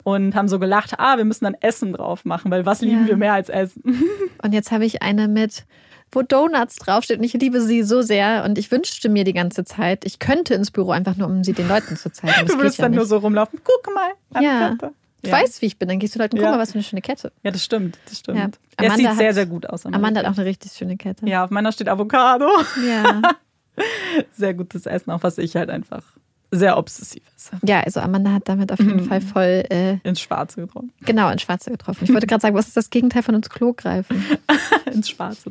Und 0.03 0.35
haben 0.35 0.49
so 0.49 0.59
gelacht, 0.59 0.99
ah, 0.99 1.19
wir 1.19 1.25
müssen 1.25 1.45
dann 1.45 1.55
Essen 1.61 1.93
drauf 1.93 2.25
machen, 2.25 2.51
weil 2.51 2.67
was 2.67 2.81
lieben 2.81 3.03
Ja. 3.03 3.07
wir 3.09 3.17
mehr 3.17 3.33
als 3.35 3.49
Essen? 3.49 3.83
und 4.43 4.53
jetzt 4.53 4.73
habe 4.73 4.85
ich 4.85 5.03
eine 5.03 5.29
mit, 5.29 5.67
wo 6.11 6.23
Donuts 6.23 6.75
draufsteht 6.77 7.19
und 7.19 7.25
ich 7.25 7.33
liebe 7.35 7.61
sie 7.61 7.85
so 7.85 8.03
sehr 8.03 8.43
und 8.45 8.59
ich 8.59 8.73
wünschte 8.73 9.09
mir 9.09 9.23
die 9.23 9.33
ganze 9.33 9.65
Zeit, 9.65 10.05
ich 10.05 10.19
könnte 10.19 10.55
ins 10.55 10.73
Büro 10.73 10.91
einfach 10.91 11.17
nur, 11.17 11.29
um 11.29 11.45
sie 11.45 11.53
den 11.53 11.69
Leuten 11.69 11.97
zu 11.97 12.11
zeigen. 12.11 12.35
Das 12.41 12.51
Du 12.51 12.59
würdest 12.59 12.79
ja 12.79 12.83
dann 12.87 12.91
nicht. 12.93 12.99
nur 12.99 13.07
so 13.07 13.19
rumlaufen, 13.19 13.61
guck 13.63 13.95
mal, 13.95 14.11
eine 14.35 14.45
Ja. 14.47 14.69
Kette. 14.71 14.93
Du 15.23 15.31
Ja. 15.31 15.37
weißt, 15.37 15.63
wie 15.63 15.67
ich 15.67 15.79
bin, 15.79 15.89
dann 15.89 15.99
gehst 15.99 16.15
du 16.15 16.19
Leuten, 16.19 16.37
guck 16.37 16.45
Ja. 16.45 16.53
mal, 16.53 16.59
was 16.59 16.71
für 16.73 16.77
eine 16.77 16.85
schöne 16.85 17.03
Kette. 17.03 17.33
Ja, 17.43 17.51
das 17.51 17.65
stimmt, 17.65 17.99
das 18.09 18.19
stimmt. 18.19 18.39
Ja. 18.39 18.45
Ja, 18.45 18.51
es 18.51 18.79
Amanda 18.79 18.97
sieht 18.97 19.09
hat- 19.09 19.17
sehr, 19.17 19.35
sehr 19.35 19.47
gut 19.47 19.67
aus. 19.69 19.87
Amanda 19.87 20.21
hat 20.21 20.27
auch 20.27 20.37
eine 20.37 20.47
richtig 20.47 20.73
schöne 20.73 20.97
Kette. 20.97 21.27
Ja, 21.27 21.45
auf 21.45 21.51
meiner 21.51 21.73
steht 21.73 21.89
Avocado. 21.89 22.49
Ja. 22.87 23.23
Sehr 24.33 24.55
gutes 24.55 24.87
Essen, 24.87 25.11
auch 25.11 25.23
was 25.23 25.37
ich 25.37 25.55
halt 25.55 25.69
einfach 25.69 26.03
sehr 26.51 26.79
obsessiv 26.79 27.23
esse. 27.37 27.59
Ja, 27.63 27.81
also 27.81 28.01
Amanda 28.01 28.33
hat 28.33 28.49
damit 28.49 28.73
auf 28.73 28.79
jeden 28.79 29.03
Mhm. 29.03 29.05
Fall 29.09 29.21
voll 29.21 29.65
äh, 29.69 29.99
Ins 30.05 30.21
Schwarze 30.21 30.63
getroffen. 30.63 30.93
genau 31.05 31.29
ins 31.29 31.43
Schwarze 31.43 31.71
getroffen. 31.71 32.05
Ich 32.05 32.13
wollte 32.13 32.27
gerade 32.27 32.41
sagen, 32.41 32.55
was 32.55 32.69
ist 32.69 32.77
das 32.79 32.89
Gegenteil 32.89 33.23
von 33.23 33.35
ins 33.35 33.51
Klo 33.51 33.75
greifen? 33.75 34.25
Ins 34.91 35.11
Schwarze. 35.11 35.51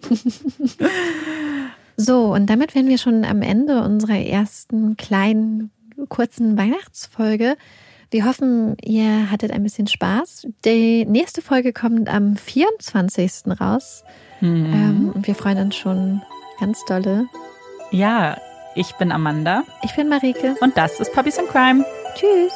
So, 1.98 2.34
und 2.34 2.48
damit 2.50 2.76
wären 2.76 2.88
wir 2.88 2.98
schon 2.98 3.24
am 3.26 3.42
Ende 3.42 3.82
unserer 3.84 4.18
ersten 4.18 4.98
kleinen, 4.98 5.70
kurzen 6.10 6.58
Weihnachtsfolge. 6.58 7.56
Wir 8.12 8.26
hoffen, 8.26 8.78
ihr 8.84 9.30
hattet 9.32 9.52
ein 9.52 9.64
bisschen 9.64 9.88
Spaß. 9.88 10.48
Die 10.64 11.06
nächste 11.06 11.42
Folge 11.42 11.74
kommt 11.74 12.08
am 12.10 12.36
24. 12.38 13.44
raus. 13.60 14.04
Mhm. 14.42 14.66
Ähm, 14.74 15.12
und 15.14 15.28
wir 15.28 15.36
freuen 15.36 15.58
uns 15.60 15.76
schon 15.76 16.22
ganz 16.60 16.84
dolle. 16.86 17.26
Ja, 17.92 18.38
ich 18.76 18.94
bin 18.96 19.12
Amanda 19.12 19.64
Ich 19.84 19.96
bin 19.96 20.10
Marike. 20.10 20.56
und 20.62 20.76
das 20.78 21.00
ist 21.00 21.14
Puppies 21.14 21.38
in 21.38 21.48
Crime. 21.48 21.86
Tschüss. 22.16 22.52